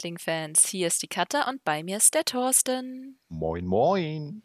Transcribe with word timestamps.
Wrestling-Fans. 0.00 0.66
Hier 0.66 0.86
ist 0.86 1.02
die 1.02 1.08
Katha 1.08 1.46
und 1.48 1.62
bei 1.62 1.82
mir 1.82 1.98
ist 1.98 2.14
der 2.14 2.24
Thorsten. 2.24 3.18
Moin, 3.28 3.66
moin. 3.66 4.42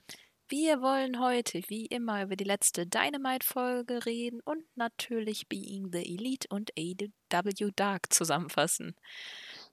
Wir 0.49 0.81
wollen 0.81 1.21
heute, 1.21 1.61
wie 1.69 1.85
immer, 1.85 2.23
über 2.23 2.35
die 2.35 2.43
letzte 2.43 2.85
Dynamite-Folge 2.85 4.05
reden 4.05 4.41
und 4.43 4.65
natürlich 4.75 5.47
Being 5.47 5.93
the 5.93 5.99
Elite 5.99 6.47
und 6.49 6.71
AW 6.77 7.71
Dark 7.73 8.11
zusammenfassen. 8.13 8.95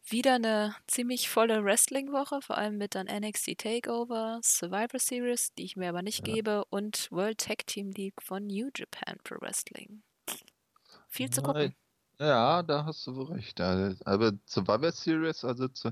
Wieder 0.07 0.35
eine 0.35 0.77
ziemlich 0.87 1.29
volle 1.29 1.65
Wrestling-Woche, 1.65 2.43
vor 2.43 2.59
allem 2.59 2.79
mit 2.79 2.95
dann 2.95 3.09
NXT 3.09 3.59
Takeover, 3.59 4.39
Survivor 4.41 5.01
Series, 5.01 5.53
die 5.55 5.65
ich 5.65 5.75
mir 5.75 5.89
aber 5.89 6.03
nicht 6.03 6.27
Ja. 6.29 6.35
gebe, 6.35 6.65
und 6.71 7.11
World 7.11 7.39
Tag 7.39 7.67
Team 7.67 7.91
League 7.91 8.23
von 8.23 8.47
New 8.47 8.71
Japan 8.75 9.19
Pro 9.25 9.35
Wrestling. 9.41 10.05
Viel 11.09 11.29
zu 11.29 11.43
gucken. 11.43 11.75
Ja, 12.23 12.62
da 12.62 12.85
hast 12.87 13.07
du 13.07 13.17
wohl 13.17 13.33
recht. 13.33 13.61
Aber 13.61 14.33
Survivor 14.47 14.93
Series, 14.93 15.45
also 15.45 15.69
zu, 15.69 15.91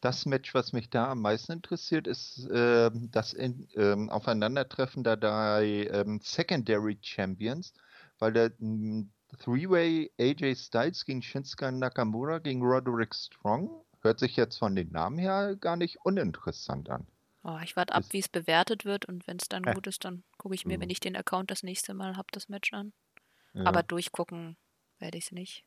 das 0.00 0.24
Match, 0.26 0.54
was 0.54 0.72
mich 0.72 0.88
da 0.90 1.10
am 1.12 1.20
meisten 1.22 1.52
interessiert, 1.52 2.06
ist 2.06 2.48
ähm, 2.52 3.10
das 3.10 3.32
in, 3.34 3.68
ähm, 3.74 4.08
Aufeinandertreffen 4.10 5.04
der 5.04 5.16
drei 5.16 5.86
ähm, 5.92 6.20
Secondary 6.22 6.98
Champions, 7.02 7.74
weil 8.18 8.32
der 8.32 8.52
m, 8.60 9.12
Three-Way 9.38 10.12
AJ 10.18 10.54
Styles 10.56 11.04
gegen 11.04 11.22
Shinsuke 11.22 11.70
Nakamura 11.72 12.38
gegen 12.38 12.62
Roderick 12.62 13.14
Strong 13.14 13.84
hört 14.00 14.18
sich 14.20 14.36
jetzt 14.36 14.58
von 14.58 14.74
den 14.76 14.90
Namen 14.92 15.18
her 15.18 15.56
gar 15.56 15.76
nicht 15.76 15.98
uninteressant 16.04 16.88
an. 16.90 17.06
Oh, 17.42 17.58
ich 17.62 17.76
warte 17.76 17.94
ab, 17.94 18.04
wie 18.10 18.18
es 18.18 18.28
bewertet 18.28 18.84
wird 18.84 19.06
und 19.06 19.26
wenn 19.26 19.38
es 19.38 19.48
dann 19.48 19.64
Ja. 19.66 19.72
gut 19.72 19.86
ist, 19.86 20.04
dann 20.04 20.24
gucke 20.36 20.54
ich 20.54 20.66
mir, 20.66 20.80
wenn 20.80 20.90
Mhm. 20.90 20.90
ich 20.90 21.00
den 21.00 21.16
Account 21.16 21.50
das 21.50 21.62
nächste 21.62 21.94
Mal 21.94 22.16
habe, 22.16 22.26
das 22.32 22.48
Match 22.48 22.72
an. 22.74 22.92
Ja, 23.54 23.62
Aber 23.64 23.82
durchgucken 23.82 24.58
werde 24.98 25.18
ich 25.18 25.26
es 25.26 25.32
nicht. 25.32 25.64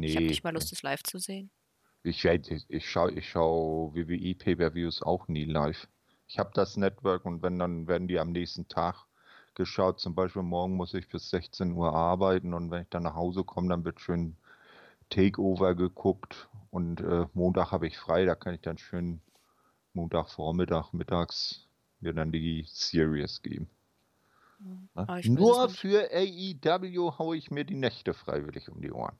Ich 0.00 0.16
habe 0.16 0.24
nee, 0.24 0.30
nicht 0.30 0.44
mal 0.44 0.54
Lust, 0.54 0.72
es 0.72 0.82
live 0.82 1.02
zu 1.02 1.18
sehen. 1.18 1.50
Ich, 2.02 2.24
ich, 2.24 2.64
ich 2.68 2.90
schaue 2.90 3.12
ich 3.12 3.28
schau 3.28 3.92
WWE 3.94 4.34
Pay-Per-Views 4.34 5.02
auch 5.02 5.28
nie 5.28 5.44
live. 5.44 5.88
Ich 6.26 6.38
habe 6.38 6.50
das 6.54 6.76
Network 6.76 7.24
und 7.24 7.42
wenn, 7.42 7.58
dann 7.58 7.86
werden 7.86 8.08
die 8.08 8.18
am 8.18 8.32
nächsten 8.32 8.68
Tag 8.68 9.06
geschaut. 9.54 10.00
Zum 10.00 10.14
Beispiel 10.14 10.42
morgen 10.42 10.76
muss 10.76 10.94
ich 10.94 11.08
bis 11.08 11.30
16 11.30 11.72
Uhr 11.72 11.94
arbeiten 11.94 12.54
und 12.54 12.70
wenn 12.70 12.82
ich 12.82 12.88
dann 12.88 13.04
nach 13.04 13.14
Hause 13.14 13.44
komme, 13.44 13.68
dann 13.68 13.84
wird 13.84 14.00
schön 14.00 14.36
Takeover 15.10 15.74
geguckt 15.74 16.48
und 16.70 17.00
äh, 17.00 17.26
Montag 17.34 17.72
habe 17.72 17.86
ich 17.86 17.98
frei, 17.98 18.24
da 18.24 18.34
kann 18.34 18.54
ich 18.54 18.60
dann 18.60 18.78
schön 18.78 19.20
Montagvormittag, 19.92 20.92
mittags 20.92 21.68
mir 22.00 22.12
dann 22.14 22.32
die 22.32 22.64
Series 22.66 23.42
geben. 23.42 23.68
Es 25.18 25.26
Nur 25.26 25.68
für 25.68 26.10
AEW 26.12 27.18
haue 27.18 27.36
ich 27.36 27.50
mir 27.50 27.64
die 27.64 27.74
Nächte 27.74 28.14
freiwillig 28.14 28.68
um 28.68 28.80
die 28.80 28.92
Ohren. 28.92 29.18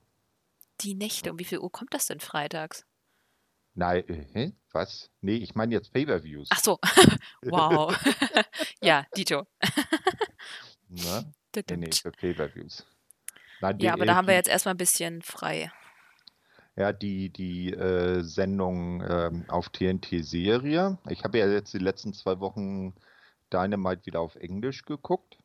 Die 0.81 0.95
Nächte, 0.95 1.31
um 1.31 1.39
wie 1.39 1.45
viel 1.45 1.59
Uhr 1.59 1.71
kommt 1.71 1.93
das 1.93 2.07
denn 2.07 2.19
freitags? 2.19 2.85
Nein, 3.73 4.07
äh, 4.07 4.51
was? 4.71 5.11
Nee, 5.21 5.35
ich 5.35 5.53
meine 5.53 5.73
jetzt 5.73 5.91
Pay-Per-Views. 5.91 6.47
Ach 6.51 6.59
so, 6.59 6.79
wow. 7.43 7.95
ja, 8.81 9.05
Dito. 9.15 9.45
Ne? 10.87 11.33
Nee, 11.55 11.77
nee, 11.77 11.91
für 11.91 12.11
Pay-Per-Views. 12.11 12.85
Ja, 13.79 13.93
aber 13.93 14.05
da 14.05 14.15
haben 14.15 14.27
wir 14.27 14.35
jetzt 14.35 14.47
erstmal 14.47 14.75
ein 14.75 14.77
bisschen 14.77 15.21
frei. 15.23 15.71
ja, 16.75 16.93
die, 16.93 17.31
die 17.31 17.73
äh, 17.73 18.21
Sendung 18.21 19.01
ähm, 19.01 19.45
auf 19.47 19.69
TNT-Serie. 19.69 20.99
Ich 21.09 21.23
habe 21.23 21.39
ja 21.39 21.47
jetzt 21.47 21.73
die 21.73 21.79
letzten 21.79 22.13
zwei 22.13 22.39
Wochen 22.39 22.93
Dynamite 23.51 24.05
wieder 24.05 24.19
auf 24.19 24.35
Englisch 24.35 24.83
geguckt, 24.83 25.37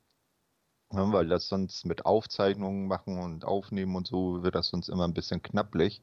ne, 0.92 1.12
weil 1.12 1.28
das 1.28 1.48
sonst 1.48 1.84
mit 1.86 2.06
Aufzeichnungen 2.06 2.86
machen 2.86 3.18
und 3.18 3.44
aufnehmen 3.44 3.96
und 3.96 4.06
so 4.06 4.42
wird 4.42 4.54
das 4.54 4.68
sonst 4.68 4.88
immer 4.88 5.06
ein 5.06 5.14
bisschen 5.14 5.42
knapplich. 5.42 6.02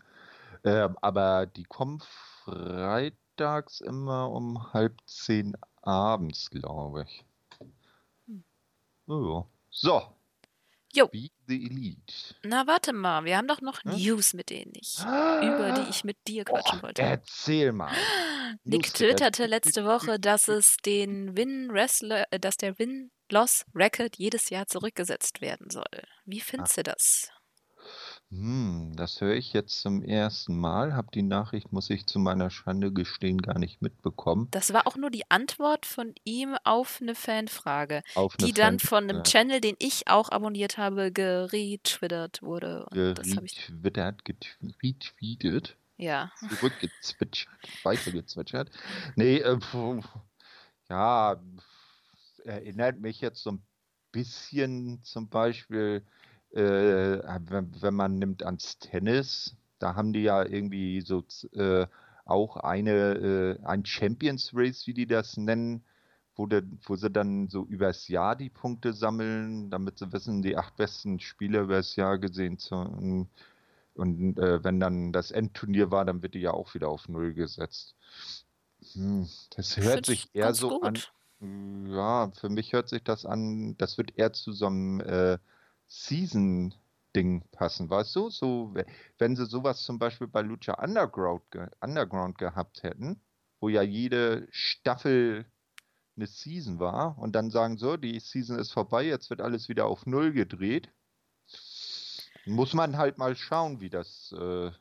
Ähm, 0.64 0.98
aber 1.02 1.46
die 1.46 1.64
kommen 1.64 2.02
freitags 2.44 3.82
immer 3.82 4.30
um 4.32 4.74
halb 4.74 5.00
zehn 5.06 5.56
abends, 5.82 6.50
glaube 6.50 7.06
ich. 7.08 7.26
Hm. 8.28 8.44
Ja. 9.08 9.46
So, 9.70 10.02
Jo. 10.94 11.08
Be 11.08 11.30
the 11.48 11.66
Elite. 11.66 12.36
Na, 12.44 12.66
warte 12.66 12.94
mal, 12.94 13.24
wir 13.26 13.38
haben 13.38 13.48
doch 13.48 13.62
noch 13.62 13.84
Hm? 13.84 13.92
News, 13.96 14.34
mit 14.34 14.50
denen 14.50 14.72
ich, 14.76 14.98
über 15.00 15.74
die 15.74 15.90
ich 15.90 16.04
mit 16.04 16.18
dir 16.28 16.44
quatschen 16.46 16.80
Och, 16.80 16.84
wollte. 16.84 17.02
erzähl 17.02 17.72
mal. 17.72 17.92
Nick 18.64 18.94
twitterte 18.94 19.44
äh, 19.44 19.48
letzte 19.48 19.86
Woche, 19.86 20.20
dass 20.20 20.48
es 20.48 20.78
den 20.78 21.36
Win-Wrestler, 21.38 22.26
äh, 22.32 22.40
dass 22.40 22.58
der 22.58 22.80
Win-Loss-Record 23.30 24.18
jedes 24.18 24.50
Jahr 24.50 24.68
zurückgesetzt 24.68 25.42
werden 25.42 25.70
soll. 25.70 26.04
Wie 26.26 26.40
findest 26.40 26.78
du 26.78 26.84
das? 26.84 27.32
Hm, 28.30 28.94
das 28.98 29.22
höre 29.22 29.36
ich 29.36 29.54
jetzt 29.54 29.80
zum 29.80 30.04
ersten 30.04 30.60
Mal. 30.60 30.94
Hab 30.94 31.12
die 31.14 31.22
Nachricht, 31.24 31.72
muss 31.72 31.90
ich 31.90 32.06
zu 32.06 32.20
meiner 32.20 32.50
Schande 32.50 32.92
gestehen, 32.92 33.42
gar 33.42 33.58
nicht 33.58 33.82
mitbekommen. 33.82 34.50
Das 34.52 34.74
war 34.74 34.86
auch 34.88 34.98
nur 34.98 35.10
die 35.10 35.30
Antwort 35.32 35.86
von 35.86 36.14
ihm 36.26 36.58
auf 36.66 37.00
eine 37.02 37.16
Fanfrage, 37.16 38.04
Auf 38.16 38.36
eine 38.38 38.48
die 38.48 38.54
dann 38.54 38.80
von 38.80 39.06
einem 39.06 39.24
Channel, 39.24 39.62
den 39.62 39.78
ich 39.80 40.10
auch 40.10 40.30
abonniert 40.30 40.78
habe, 40.78 41.14
geretwittert 41.14 42.42
wurde. 42.42 42.86
Und 42.92 43.18
das 43.18 43.36
habe 43.38 43.46
ich, 43.46 43.72
geretweetet, 43.82 44.58
getweetet, 44.80 45.78
ja. 45.96 46.30
zurückgezwitschert, 46.50 47.54
weitergezwitschert. 47.84 48.70
Nee, 49.16 49.38
äh, 49.38 49.58
ja, 50.90 51.40
erinnert 52.48 53.00
mich 53.00 53.22
jetzt 53.22 53.42
so 53.44 53.52
ein 53.52 53.64
bisschen 54.12 55.02
zum 55.04 55.30
Beispiel, 55.30 56.04
äh, 56.52 56.60
wenn, 56.60 57.82
wenn 57.82 57.94
man 57.94 58.16
nimmt 58.16 58.44
ans 58.44 58.80
Tennis, 58.80 59.56
da 59.80 59.96
haben 59.96 60.14
die 60.14 60.24
ja 60.24 60.44
irgendwie 60.46 61.02
so 61.02 61.24
äh, 61.54 61.88
auch 62.26 62.58
eine, 62.58 63.60
äh, 63.62 63.66
ein 63.66 63.86
Champions 63.86 64.52
Race, 64.54 64.88
wie 64.88 64.94
die 64.94 65.08
das 65.08 65.38
nennen, 65.38 65.84
wo, 66.36 66.46
de, 66.46 66.64
wo 66.86 66.96
sie 66.96 67.10
dann 67.10 67.50
so 67.50 67.66
übers 67.66 68.08
Jahr 68.08 68.36
die 68.36 68.50
Punkte 68.50 68.94
sammeln, 68.94 69.70
damit 69.70 69.98
sie 70.00 70.12
wissen, 70.14 70.42
die 70.42 70.58
acht 70.58 70.76
besten 70.78 71.20
Spieler 71.20 71.62
übers 71.62 71.96
Jahr 71.96 72.18
gesehen 72.18 72.58
zu, 72.60 72.76
und 73.96 74.38
äh, 74.38 74.64
wenn 74.64 74.80
dann 74.80 75.12
das 75.12 75.32
Endturnier 75.32 75.90
war, 75.92 76.06
dann 76.06 76.22
wird 76.22 76.36
die 76.36 76.40
ja 76.42 76.52
auch 76.52 76.74
wieder 76.76 76.90
auf 76.90 77.10
Null 77.10 77.34
gesetzt. 77.34 77.96
Hm, 78.94 79.28
das 79.56 79.78
hört 79.78 80.06
sich 80.06 80.30
eher 80.34 80.54
so 80.54 80.80
an. 80.82 81.04
Ja, 81.40 82.32
für 82.32 82.50
mich 82.50 82.74
hört 82.74 82.90
sich 82.90 83.04
das 83.04 83.26
an, 83.26 83.76
das 83.78 83.98
wird 83.98 84.18
eher 84.18 84.34
zu 84.34 84.52
so 84.54 84.66
einem 84.68 85.00
äh, 85.02 85.38
Season-Ding 85.88 87.48
passen, 87.52 87.90
weißt 87.90 88.16
du? 88.16 88.30
So, 88.30 88.74
we- 88.74 88.86
wenn 89.20 89.36
sie 89.36 89.46
sowas 89.46 89.84
zum 89.84 90.00
Beispiel 90.00 90.28
bei 90.28 90.42
Lucha 90.42 90.74
Underground, 90.84 91.44
ge 91.52 91.68
Underground 91.82 92.38
gehabt 92.40 92.82
hätten, 92.84 93.22
wo 93.60 93.70
ja 93.70 93.84
jede 93.84 94.48
Staffel 94.52 95.46
eine 96.18 96.28
Season 96.28 96.80
war 96.80 97.18
und 97.20 97.34
dann 97.36 97.52
sagen 97.52 97.78
so, 97.78 97.98
die 97.98 98.20
Season 98.20 98.60
ist 98.60 98.72
vorbei, 98.74 99.06
jetzt 99.06 99.30
wird 99.30 99.42
alles 99.42 99.70
wieder 99.70 99.86
auf 99.88 100.06
Null 100.08 100.34
gedreht, 100.34 100.92
muss 102.46 102.74
man 102.74 102.98
halt 102.98 103.18
mal 103.18 103.36
schauen, 103.36 103.80
wie 103.82 103.90
das 103.90 104.32
äh, 104.38 104.72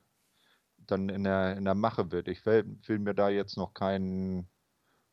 dann 0.79 1.09
in 1.09 1.25
der, 1.25 1.57
in 1.57 1.65
der 1.65 1.75
Mache 1.75 2.13
wird. 2.13 2.29
Ich 2.29 2.45
will, 2.47 2.79
will 2.87 2.99
mir 3.01 3.15
da 3.15 3.29
jetzt 3.31 3.57
noch 3.57 3.75
kein 3.75 4.49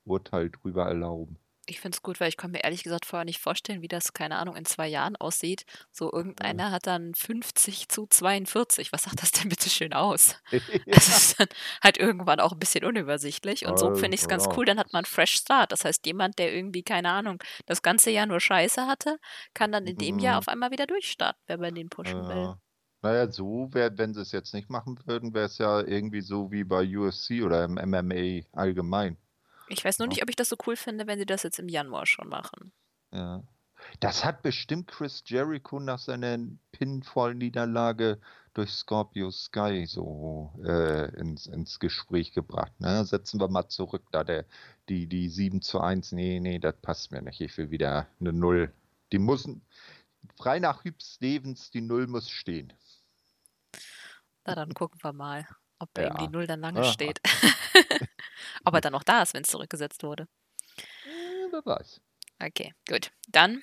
Urteil 0.06 0.50
drüber 0.52 0.86
erlauben. 0.88 1.38
Ich 1.66 1.80
finde 1.80 1.96
es 1.96 2.02
gut, 2.02 2.20
weil 2.20 2.28
ich 2.28 2.36
konnte 2.36 2.58
mir 2.58 2.64
ehrlich 2.66 2.84
gesagt 2.84 3.06
vorher 3.06 3.24
nicht 3.24 3.40
vorstellen, 3.40 3.82
wie 3.82 3.88
das, 3.88 4.12
keine 4.12 4.36
Ahnung, 4.38 4.58
in 4.58 4.66
zwei 4.66 4.86
Jahren 4.90 5.16
aussieht. 5.16 5.66
So 5.94 6.12
irgendeiner 6.12 6.72
hat 6.72 6.88
dann 6.88 7.14
50 7.16 7.88
zu 7.88 8.06
42. 8.06 8.92
Was 8.92 9.04
sagt 9.04 9.22
das 9.22 9.32
denn 9.32 9.48
bitte 9.48 9.70
schön 9.70 9.94
aus? 9.94 10.36
Das 10.88 11.08
ist 11.08 11.40
dann 11.40 11.48
halt 11.82 11.98
irgendwann 11.98 12.42
auch 12.42 12.52
ein 12.52 12.60
bisschen 12.60 12.84
unübersichtlich. 12.84 13.66
Und 13.66 13.80
so 13.80 13.94
finde 13.96 14.16
ich 14.16 14.22
es 14.24 14.28
ganz 14.28 14.50
cool. 14.58 14.66
Dann 14.66 14.78
hat 14.78 14.92
man 14.92 15.06
einen 15.06 15.06
Fresh 15.06 15.36
Start. 15.36 15.72
Das 15.72 15.86
heißt, 15.86 16.06
jemand, 16.06 16.38
der 16.38 16.54
irgendwie, 16.54 16.84
keine 16.84 17.10
Ahnung, 17.12 17.42
das 17.66 17.82
ganze 17.82 18.12
Jahr 18.12 18.26
nur 18.26 18.42
Scheiße 18.42 18.86
hatte, 18.86 19.18
kann 19.54 19.72
dann 19.72 19.88
in 19.88 19.98
dem 19.98 20.20
Jahr 20.20 20.34
Mhm. 20.36 20.40
auf 20.40 20.48
einmal 20.50 20.72
wieder 20.72 20.86
durchstarten, 20.86 21.42
wenn 21.48 21.62
man 21.62 21.76
den 21.76 21.90
pushen 21.90 22.28
will. 22.28 22.52
Ja. 22.52 22.60
Naja, 23.02 23.32
so 23.32 23.70
wär, 23.74 23.98
wenn 23.98 24.14
sie 24.14 24.22
es 24.22 24.32
jetzt 24.34 24.54
nicht 24.54 24.70
machen 24.70 25.00
würden, 25.06 25.34
wäre 25.34 25.46
es 25.46 25.58
ja 25.60 25.80
irgendwie 25.82 26.22
so 26.22 26.52
wie 26.52 26.64
bei 26.66 26.84
UFC 26.98 27.42
oder 27.44 27.64
im 27.66 27.76
MMA 27.78 28.42
allgemein. 28.52 29.18
Ich 29.68 29.84
weiß 29.84 30.00
nur 30.00 30.08
Ja. 30.08 30.10
nicht, 30.10 30.24
ob 30.24 30.30
ich 30.30 30.36
das 30.36 30.50
so 30.50 30.56
cool 30.68 30.76
finde, 30.76 31.08
wenn 31.08 31.20
sie 31.20 31.26
das 31.26 31.44
jetzt 31.44 31.60
im 31.60 31.70
Januar 31.70 32.06
schon 32.06 32.28
machen. 32.30 32.72
Ja. 33.12 33.44
Das 34.00 34.24
hat 34.24 34.42
bestimmt 34.44 34.88
Chris 34.88 35.24
Jericho 35.26 35.80
nach 35.80 36.00
seiner 36.00 36.38
Pinfall-Niederlage 36.72 38.20
durch 38.54 38.70
Scorpio 38.72 39.30
Sky 39.32 39.86
so 39.88 40.54
äh, 40.64 41.14
ins, 41.20 41.48
ins 41.48 41.80
Gespräch 41.80 42.32
gebracht. 42.32 42.72
Ne? 42.80 43.04
Setzen 43.04 43.42
wir 43.42 43.50
mal 43.50 43.68
zurück, 43.68 44.04
da 44.12 44.24
der, 44.24 44.46
die, 44.88 45.08
die 45.08 45.28
7 45.28 45.62
zu 45.62 45.82
1, 45.82 46.14
nee, 46.14 46.40
nee, 46.40 46.60
das 46.60 46.76
passt 46.82 47.12
mir 47.12 47.22
nicht. 47.22 47.42
Ich 47.42 47.58
will 47.58 47.72
wieder 47.72 48.08
eine 48.22 48.32
Null. 48.32 48.74
Die 49.12 49.20
müssen, 49.20 49.66
frei 50.38 50.60
nach 50.60 50.84
Hüb 50.86 51.02
Stevens, 51.02 51.70
die 51.72 51.82
Null 51.82 52.08
muss 52.08 52.30
stehen. 52.30 52.72
Na, 54.46 54.56
dann 54.56 54.74
gucken 54.74 55.00
wir 55.04 55.14
mal, 55.14 55.48
ob 55.80 55.94
bei 55.94 56.08
ihm 56.08 56.16
die 56.18 56.24
Ja. 56.26 56.30
Null 56.30 56.48
dann 56.48 56.62
lange 56.62 56.84
Ja. 56.84 56.92
steht. 56.92 57.20
ob 58.66 58.74
er 58.76 58.82
dann 58.82 58.94
noch 58.94 59.04
da 59.04 59.22
ist, 59.22 59.34
wenn 59.34 59.44
es 59.44 59.50
zurückgesetzt 59.50 60.04
wurde. 60.04 60.28
Äh, 61.06 61.52
wer 61.52 61.66
weiß. 61.66 62.02
Okay, 62.42 62.74
gut. 62.88 63.12
Dann 63.30 63.62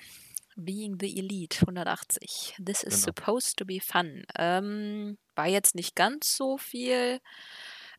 Being 0.57 0.97
the 0.99 1.17
Elite 1.17 1.61
180. 1.61 2.55
This 2.63 2.83
is 2.83 2.95
Genau. 2.95 3.05
supposed 3.05 3.57
to 3.57 3.65
be 3.65 3.79
fun. 3.79 4.25
Ähm, 4.37 5.17
war 5.35 5.47
jetzt 5.47 5.75
nicht 5.75 5.95
ganz 5.95 6.35
so 6.35 6.57
viel. 6.57 7.21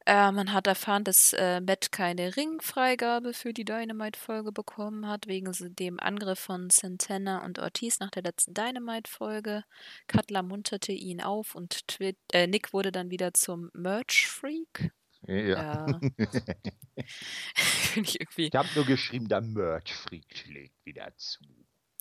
Äh, 0.04 0.32
man 0.32 0.52
hat 0.52 0.66
erfahren, 0.66 1.04
dass 1.04 1.32
äh, 1.32 1.60
Matt 1.60 1.92
keine 1.92 2.36
Ringfreigabe 2.36 3.32
für 3.34 3.52
die 3.54 3.64
Dynamite-Folge 3.64 4.50
bekommen 4.52 5.06
hat, 5.08 5.28
wegen 5.28 5.52
dem 5.78 6.00
Angriff 6.00 6.40
von 6.40 6.70
Santana 6.70 7.44
und 7.44 7.58
Ortiz 7.60 8.00
nach 8.00 8.10
der 8.10 8.22
letzten 8.24 8.52
Dynamite-Folge. 8.52 9.64
Cutler 10.08 10.42
munterte 10.42 10.92
ihn 10.92 11.22
auf 11.22 11.54
und 11.54 11.86
Twi 11.88 12.16
äh, 12.32 12.46
Nick 12.48 12.72
wurde 12.72 12.90
dann 12.92 13.10
wieder 13.10 13.32
zum 13.32 13.70
Merch-Freak. 13.74 14.90
Ja. 15.26 15.86
Ja. 15.86 16.00
Ich 17.94 18.20
irgendwie. 18.20 18.46
Ich 18.46 18.54
habe 18.54 18.68
nur 18.74 18.86
geschrieben, 18.86 19.28
der 19.28 19.42
Merch-Freak 19.42 20.24
schlägt 20.34 20.84
wieder 20.84 21.14
zu. 21.16 21.44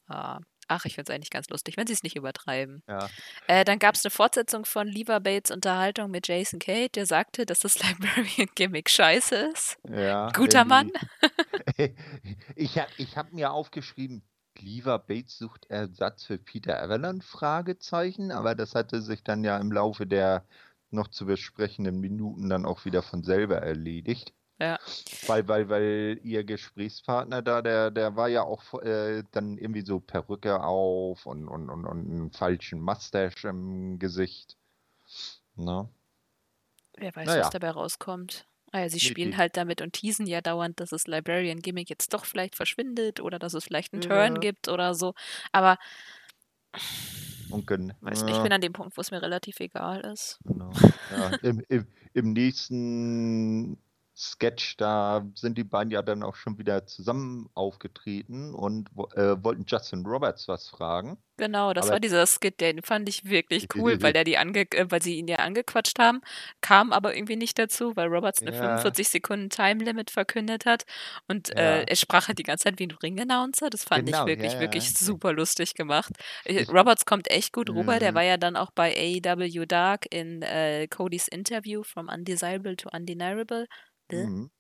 Ah. 0.08 0.40
Ach, 0.68 0.86
ich 0.86 0.96
finde 0.96 1.12
es 1.12 1.16
eigentlich 1.16 1.32
ganz 1.32 1.50
lustig, 1.50 1.76
wenn 1.76 1.86
sie 1.86 1.92
es 1.92 2.04
nicht 2.04 2.16
übertreiben. 2.16 2.82
Ja. 2.88 3.10
Äh, 3.48 3.66
dann 3.66 3.78
gab 3.78 3.96
es 3.96 4.06
eine 4.06 4.12
Fortsetzung 4.12 4.64
von 4.64 4.88
Lever 4.88 5.20
Bates 5.20 5.52
Unterhaltung 5.52 6.10
mit 6.10 6.30
Jason 6.30 6.60
Kate, 6.60 6.92
der 6.92 7.06
sagte, 7.06 7.46
dass 7.46 7.60
das 7.60 7.78
Librarian-Gimmick 7.84 8.90
scheiße 8.90 9.36
ist. 9.52 9.78
Ja, 9.90 10.32
Guter 10.32 10.64
Mann. 10.64 10.90
ich 12.56 12.78
habe 12.78 12.90
ich 12.96 13.18
hab 13.18 13.34
mir 13.34 13.52
aufgeschrieben, 13.52 14.24
Lever 14.60 14.98
Bates 14.98 15.38
sucht 15.38 15.66
Ersatz 15.70 16.24
für 16.24 16.38
Peter 16.38 16.82
Avalon? 16.82 17.22
Fragezeichen, 17.22 18.32
aber 18.32 18.56
das 18.56 18.74
hatte 18.74 19.02
sich 19.02 19.24
dann 19.24 19.44
ja 19.44 19.58
im 19.58 19.74
Laufe 19.74 20.08
der 20.08 20.46
noch 20.92 21.08
zu 21.10 21.26
besprechenden 21.26 22.00
Minuten 22.00 22.50
dann 22.50 22.66
auch 22.66 22.86
wieder 22.86 23.02
von 23.02 23.24
selber 23.24 23.58
erledigt. 23.58 24.34
Ja. 24.60 24.78
Weil, 25.26 25.48
weil, 25.48 25.70
weil 25.70 26.20
ihr 26.24 26.44
Gesprächspartner 26.44 27.42
da, 27.42 27.64
der, 27.64 27.90
der 27.90 28.16
war 28.16 28.28
ja 28.28 28.44
auch 28.44 28.80
äh, 28.84 29.24
dann 29.32 29.58
irgendwie 29.58 29.82
so 29.82 30.00
Perücke 30.00 30.62
auf 30.64 31.26
und, 31.26 31.48
und, 31.48 31.70
und, 31.70 31.86
und 31.86 32.12
einen 32.12 32.32
falschen 32.32 32.80
Mustache 32.80 33.48
im 33.48 33.98
Gesicht. 33.98 34.58
Na? 35.56 35.90
Wer 36.96 37.16
weiß, 37.16 37.26
Naja. 37.28 37.42
was 37.42 37.50
dabei 37.50 37.72
rauskommt. 37.72 38.46
Ah 38.72 38.82
ja, 38.82 38.90
sie 38.90 38.98
Nee, 38.98 39.10
spielen 39.10 39.32
die- 39.32 39.38
halt 39.38 39.58
damit 39.58 39.82
und 39.82 39.94
teasen 39.94 40.28
ja 40.28 40.42
dauernd, 40.42 40.80
dass 40.80 40.92
das 40.92 41.08
Librarian-Gimmick 41.08 41.90
jetzt 41.90 42.14
doch 42.14 42.26
vielleicht 42.26 42.56
verschwindet 42.56 43.20
oder 43.20 43.40
dass 43.40 43.54
es 43.56 43.64
vielleicht 43.66 43.94
einen 43.94 44.04
Ja. 44.04 44.10
Turn 44.10 44.40
gibt 44.42 44.68
oder 44.68 44.94
so. 44.94 45.14
Aber 45.52 45.78
Und 47.52 47.68
gen- 47.68 47.94
weiß 48.02 48.24
nicht, 48.24 48.32
ich 48.32 48.38
ja. 48.38 48.44
bin 48.44 48.54
an 48.54 48.62
dem 48.62 48.74
Punkt, 48.74 48.98
wo 48.98 49.02
es 49.02 49.12
mir 49.12 49.22
relativ 49.22 49.60
egal 49.60 50.02
ist. 50.02 50.40
Genau. 50.46 50.72
Ja, 51.12 51.30
im, 51.42 51.64
im, 51.70 51.88
Im 52.14 52.34
nächsten 52.34 53.78
Sketch, 54.16 54.76
da 54.78 55.26
sind 55.36 55.58
die 55.58 55.64
beiden 55.64 55.90
ja 55.90 56.02
dann 56.02 56.22
auch 56.22 56.36
schon 56.36 56.58
wieder 56.58 56.86
zusammen 56.86 57.50
aufgetreten 57.54 58.54
und 58.54 58.90
äh, 59.16 59.42
wollten 59.44 59.64
Justin 59.66 60.06
Roberts 60.06 60.48
was 60.48 60.68
fragen. 60.68 61.18
Genau, 61.38 61.74
das 61.74 61.86
Aber- 61.86 61.94
war 61.94 62.00
dieser 62.02 62.28
Skit, 62.28 62.60
den 62.62 62.84
fand 62.84 63.10
ich 63.10 63.26
wirklich 63.26 63.68
cool, 63.76 64.02
weil 64.04 64.14
der 64.14 64.24
die 64.26 64.38
ange 64.38 64.68
äh, 64.74 64.86
weil 64.90 65.02
sie 65.02 65.18
ihn 65.18 65.28
ja 65.28 65.38
angequatscht 65.38 65.98
haben, 65.98 66.22
kam 66.60 66.92
aber 66.92 67.16
irgendwie 67.16 67.36
nicht 67.38 67.58
dazu, 67.58 67.96
weil 67.96 68.10
Roberts 68.10 68.42
eine 68.42 68.52
Ja. 68.52 68.62
45 68.62 69.10
Sekunden 69.10 69.50
Time 69.50 69.84
Limit 69.84 70.12
verkündet 70.12 70.66
hat 70.66 70.84
und 71.28 71.48
Ja. 71.50 71.56
äh, 71.56 71.84
er 71.88 71.96
sprach 71.96 72.28
halt 72.28 72.38
die 72.38 72.44
ganze 72.44 72.66
Zeit 72.66 72.78
wie 72.80 72.88
ein 72.88 72.92
Ring-Announcer. 72.92 73.70
Das 73.72 73.86
fand 73.86 74.06
Genau, 74.06 74.22
ich 74.24 74.28
wirklich, 74.28 74.54
ja, 74.54 74.60
wirklich 74.60 74.94
super 74.94 75.34
lustig 75.34 75.74
gemacht. 75.74 76.12
Äh, 76.44 76.60
Ich- 76.64 76.70
Roberts 76.70 77.06
kommt 77.06 77.32
echt 77.32 77.54
gut 77.54 77.70
rüber. 77.70 77.98
Der 77.98 78.12
Mhm. 78.12 78.16
war 78.16 78.24
ja 78.24 78.38
dann 78.38 78.56
auch 78.56 78.72
bei 78.72 78.94
AEW 78.96 79.66
Dark 79.66 80.06
in 80.14 80.42
äh, 80.44 80.88
Codys 80.90 81.28
Interview 81.28 81.82
From 81.84 82.08
Undesirable 82.10 82.76
to 82.76 82.90
Undeniable. 82.94 83.68
Mhm. 84.18 84.52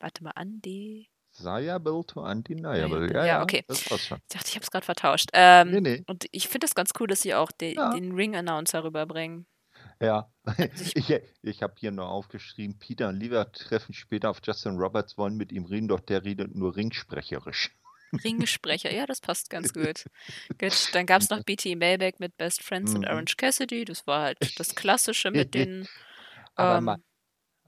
Warte 0.00 0.22
mal, 0.24 0.32
Undi. 0.40 1.08
Desirable 1.38 2.02
to 2.06 2.20
undeniable. 2.22 3.08
Ja, 3.12 3.18
Ja, 3.20 3.26
ja, 3.26 3.42
okay. 3.42 3.64
Das 3.68 3.90
war's 3.90 4.06
schon. 4.06 4.18
Ich 4.22 4.34
dachte, 4.36 4.48
ich 4.48 4.54
habe 4.54 4.62
es 4.64 4.70
gerade 4.70 4.86
vertauscht. 4.86 5.28
Ähm, 5.34 5.70
Nee, 5.70 5.80
nee. 5.80 6.04
Und 6.06 6.26
ich 6.32 6.48
finde 6.48 6.66
das 6.66 6.74
ganz 6.74 6.90
cool, 6.98 7.06
dass 7.08 7.20
sie 7.22 7.34
auch 7.34 7.52
de 7.52 7.74
Ja. 7.74 7.90
den 7.92 8.12
Ring-Announcer 8.14 8.84
rüberbringen. 8.84 9.46
Ja. 10.00 10.30
ich- 10.74 10.96
Ich, 10.96 11.20
ich 11.42 11.62
habe 11.62 11.74
hier 11.78 11.90
nur 11.90 12.08
aufgeschrieben, 12.08 12.78
Peter 12.78 13.08
und 13.08 13.16
Lever 13.20 13.52
treffen 13.52 13.92
später 13.92 14.30
auf 14.30 14.40
Justin 14.42 14.76
Roberts, 14.76 15.18
wollen 15.18 15.36
mit 15.36 15.52
ihm 15.52 15.66
reden, 15.66 15.88
doch 15.88 16.00
der 16.00 16.24
redet 16.24 16.54
nur 16.54 16.74
ringsprecherisch. 16.74 17.74
Ringsprecher, 18.24 18.92
ja, 18.94 19.04
das 19.04 19.20
passt 19.20 19.50
ganz 19.50 19.74
gut. 19.74 20.04
gut 20.58 20.94
dann 20.94 21.04
gab 21.06 21.20
es 21.20 21.28
noch 21.28 21.42
BT 21.42 21.74
Mailback 21.76 22.18
mit 22.20 22.36
Best 22.38 22.62
Friends 22.62 22.94
und 22.94 23.00
Mhm. 23.02 23.08
Orange 23.08 23.36
Cassidy. 23.36 23.84
Das 23.84 24.06
war 24.06 24.22
halt 24.22 24.58
das 24.58 24.74
Klassische 24.74 25.30
mit 25.30 25.52
den. 25.54 25.86
Aber 26.54 26.78
ähm, 26.78 26.84
mal, 26.84 26.98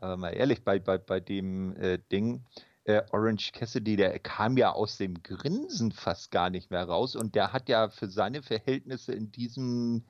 aber 0.00 0.16
mal 0.16 0.30
ehrlich, 0.30 0.64
bei, 0.64 0.78
bei, 0.78 0.98
bei 0.98 1.20
dem 1.20 1.76
äh, 1.76 1.98
Ding, 2.10 2.44
äh, 2.84 3.02
Orange 3.12 3.52
Cassidy, 3.52 3.96
der 3.96 4.18
kam 4.18 4.56
ja 4.56 4.72
aus 4.72 4.96
dem 4.96 5.22
Grinsen 5.22 5.92
fast 5.92 6.30
gar 6.30 6.50
nicht 6.50 6.70
mehr 6.70 6.84
raus 6.84 7.16
und 7.16 7.34
der 7.34 7.52
hat 7.52 7.68
ja 7.68 7.90
für 7.90 8.08
seine 8.08 8.42
Verhältnisse 8.42 9.12
in 9.12 9.30
diesem, 9.30 10.04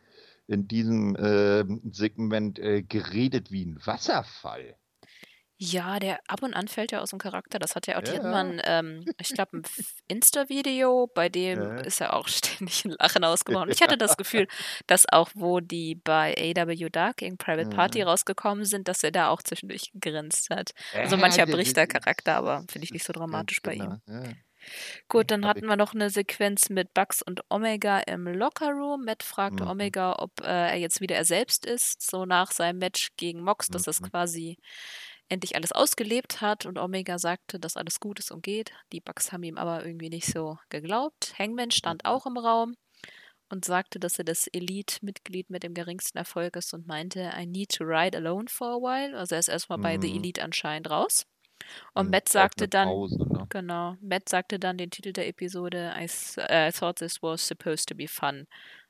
in 0.47 0.69
diesem 0.69 1.17
ähm, 1.19 1.81
Segment 1.93 2.59
äh, 2.59 2.83
geredet 2.83 3.51
wie 3.51 3.65
ein 3.67 3.85
Wasserfall. 3.85 4.77
Ja, 5.61 5.99
der 5.99 6.21
ab 6.29 6.45
und 6.45 6.55
an 6.55 6.69
fällt 6.69 6.93
ja 6.93 7.01
aus 7.01 7.11
dem 7.11 7.19
Charakter. 7.19 7.59
Das 7.59 7.75
hat 7.75 7.89
er 7.89 7.99
auch. 7.99 8.03
Die 8.03 8.13
Ja, 8.13 8.23
ja. 8.23 8.33
ein, 8.33 8.61
ähm, 8.65 9.05
ich 9.21 9.31
glaube, 9.35 9.59
ein 9.59 9.63
Insta-Video, 10.07 11.09
bei 11.13 11.29
dem 11.29 11.61
Ja. 11.61 11.77
ist 11.81 12.01
er 12.01 12.15
auch 12.15 12.29
ständig 12.69 12.85
in 12.85 12.93
Lachen 12.93 13.25
ausgebrochen. 13.25 13.71
Ich 13.71 13.83
hatte 13.83 13.99
das 13.99 14.17
Gefühl, 14.17 14.47
dass 14.87 15.05
auch, 15.11 15.31
wo 15.35 15.59
die 15.59 15.97
bei 15.97 16.35
AW 16.57 16.89
Dark 16.91 17.17
gegen 17.19 17.39
Private 17.39 17.71
Party 17.71 17.99
Ja. 17.99 18.07
rausgekommen 18.07 18.65
sind, 18.65 18.87
dass 18.87 19.03
er 19.03 19.11
da 19.11 19.31
auch 19.31 19.43
zwischendurch 19.43 19.91
gegrinst 19.95 20.49
hat. 20.51 20.71
Also 20.95 21.17
mancher 21.17 21.45
bricht 21.47 21.77
der 21.77 21.89
Charakter, 21.89 22.37
aber 22.37 22.65
finde 22.71 22.85
ich 22.85 22.93
nicht 22.93 23.05
so 23.05 23.13
dramatisch 23.13 23.61
bei 23.61 23.75
genau, 23.75 23.95
ihm. 23.95 24.01
Ja. 24.07 24.23
Gut, 25.09 25.31
dann 25.31 25.47
hatten 25.47 25.67
wir 25.67 25.77
noch 25.77 25.95
eine 25.95 26.11
Sequenz 26.11 26.69
mit 26.69 26.93
Bugs 26.93 27.23
und 27.23 27.41
Omega 27.49 28.01
im 28.01 28.27
Lockerroom. 28.29 29.05
Matt 29.05 29.23
fragte 29.23 29.65
Mhm. 29.65 29.71
Omega, 29.71 30.15
ob 30.19 30.41
äh, 30.41 30.45
er 30.71 30.77
jetzt 30.77 31.01
wieder 31.01 31.17
er 31.17 31.25
selbst 31.25 31.65
ist, 31.67 32.03
so 32.09 32.27
nach 32.27 32.53
seinem 32.53 32.79
Match 32.79 33.09
gegen 33.17 33.41
Mox, 33.43 33.69
dass 33.69 33.83
das 33.83 34.01
Mhm. 34.01 34.11
quasi 34.11 34.59
endlich 35.29 35.57
alles 35.57 35.73
ausgelebt 35.73 36.41
hat. 36.41 36.67
Und 36.67 36.79
Omega 36.79 37.19
sagte, 37.19 37.59
dass 37.61 37.77
alles 37.77 38.01
gut 38.01 38.19
ist 38.19 38.31
und 38.33 38.43
geht. 38.43 38.73
Die 38.93 39.01
Bugs 39.01 39.33
haben 39.33 39.43
ihm 39.45 39.59
aber 39.59 39.85
irgendwie 39.85 40.11
nicht 40.11 40.27
so 40.27 40.59
geglaubt. 40.71 41.35
Hangman 41.39 41.71
stand 41.71 42.05
Mhm. 42.05 42.07
auch 42.07 42.27
im 42.27 42.37
Raum 42.39 42.77
und 43.51 43.65
sagte, 43.65 43.99
dass 44.01 44.19
er 44.19 44.25
das 44.25 44.47
Elite-Mitglied 44.49 45.51
mit 45.51 45.63
dem 45.63 45.75
geringsten 45.75 46.19
Erfolg 46.19 46.57
ist 46.57 46.75
und 46.75 46.87
meinte, 46.87 47.33
I 47.39 47.47
need 47.47 47.71
to 47.77 47.85
ride 47.85 48.17
alone 48.17 48.47
for 48.49 48.69
a 48.69 48.77
while. 48.77 49.17
Also 49.19 49.35
er 49.37 49.41
ist 49.41 49.49
erstmal 49.49 49.79
bei 49.79 49.99
The 50.01 50.09
Mhm. 50.09 50.17
Elite 50.17 50.43
anscheinend 50.43 50.91
raus. 50.91 51.27
Und 51.95 52.11
Mhm, 52.11 52.11
Matt 52.11 52.29
sagte 52.29 52.69
dann, 52.69 52.97
Pause, 52.97 53.25
ne? 53.29 53.49
Genau. 53.51 53.97
Matt 54.01 54.29
sagte 54.29 54.59
dann 54.59 54.79
den 54.79 54.91
Titel 54.91 55.13
der 55.13 55.29
Episode 55.29 55.95
I, 55.99 56.07
äh, 56.39 56.69
I 56.69 56.73
thought 56.73 56.97
this 56.99 57.23
was 57.23 57.47
supposed 57.47 57.89
to 57.89 57.95
be 57.95 58.07
fun. 58.09 58.47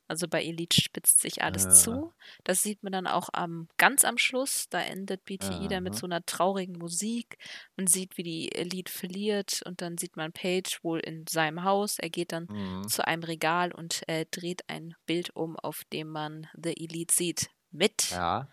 Also 0.09 0.27
bei 0.27 0.43
Elite 0.43 0.81
spitzt 0.81 1.21
sich 1.21 1.43
alles 1.43 1.65
Ja. 1.65 1.71
zu. 1.71 2.13
Das 2.45 2.63
sieht 2.63 2.83
man 2.83 2.93
dann 2.93 3.07
auch 3.07 3.29
am 3.33 3.69
ganz 3.77 4.05
am 4.05 4.19
Schluss. 4.19 4.69
Da 4.71 4.81
endet 4.81 5.25
BTI 5.25 5.69
dann 5.69 5.85
mit 5.85 5.95
so 5.95 6.07
einer 6.07 6.25
traurigen 6.27 6.77
Musik. 6.79 7.37
Man 7.77 7.87
sieht, 7.87 8.17
wie 8.17 8.23
die 8.25 8.53
Elite 8.55 8.91
verliert 8.91 9.63
und 9.67 9.81
dann 9.83 9.99
sieht 9.99 10.17
man 10.17 10.33
Page 10.33 10.83
wohl 10.83 10.99
in 11.01 11.27
seinem 11.29 11.63
Haus. 11.63 11.99
Er 11.99 12.11
geht 12.11 12.33
dann 12.33 12.47
Mhm. 12.51 12.89
zu 12.89 13.07
einem 13.07 13.23
Regal 13.23 13.73
und 13.73 14.03
äh, 14.09 14.25
dreht 14.31 14.63
ein 14.69 14.95
Bild 15.07 15.37
um, 15.37 15.57
auf 15.57 15.85
dem 15.93 16.09
man 16.09 16.49
The 16.61 16.75
Elite 16.77 17.15
sieht. 17.15 17.51
Mit 17.71 18.11
Ja. 18.11 18.49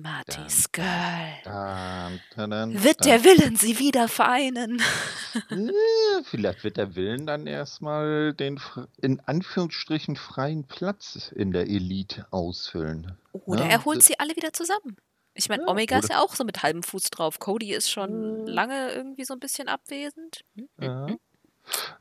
Marty 0.00 0.36
Dun, 0.36 0.48
Skull. 0.48 0.84
Dun, 1.44 2.20
dun, 2.36 2.50
dun, 2.50 2.84
Wird 2.84 3.04
der 3.04 3.24
Willen 3.24 3.56
sie 3.56 3.78
wieder 3.78 4.08
vereinen? 4.08 4.80
Äh, 5.50 6.22
Vielleicht 6.24 6.64
wird 6.64 6.76
der 6.78 6.94
Willen 6.96 7.26
dann 7.26 7.46
erstmal 7.46 8.32
den 8.32 8.58
in 9.02 9.20
Anführungsstrichen 9.20 10.16
freien 10.16 10.64
Platz 10.66 11.30
in 11.34 11.52
der 11.52 11.62
Elite 11.68 12.26
ausfüllen. 12.30 13.18
Oder 13.32 13.64
Ja, 13.64 13.70
er 13.70 13.84
holt 13.84 13.98
das- 13.98 14.06
sie 14.06 14.18
alle 14.18 14.34
wieder 14.36 14.52
zusammen. 14.52 14.96
Ich 15.34 15.48
meine, 15.48 15.62
Ja, 15.64 15.68
Omega 15.68 15.98
ist 15.98 16.08
ja 16.10 16.20
auch 16.20 16.34
so 16.34 16.44
mit 16.44 16.62
halbem 16.62 16.82
Fuß 16.82 17.04
drauf. 17.10 17.38
Cody 17.38 17.72
ist 17.74 17.90
schon 17.90 18.40
Mhm. 18.42 18.46
lange 18.46 18.90
irgendwie 18.92 19.24
so 19.24 19.34
ein 19.34 19.40
bisschen 19.40 19.68
abwesend. 19.68 20.40
Hm? 20.56 20.68
Ja, 20.80 21.06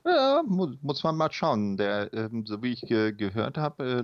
ja 0.05 0.43
mu 0.45 0.73
muss 0.81 1.03
man 1.03 1.15
mal 1.15 1.31
schauen. 1.31 1.77
Der, 1.77 2.13
ähm, 2.13 2.45
so 2.45 2.61
wie 2.63 2.73
ich 2.73 2.81
ge 2.81 3.11
gehört 3.11 3.57
habe, 3.57 3.83
äh, 3.83 4.01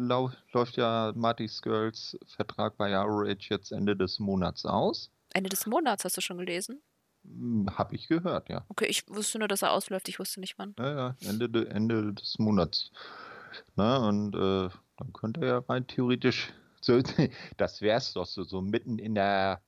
läuft 0.51 0.77
ja 0.77 1.11
Marty 1.15 1.47
Skirls 1.47 2.17
Vertrag 2.25 2.77
bei 2.77 2.95
ROH 2.95 3.49
jetzt 3.49 3.71
Ende 3.71 3.95
des 3.95 4.19
Monats 4.19 4.65
aus. 4.65 5.11
Ende 5.33 5.49
des 5.49 5.65
Monats 5.65 6.05
hast 6.05 6.17
du 6.17 6.21
schon 6.21 6.37
gelesen? 6.37 6.81
Hm, 7.23 7.67
Habe 7.77 7.95
ich 7.95 8.07
gehört, 8.07 8.49
ja. 8.49 8.65
Okay, 8.69 8.85
ich 8.85 9.07
wusste 9.07 9.39
nur, 9.39 9.47
dass 9.47 9.61
er 9.61 9.71
ausläuft. 9.71 10.09
Ich 10.09 10.19
wusste 10.19 10.39
nicht 10.39 10.57
wann. 10.57 10.75
Ja, 10.77 10.95
ja, 10.95 11.15
Ende, 11.27 11.49
de, 11.49 11.65
Ende 11.67 12.13
des 12.13 12.37
Monats. 12.37 12.91
Na, 13.75 13.97
und 14.07 14.35
äh, 14.35 14.69
dann 14.97 15.13
könnte 15.13 15.41
er 15.41 15.47
ja 15.47 15.57
rein 15.67 15.87
theoretisch, 15.87 16.53
so, 16.81 17.01
das 17.57 17.81
wäre 17.81 17.97
es 17.97 18.13
doch 18.13 18.25
so, 18.25 18.43
so 18.43 18.61
mitten 18.61 18.99
in 18.99 19.15
der, 19.15 19.61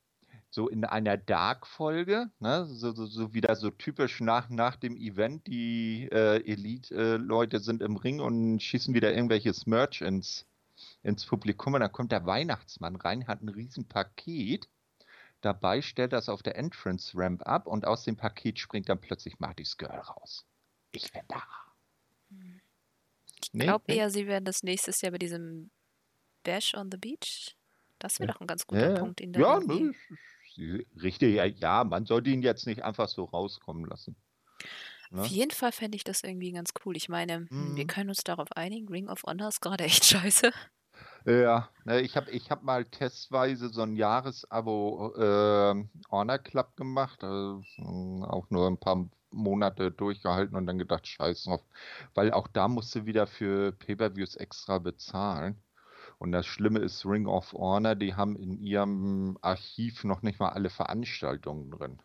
so 0.56 0.70
in 0.70 0.86
einer 0.86 1.18
Dark-Folge, 1.18 2.32
ne? 2.40 2.66
so, 2.66 2.94
so, 2.94 3.06
so 3.06 3.34
wieder 3.34 3.56
so 3.58 3.70
typisch 3.72 4.22
nach, 4.22 4.50
nach 4.50 4.78
dem 4.78 4.96
Event, 4.96 5.46
die 5.48 6.08
äh, 6.12 6.38
Elite-Leute 6.50 7.60
sind 7.60 7.82
im 7.82 7.98
Ring 7.98 8.22
und 8.22 8.62
schießen 8.62 8.94
wieder 8.96 9.14
irgendwelches 9.14 9.66
Merch 9.68 10.02
ins, 10.02 10.48
ins 11.04 11.26
Publikum 11.26 11.74
und 11.74 11.82
dann 11.82 11.92
kommt 11.92 12.14
der 12.14 12.26
Weihnachtsmann 12.26 12.96
rein, 12.96 13.28
hat 13.28 13.42
ein 13.42 13.50
riesen 13.50 13.86
Paket. 13.88 14.70
Dabei 15.42 15.82
stellt 15.82 16.14
das 16.14 16.30
auf 16.30 16.42
der 16.42 16.56
Entrance 16.58 17.12
Ramp 17.16 17.46
ab 17.46 17.68
und 17.68 17.86
aus 17.86 18.06
dem 18.06 18.16
Paket 18.16 18.58
springt 18.58 18.88
dann 18.88 19.02
plötzlich 19.02 19.40
Marty's 19.40 19.78
Girl 19.78 20.00
raus. 20.00 20.46
Ich 20.94 21.12
bin 21.12 21.24
da. 21.28 21.44
Ich 23.42 23.54
Nee, 23.54 23.66
glaube 23.66 23.84
nee. 23.88 23.98
eher, 23.98 24.10
sie 24.10 24.26
werden 24.26 24.46
das 24.46 24.64
nächstes 24.64 25.02
Jahr 25.02 25.12
bei 25.12 25.18
diesem 25.18 25.70
Bash 26.44 26.74
on 26.76 26.90
the 26.92 26.98
Beach. 26.98 27.58
Das 28.00 28.20
wäre 28.20 28.28
Ja. 28.28 28.34
doch 28.34 28.42
ein 28.42 28.48
ganz 28.48 28.66
guter 28.66 28.94
Ja, 28.94 29.00
Punkt, 29.00 29.22
ihn 29.22 29.34
da 29.34 29.40
ja 29.40 29.60
ne, 29.60 29.94
richtig, 31.02 31.60
ja, 31.60 31.84
man 31.84 32.06
sollte 32.06 32.30
ihn 32.30 32.42
jetzt 32.42 32.68
nicht 32.68 32.84
einfach 32.84 33.08
so 33.08 33.26
rauskommen 33.26 33.86
lassen. 33.86 34.16
Ne? 35.12 35.22
Auf 35.22 35.28
jeden 35.28 35.52
Fall 35.52 35.72
fände 35.72 35.96
ich 35.96 36.04
das 36.04 36.24
irgendwie 36.24 36.52
ganz 36.52 36.74
cool. 36.86 36.98
Ich 36.98 37.10
meine, 37.10 37.48
mhm. 37.50 37.76
wir 37.76 37.88
können 37.88 38.10
uns 38.10 38.24
darauf 38.24 38.52
einigen, 38.54 38.90
Ring 38.90 39.08
of 39.08 39.24
Honor 39.24 39.50
ist 39.50 39.62
gerade 39.62 39.84
echt 39.86 40.06
scheiße. 40.06 40.52
Ja, 41.26 41.70
ne, 41.86 42.02
ich 42.02 42.16
habe 42.16 42.30
ich 42.30 42.52
hab 42.52 42.62
mal 42.62 42.86
testweise 42.86 43.70
so 43.70 43.82
ein 43.82 43.96
Jahresabo 43.96 45.14
äh, 45.18 45.86
Honor 46.12 46.38
Club 46.38 46.76
gemacht, 46.76 47.24
also 47.24 47.64
auch 48.24 48.50
nur 48.52 48.68
ein 48.68 48.78
paar 48.78 49.10
Monate 49.32 49.92
durchgehalten 49.92 50.56
und 50.56 50.68
dann 50.68 50.78
gedacht, 50.78 51.08
scheiß 51.08 51.46
drauf. 51.46 51.62
Weil 52.14 52.32
auch 52.32 52.48
da 52.48 52.68
musst 52.68 52.94
du 52.96 53.06
wieder 53.06 53.28
für 53.28 53.72
Pay-Per-Views 53.72 54.36
extra 54.36 54.78
bezahlen. 54.78 55.60
Und 56.18 56.32
das 56.32 56.46
Schlimme 56.46 56.80
ist, 56.80 57.06
Ring 57.06 57.28
of 57.28 57.54
Honor, 57.54 57.96
die 57.96 58.16
haben 58.16 58.36
in 58.36 58.58
ihrem 58.58 59.38
Archiv 59.42 60.04
noch 60.04 60.22
nicht 60.22 60.40
mal 60.40 60.50
alle 60.50 60.70
Veranstaltungen 60.70 61.72
drin. 61.72 62.02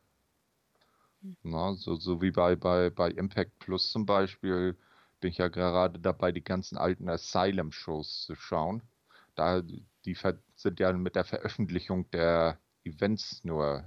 Hm. 1.23 1.37
Na, 1.43 1.75
so, 1.75 1.97
so 1.97 2.21
wie 2.21 2.31
bei, 2.31 2.57
bei, 2.57 2.91
bei 2.91 3.11
Impact 3.11 3.59
Plus 3.59 3.91
zum 3.93 4.07
Beispiel 4.07 4.77
bin 5.21 5.31
ich 5.31 5.39
ja 5.39 5.49
gerade 5.49 5.99
dabei, 5.99 6.33
die 6.33 6.43
ganzen 6.43 6.79
alten 6.79 7.09
Asylum-Shows 7.09 8.25
zu 8.25 8.35
schauen. 8.35 8.83
Da, 9.35 9.63
die 9.63 10.17
sind 10.57 10.81
ja 10.81 10.93
mit 10.93 11.15
der 11.15 11.25
Veröffentlichung 11.25 12.11
der 12.11 12.59
Events 12.85 13.45
nur 13.45 13.85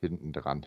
hinten 0.00 0.32
dran. 0.32 0.66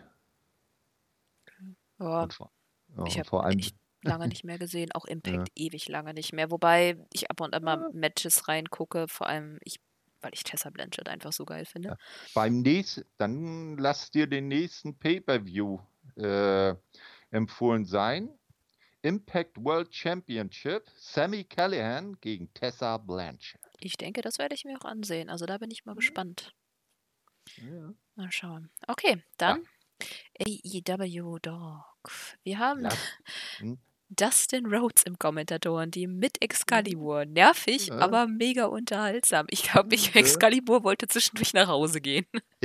Ja, 1.98 2.28
vor, 2.28 2.50
ja, 2.96 3.48
ich 3.48 3.74
lange 4.08 4.28
nicht 4.28 4.44
mehr 4.44 4.58
gesehen, 4.58 4.92
auch 4.92 5.04
Impact 5.06 5.48
ja. 5.56 5.66
ewig 5.66 5.88
lange 5.88 6.14
nicht 6.14 6.32
mehr. 6.32 6.50
Wobei 6.50 6.96
ich 7.12 7.30
ab 7.30 7.40
und 7.40 7.54
an 7.54 7.62
mal 7.62 7.90
Matches 7.92 8.48
reingucke, 8.48 9.08
vor 9.08 9.26
allem 9.26 9.58
ich, 9.62 9.80
weil 10.20 10.32
ich 10.34 10.44
Tessa 10.44 10.70
Blanchett 10.70 11.08
einfach 11.08 11.32
so 11.32 11.44
geil 11.44 11.64
finde. 11.64 11.90
Ja. 11.90 11.96
Beim 12.34 12.60
nächsten, 12.60 13.04
dann 13.16 13.76
lass 13.78 14.10
dir 14.10 14.26
den 14.26 14.48
nächsten 14.48 14.98
Pay-Per-View 14.98 15.78
äh, 16.16 16.74
empfohlen 17.30 17.84
sein. 17.84 18.30
Impact 19.02 19.56
World 19.62 19.94
Championship, 19.94 20.90
Sammy 20.96 21.44
Callahan 21.44 22.18
gegen 22.20 22.52
Tessa 22.52 22.98
Blanchett. 22.98 23.60
Ich 23.80 23.96
denke, 23.96 24.22
das 24.22 24.38
werde 24.38 24.56
ich 24.56 24.64
mir 24.64 24.76
auch 24.76 24.84
ansehen. 24.84 25.30
Also 25.30 25.46
da 25.46 25.58
bin 25.58 25.70
ich 25.70 25.84
mal 25.84 25.92
mhm. 25.92 25.98
gespannt. 25.98 26.52
Ja. 27.56 27.94
Mal 28.16 28.32
schauen. 28.32 28.70
Okay, 28.88 29.22
dann 29.36 29.64
AEW 30.40 31.38
Dog. 31.38 31.84
Wir 32.42 32.58
haben 32.58 32.82
ja. 32.84 32.90
hm? 33.58 33.78
Dustin 34.10 34.66
Rhodes 34.66 35.02
im 35.04 35.18
Kommentatoren-Team 35.18 36.18
mit 36.18 36.40
Excalibur. 36.42 37.24
Nervig, 37.26 37.88
ja. 37.88 37.98
aber 37.98 38.26
mega 38.26 38.66
unterhaltsam. 38.66 39.46
Ich 39.50 39.64
glaube, 39.64 39.94
ich, 39.94 40.14
Excalibur 40.16 40.84
wollte 40.84 41.08
zwischendurch 41.08 41.52
nach 41.52 41.68
Hause 41.68 42.00
gehen. 42.00 42.26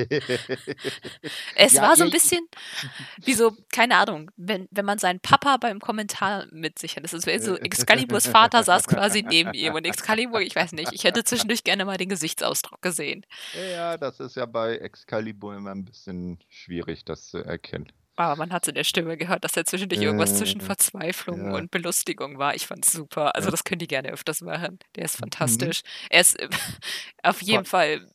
es 1.55 1.73
ja, 1.73 1.81
war 1.81 1.95
so 1.95 2.05
ein 2.05 2.09
bisschen 2.09 2.47
wie 3.23 3.33
so, 3.33 3.55
keine 3.71 3.97
Ahnung, 3.97 4.31
wenn, 4.37 4.67
wenn 4.71 4.85
man 4.85 4.97
seinen 4.97 5.19
Papa 5.19 5.57
beim 5.57 5.79
Kommentar 5.79 6.47
mit 6.51 6.79
sich 6.79 6.95
hat. 6.95 7.03
Das 7.03 7.13
ist 7.13 7.25
so, 7.43 7.57
Excaliburs 7.57 8.27
Vater 8.27 8.63
saß 8.63 8.87
quasi 8.87 9.23
neben 9.23 9.53
ihm 9.53 9.73
und 9.73 9.85
Excalibur, 9.85 10.41
ich 10.41 10.55
weiß 10.55 10.71
nicht, 10.73 10.93
ich 10.93 11.03
hätte 11.03 11.23
zwischendurch 11.23 11.63
gerne 11.63 11.85
mal 11.85 11.97
den 11.97 12.09
Gesichtsausdruck 12.09 12.81
gesehen. 12.81 13.25
Ja, 13.73 13.97
das 13.97 14.19
ist 14.19 14.35
ja 14.35 14.45
bei 14.45 14.77
Excalibur 14.77 15.55
immer 15.55 15.71
ein 15.71 15.85
bisschen 15.85 16.39
schwierig, 16.49 17.05
das 17.05 17.27
zu 17.27 17.39
erkennen. 17.39 17.91
Aber 18.15 18.35
man 18.35 18.53
hat 18.53 18.63
es 18.63 18.67
in 18.69 18.75
der 18.75 18.83
Stimme 18.83 19.17
gehört, 19.17 19.43
dass 19.43 19.57
er 19.57 19.65
zwischendurch 19.65 20.01
irgendwas 20.01 20.37
zwischen 20.37 20.61
Verzweiflung 20.61 21.45
ja. 21.45 21.55
und 21.55 21.71
Belustigung 21.71 22.37
war. 22.37 22.53
Ich 22.55 22.67
fand 22.67 22.85
es 22.85 22.93
super. 22.93 23.35
Also, 23.35 23.49
das 23.49 23.63
können 23.63 23.79
die 23.79 23.87
gerne 23.87 24.09
öfters 24.09 24.41
machen. 24.41 24.77
Der 24.95 25.05
ist 25.05 25.17
mhm. 25.17 25.23
fantastisch. 25.23 25.83
Mhm. 25.83 26.07
Er 26.11 26.21
ist 26.21 26.37
auf 27.23 27.41
jeden 27.41 27.65
Fall 27.65 28.07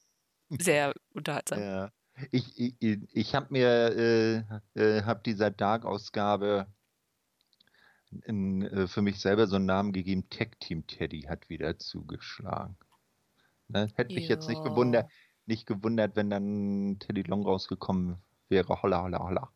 sehr 0.51 0.95
unterhaltsam. 1.15 1.61
Ja. 1.61 1.93
Ich, 2.33 2.59
ich, 2.59 2.99
ich 3.13 3.35
habe 3.35 3.47
mir, 3.51 3.69
äh, 4.75 4.81
äh, 4.81 5.03
habe 5.03 5.21
dieser 5.25 5.51
Dark-Ausgabe 5.51 6.67
äh, 8.25 8.87
für 8.87 9.03
mich 9.03 9.21
selber 9.21 9.47
so 9.47 9.57
einen 9.57 9.67
Namen 9.67 9.93
gegeben. 9.93 10.29
Tech 10.29 10.51
Team 10.61 10.87
Teddy 10.87 11.23
hat 11.23 11.49
wieder 11.49 11.79
zugeschlagen. 11.79 12.77
Ne? 13.69 13.89
Hätte 13.95 14.15
mich 14.15 14.25
ja. 14.25 14.31
jetzt 14.31 14.49
nicht 14.49 14.65
gewundert, 14.65 15.11
nicht 15.47 15.67
gewundert, 15.67 16.17
wenn 16.17 16.31
dann 16.31 16.99
Teddy 16.99 17.23
Long 17.23 17.45
rausgekommen 17.45 18.17
wäre. 18.49 18.83
Holla, 18.83 19.03
holla, 19.03 19.19
holla. 19.21 19.53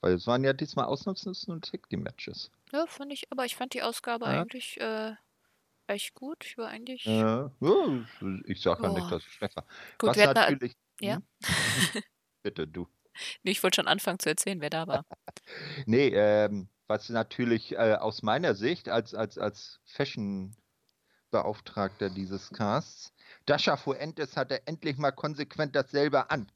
Weil 0.00 0.14
es 0.14 0.26
waren 0.26 0.44
ja 0.44 0.52
diesmal 0.52 0.86
ausnahmslos 0.86 1.46
nur 1.48 1.60
Tag 1.60 1.88
Team 1.88 2.02
Matches. 2.02 2.50
Ja, 2.72 2.86
fand 2.86 3.12
ich, 3.12 3.30
aber 3.30 3.44
ich 3.44 3.56
fand 3.56 3.74
die 3.74 3.82
Ausgabe 3.82 4.26
ja. 4.26 4.40
eigentlich 4.40 4.80
äh, 4.80 5.14
echt 5.86 6.14
gut. 6.14 6.44
Ich 6.44 6.58
war 6.58 6.68
eigentlich. 6.68 7.04
Ja, 7.04 7.50
ich 8.46 8.60
sage 8.60 8.82
ja 8.82 8.92
nicht, 8.92 9.10
dass 9.10 9.24
es 9.24 9.32
schlecht 9.32 9.56
war. 9.56 9.64
Gut, 9.98 10.10
Was 10.10 10.16
wir 10.16 10.32
natürlich. 10.32 10.76
Ja. 11.00 11.16
Hm? 11.16 11.22
Bitte, 12.42 12.66
du. 12.66 12.88
Nee, 13.42 13.52
ich 13.52 13.62
wollte 13.62 13.76
schon 13.76 13.88
anfangen 13.88 14.18
zu 14.18 14.28
erzählen, 14.28 14.60
wer 14.60 14.68
da 14.70 14.86
war. 14.86 15.06
nee, 15.86 16.08
ähm, 16.08 16.68
was 16.86 17.08
natürlich 17.08 17.72
äh, 17.72 17.94
aus 17.94 18.22
meiner 18.22 18.54
Sicht 18.54 18.90
als, 18.90 19.14
als, 19.14 19.38
als 19.38 19.80
Fashion-Beauftragter 19.86 22.10
dieses 22.10 22.50
Casts, 22.50 23.14
Dasha 23.46 23.76
Fuentes 23.76 24.36
hatte 24.36 24.66
endlich 24.66 24.98
mal 24.98 25.12
konsequent 25.12 25.74
dasselbe 25.74 26.30
an. 26.30 26.52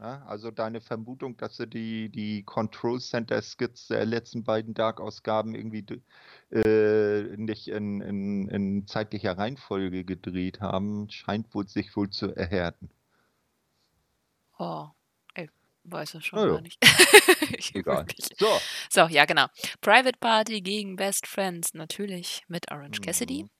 Ja, 0.00 0.24
also 0.26 0.50
deine 0.50 0.80
Vermutung, 0.80 1.36
dass 1.36 1.56
sie 1.56 1.68
die, 1.68 2.08
die 2.08 2.42
Control 2.42 3.00
Center 3.00 3.40
Skits 3.40 3.86
der 3.86 4.04
letzten 4.04 4.42
beiden 4.42 4.74
Dark-Ausgaben 4.74 5.54
irgendwie 5.54 5.86
äh, 6.50 7.36
nicht 7.36 7.68
in, 7.68 8.00
in, 8.00 8.48
in, 8.48 8.86
zeitlicher 8.88 9.38
Reihenfolge 9.38 10.04
gedreht 10.04 10.60
haben, 10.60 11.08
scheint 11.10 11.54
wohl 11.54 11.68
sich 11.68 11.94
wohl 11.96 12.10
zu 12.10 12.34
erhärten. 12.34 12.90
Oh, 14.58 14.88
ich 15.36 15.50
weiß 15.84 16.14
es 16.14 16.24
schon 16.24 16.40
ja, 16.40 16.46
gar 16.46 16.60
nicht. 16.60 16.78
Egal. 17.74 18.06
So. 18.36 18.48
so, 18.90 19.06
ja 19.06 19.24
genau. 19.26 19.46
Private 19.80 20.18
Party 20.18 20.60
gegen 20.60 20.96
Best 20.96 21.28
Friends, 21.28 21.72
natürlich 21.72 22.42
mit 22.48 22.70
Orange 22.72 23.00
Cassidy. 23.00 23.44
Mhm. 23.44 23.50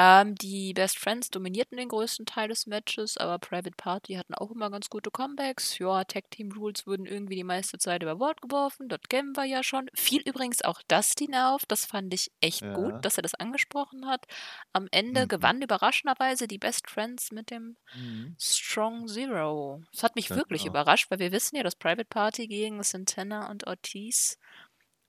Ähm, 0.00 0.36
die 0.36 0.74
Best 0.74 0.96
Friends 0.96 1.28
dominierten 1.28 1.76
den 1.76 1.88
größten 1.88 2.24
Teil 2.24 2.46
des 2.46 2.68
Matches, 2.68 3.16
aber 3.16 3.40
Private 3.40 3.74
Party 3.76 4.14
hatten 4.14 4.32
auch 4.34 4.52
immer 4.52 4.70
ganz 4.70 4.88
gute 4.90 5.10
Comebacks. 5.10 5.76
Ja, 5.78 6.04
Tag 6.04 6.30
Team 6.30 6.52
Rules 6.52 6.86
wurden 6.86 7.04
irgendwie 7.04 7.34
die 7.34 7.42
meiste 7.42 7.78
Zeit 7.78 8.04
über 8.04 8.14
Bord 8.14 8.40
geworfen. 8.40 8.88
Dort 8.88 9.10
kennen 9.10 9.36
wir 9.36 9.44
ja 9.44 9.64
schon. 9.64 9.90
Fiel 9.94 10.22
übrigens 10.24 10.62
auch 10.62 10.82
Dustin 10.86 11.34
auf. 11.34 11.66
Das 11.66 11.84
fand 11.84 12.14
ich 12.14 12.30
echt 12.40 12.60
ja. 12.60 12.74
gut, 12.74 13.04
dass 13.04 13.16
er 13.16 13.22
das 13.22 13.34
angesprochen 13.34 14.06
hat. 14.06 14.24
Am 14.72 14.86
Ende 14.92 15.24
mhm. 15.24 15.28
gewann 15.30 15.62
überraschenderweise 15.62 16.46
die 16.46 16.58
Best 16.58 16.88
Friends 16.88 17.32
mit 17.32 17.50
dem 17.50 17.76
mhm. 17.92 18.36
Strong 18.38 19.08
Zero. 19.08 19.82
Das 19.90 20.04
hat 20.04 20.14
mich 20.14 20.28
ja, 20.28 20.36
wirklich 20.36 20.62
genau. 20.62 20.74
überrascht, 20.74 21.10
weil 21.10 21.18
wir 21.18 21.32
wissen 21.32 21.56
ja, 21.56 21.64
dass 21.64 21.74
Private 21.74 22.08
Party 22.08 22.46
gegen 22.46 22.80
Santana 22.84 23.50
und 23.50 23.66
Ortiz 23.66 24.38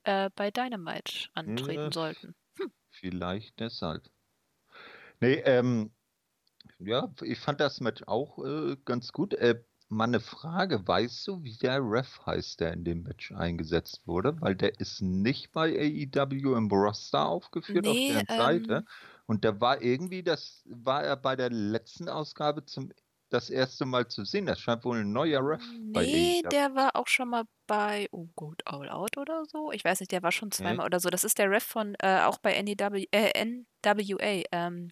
äh, 0.02 0.32
bei 0.36 0.50
Dynamite 0.50 1.30
antreten 1.36 1.74
ja, 1.80 1.92
sollten. 1.92 2.34
Hm. 2.58 2.72
Vielleicht 2.90 3.60
deshalb. 3.60 4.10
Nee, 5.20 5.42
ähm, 5.46 5.92
ja, 6.80 7.12
ich 7.22 7.40
fand 7.40 7.60
das 7.60 7.82
Match 7.82 8.04
auch 8.08 8.44
äh, 8.44 8.78
ganz 8.86 9.12
gut. 9.12 9.34
Äh, 9.34 9.62
mal 9.90 10.06
eine 10.06 10.20
Frage, 10.20 10.88
weißt 10.88 11.28
du, 11.28 11.44
wie 11.44 11.58
der 11.58 11.80
Ref 11.82 12.22
heißt, 12.26 12.60
der 12.60 12.74
in 12.74 12.84
dem 12.84 13.04
Match 13.04 13.32
eingesetzt 13.32 14.02
wurde? 14.06 14.40
Weil 14.40 14.56
der 14.56 14.80
ist 14.80 15.02
nicht 15.02 15.52
bei 15.52 15.70
AEW 15.70 16.56
im 16.56 16.70
Roster 16.70 17.26
aufgeführt 17.26 17.86
nee, 17.86 18.12
auf 18.16 18.24
der 18.26 18.30
ähm, 18.30 18.38
Seite. 18.38 18.86
Und 19.26 19.44
der 19.44 19.60
war 19.60 19.82
irgendwie, 19.82 20.24
das 20.24 20.64
war 20.66 21.04
er 21.04 21.18
bei 21.18 21.36
der 21.36 21.50
letzten 21.50 22.08
Ausgabe 22.08 22.66
zum 22.66 22.92
das 23.30 23.50
erste 23.50 23.86
Mal 23.86 24.08
zu 24.08 24.26
sehen. 24.26 24.48
Das 24.48 24.60
scheint 24.60 24.84
wohl 24.84 24.98
ein 24.98 25.12
neuer 25.12 25.42
Ref 25.44 25.62
nee, 25.72 25.92
bei 25.94 26.04
Nee, 26.04 26.42
der 26.52 26.74
war 26.76 26.96
auch 26.96 27.08
schon 27.08 27.30
mal 27.30 27.44
bei, 27.68 28.08
oh 28.12 28.28
gut, 28.36 28.62
All 28.66 28.90
Out 28.90 29.18
oder 29.18 29.44
so. 29.46 29.72
Ich 29.72 29.84
weiß 29.84 30.00
nicht, 30.00 30.12
der 30.12 30.24
war 30.24 30.32
schon 30.32 30.52
zweimal 30.52 30.78
nee. 30.78 30.86
oder 30.86 31.00
so. 31.00 31.10
Das 31.10 31.24
ist 31.24 31.38
der 31.38 31.52
Ref 31.52 31.64
von, 31.64 31.96
äh, 32.00 32.22
auch 32.22 32.40
bei 32.40 32.60
NEW, 32.60 33.06
äh, 33.12 33.46
NWA. 33.46 34.44
Ähm, 34.52 34.90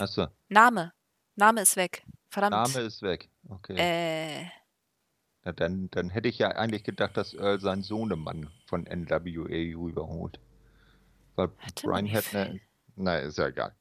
Achso. 0.00 0.28
Name. 0.48 0.92
Name 1.36 1.62
ist 1.62 1.76
weg. 1.76 2.04
Verdammt. 2.30 2.52
Name 2.52 2.86
ist 2.86 3.02
weg. 3.02 3.28
Okay. 3.48 3.76
Äh. 3.76 4.46
Na, 5.44 5.52
dann, 5.52 5.90
dann 5.90 6.10
hätte 6.10 6.28
ich 6.28 6.38
ja 6.38 6.48
eigentlich 6.48 6.84
gedacht, 6.84 7.16
dass 7.16 7.34
Earl 7.34 7.60
seinen 7.60 7.82
Sohnemann 7.82 8.50
von 8.66 8.82
NWA 8.82 9.48
überholt. 9.48 10.38
Weil 11.36 11.50
Warte 11.58 11.86
Brian 11.86 12.06
eine. 12.06 12.60
Na, 12.96 13.16
ist 13.18 13.38
ja 13.38 13.46
egal. 13.46 13.74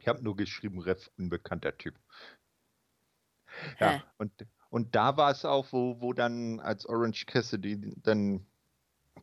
Ich 0.00 0.08
habe 0.08 0.22
nur 0.22 0.36
geschrieben, 0.36 0.80
Ref, 0.80 1.10
unbekannter 1.16 1.76
Typ. 1.78 1.94
Ja, 3.78 3.90
Hä? 3.90 4.02
und, 4.18 4.32
und 4.70 4.94
da 4.94 5.16
war 5.16 5.30
es 5.30 5.44
auch, 5.44 5.72
wo, 5.72 6.00
wo 6.00 6.12
dann 6.12 6.58
als 6.60 6.86
Orange 6.86 7.26
Cassidy 7.26 7.94
dann 8.02 8.46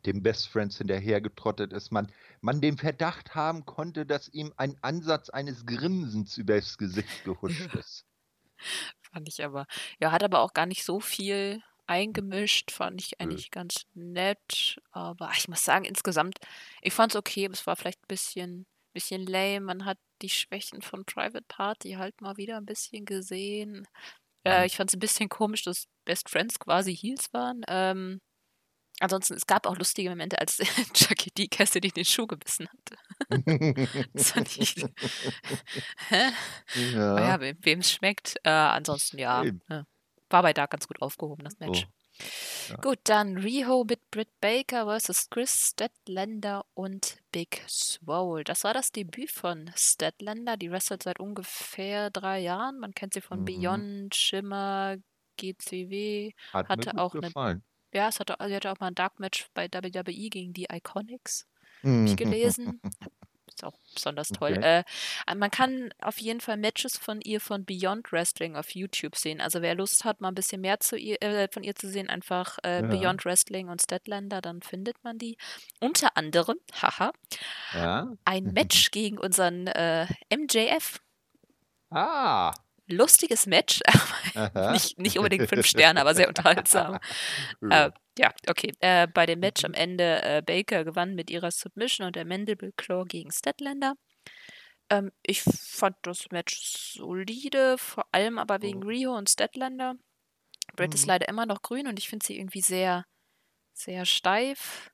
dem 0.06 0.22
Best 0.22 0.48
Friends 0.48 0.78
hinterhergetrottet 0.78 1.72
ist, 1.72 1.92
man, 1.92 2.10
man 2.40 2.60
den 2.60 2.78
Verdacht 2.78 3.34
haben 3.34 3.66
konnte, 3.66 4.06
dass 4.06 4.28
ihm 4.28 4.52
ein 4.56 4.76
Ansatz 4.82 5.30
eines 5.30 5.66
Grinsens 5.66 6.38
übers 6.38 6.78
Gesicht 6.78 7.24
gehuscht 7.24 7.74
ist. 7.74 8.06
fand 9.12 9.28
ich 9.28 9.44
aber. 9.44 9.66
Ja, 10.00 10.12
hat 10.12 10.22
aber 10.22 10.40
auch 10.40 10.52
gar 10.52 10.66
nicht 10.66 10.84
so 10.84 11.00
viel 11.00 11.62
eingemischt, 11.86 12.70
fand 12.70 13.00
ich 13.00 13.20
eigentlich 13.20 13.48
mhm. 13.48 13.52
ganz 13.52 13.86
nett. 13.94 14.80
Aber 14.92 15.30
ich 15.36 15.48
muss 15.48 15.64
sagen, 15.64 15.84
insgesamt, 15.84 16.38
ich 16.82 16.92
fand 16.92 17.12
es 17.12 17.18
okay, 17.18 17.46
aber 17.46 17.54
es 17.54 17.66
war 17.66 17.76
vielleicht 17.76 18.02
ein 18.04 18.08
bisschen, 18.08 18.66
bisschen 18.92 19.26
lame. 19.26 19.60
Man 19.60 19.84
hat 19.84 19.98
die 20.22 20.30
Schwächen 20.30 20.82
von 20.82 21.04
Private 21.04 21.44
Party 21.48 21.92
halt 21.92 22.20
mal 22.20 22.36
wieder 22.36 22.58
ein 22.58 22.66
bisschen 22.66 23.04
gesehen. 23.04 23.86
Äh, 24.44 24.66
ich 24.66 24.76
fand 24.76 24.90
es 24.90 24.96
ein 24.96 25.00
bisschen 25.00 25.28
komisch, 25.28 25.64
dass 25.64 25.88
Best 26.04 26.30
Friends 26.30 26.58
quasi 26.58 26.96
Heels 26.96 27.32
waren. 27.32 27.62
Ähm, 27.68 28.20
ansonsten, 29.00 29.34
es 29.34 29.46
gab 29.46 29.66
auch 29.66 29.76
lustige 29.76 30.08
Momente, 30.10 30.38
als 30.40 30.58
Chucky 30.94 31.30
D. 31.30 31.48
Cassidy 31.48 31.90
den 31.90 32.04
Schuh 32.04 32.26
gebissen 32.26 32.68
hatte. 32.68 32.96
das 34.14 34.30
fand 34.32 34.56
ich. 34.56 34.76
Ja. 36.74 37.14
Naja, 37.14 37.54
wem 37.60 37.80
es 37.80 37.90
schmeckt. 37.92 38.36
Äh, 38.44 38.50
ansonsten, 38.50 39.18
ja, 39.18 39.42
Eben. 39.44 39.60
äh, 39.68 39.82
war 40.28 40.42
bei 40.42 40.52
Dark 40.52 40.70
ganz 40.70 40.86
gut 40.86 41.00
aufgehoben, 41.02 41.44
das 41.44 41.58
Match. 41.58 41.80
So. 41.80 42.74
Ja. 42.74 42.76
Gut, 42.80 42.98
dann 43.04 43.38
Riho 43.38 43.84
mit 43.88 44.10
Britt 44.10 44.28
Baker 44.40 44.84
versus 44.84 45.30
Chris 45.30 45.70
Statlander 45.70 46.64
und 46.74 47.16
Big 47.32 47.64
Swole. 47.66 48.44
Das 48.44 48.62
war 48.64 48.74
das 48.74 48.92
Debüt 48.92 49.30
von 49.30 49.70
Statlander. 49.74 50.56
Die 50.58 50.70
wrestelt 50.70 51.02
seit 51.02 51.18
ungefähr 51.18 52.10
drei 52.10 52.40
Jahren. 52.40 52.78
Man 52.78 52.92
kennt 52.94 53.14
sie 53.14 53.22
von 53.22 53.40
Mhm. 53.40 53.44
Beyond, 53.46 54.14
Shimmer, 54.14 54.96
GCW. 55.38 56.32
Hat 56.52 56.68
Hatte 56.68 56.98
auch 56.98 57.14
eine- 57.14 57.22
gefallen. 57.28 57.64
Ja, 57.92 58.08
es 58.08 58.20
hatte, 58.20 58.36
sie 58.46 58.54
hatte 58.54 58.70
auch 58.72 58.80
mal 58.80 58.88
ein 58.88 58.94
Dark 58.94 59.18
Match 59.20 59.48
bei 59.54 59.68
WWE 59.72 60.30
gegen 60.30 60.52
die 60.52 60.66
Iconics. 60.70 61.46
Habe 61.82 62.00
Hab 62.00 62.06
ich 62.08 62.16
gelesen. 62.16 62.80
Ist 63.52 63.64
auch 63.64 63.76
besonders 63.92 64.28
toll. 64.28 64.52
Okay. 64.58 64.84
Äh, 65.26 65.34
man 65.34 65.50
kann 65.50 65.92
auf 66.00 66.18
jeden 66.20 66.40
Fall 66.40 66.56
Matches 66.56 66.96
von 66.96 67.20
ihr 67.20 67.40
von 67.40 67.64
Beyond 67.64 68.12
Wrestling 68.12 68.54
auf 68.54 68.70
YouTube 68.76 69.16
sehen. 69.16 69.40
Also 69.40 69.60
wer 69.60 69.74
Lust 69.74 70.04
hat, 70.04 70.20
mal 70.20 70.28
ein 70.28 70.36
bisschen 70.36 70.60
mehr 70.60 70.78
zu 70.78 70.96
ihr, 70.96 71.20
äh, 71.20 71.48
von 71.50 71.64
ihr 71.64 71.74
zu 71.74 71.88
sehen, 71.90 72.08
einfach 72.08 72.58
äh, 72.64 72.80
Ja. 72.80 72.86
Beyond 72.86 73.24
Wrestling 73.24 73.68
und 73.68 73.82
Statlander, 73.82 74.40
dann 74.40 74.62
findet 74.62 75.02
man 75.02 75.18
die. 75.18 75.36
Unter 75.80 76.16
anderem, 76.16 76.58
haha, 76.80 77.12
Ja. 77.74 78.12
ein 78.24 78.44
Match 78.52 78.92
gegen 78.92 79.18
unseren 79.18 79.66
äh, 79.66 80.06
MJF. 80.32 81.00
Ah. 81.90 82.54
Lustiges 82.90 83.46
Match, 83.46 83.80
nicht, 84.70 84.98
nicht 84.98 85.18
unbedingt 85.18 85.48
fünf 85.48 85.66
Sterne, 85.66 86.00
aber 86.00 86.14
sehr 86.14 86.28
unterhaltsam. 86.28 86.98
Ja. 87.62 87.86
Äh, 87.86 87.90
ja, 88.18 88.32
okay. 88.48 88.72
Äh, 88.80 89.06
bei 89.08 89.26
dem 89.26 89.40
Match 89.40 89.64
am 89.64 89.74
Ende 89.74 90.22
äh, 90.22 90.42
Baker 90.44 90.84
gewann 90.84 91.14
mit 91.14 91.30
ihrer 91.30 91.50
Submission 91.50 92.06
und 92.06 92.16
der 92.16 92.24
Mandible 92.26 92.72
Claw 92.76 93.04
gegen 93.06 93.30
Statlander. 93.32 93.94
Ähm, 94.90 95.12
ich 95.22 95.42
fand 95.42 95.96
das 96.02 96.30
Match 96.30 96.94
solide, 96.96 97.78
vor 97.78 98.06
allem 98.12 98.38
aber 98.38 98.62
wegen 98.62 98.84
Oh. 98.84 98.86
Rio 98.86 99.16
und 99.16 99.30
Statlander. 99.30 99.94
Britt 100.76 100.94
ist 100.94 101.06
Mhm. 101.06 101.08
leider 101.08 101.28
immer 101.28 101.46
noch 101.46 101.62
grün 101.62 101.88
und 101.88 101.98
ich 101.98 102.08
finde 102.08 102.26
sie 102.26 102.38
irgendwie 102.38 102.62
sehr, 102.62 103.04
sehr 103.74 104.06
steif. 104.06 104.89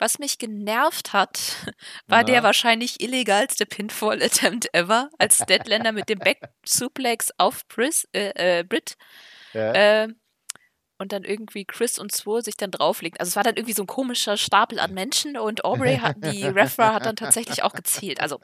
Was 0.00 0.18
mich 0.18 0.38
genervt 0.38 1.12
hat, 1.12 1.38
war 2.08 2.24
der 2.24 2.38
Na? 2.38 2.42
wahrscheinlich 2.44 3.00
illegalste 3.00 3.66
Pinfall-Attempt 3.66 4.74
ever, 4.74 5.10
als 5.18 5.36
Statlander 5.42 5.92
mit 5.92 6.08
dem 6.08 6.18
Back-Suplex 6.18 7.32
auf 7.36 7.68
Pris, 7.68 8.08
äh, 8.12 8.60
äh, 8.60 8.64
Britt 8.64 8.96
ja. 9.52 9.72
ähm, 9.74 10.18
und 10.98 11.12
dann 11.12 11.24
irgendwie 11.24 11.64
Chris 11.66 11.98
und 11.98 12.12
Swole 12.12 12.42
sich 12.42 12.56
dann 12.56 12.70
drauflegen. 12.70 13.18
Also 13.20 13.30
es 13.30 13.36
war 13.36 13.42
dann 13.42 13.56
irgendwie 13.56 13.74
so 13.74 13.82
ein 13.82 13.86
komischer 13.86 14.36
Stapel 14.36 14.78
an 14.78 14.92
Menschen 14.94 15.36
und 15.36 15.64
Aubrey 15.64 15.98
hat, 15.98 16.16
die 16.18 16.44
Refra 16.46 16.94
hat 16.94 17.06
dann 17.06 17.16
tatsächlich 17.16 17.62
auch 17.62 17.72
gezählt. 17.74 18.20
Also 18.20 18.40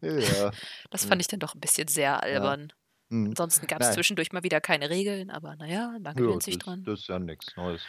ja. 0.00 0.50
das 0.90 1.02
Ja. 1.02 1.08
fand 1.08 1.20
ich 1.20 1.28
dann 1.28 1.40
doch 1.40 1.54
ein 1.54 1.60
bisschen 1.60 1.88
sehr 1.88 2.22
albern. 2.22 2.72
Hm. 3.10 3.26
Ansonsten 3.26 3.66
gab 3.66 3.82
es 3.82 3.92
zwischendurch 3.92 4.32
mal 4.32 4.44
wieder 4.44 4.60
keine 4.60 4.88
Regeln, 4.88 5.30
aber 5.30 5.56
naja, 5.56 5.96
man 6.00 6.14
gewöhnt 6.14 6.44
sich 6.44 6.58
dran. 6.58 6.84
das 6.84 7.00
ist 7.00 7.08
ja 7.08 7.18
nichts 7.18 7.56
Neues. 7.56 7.82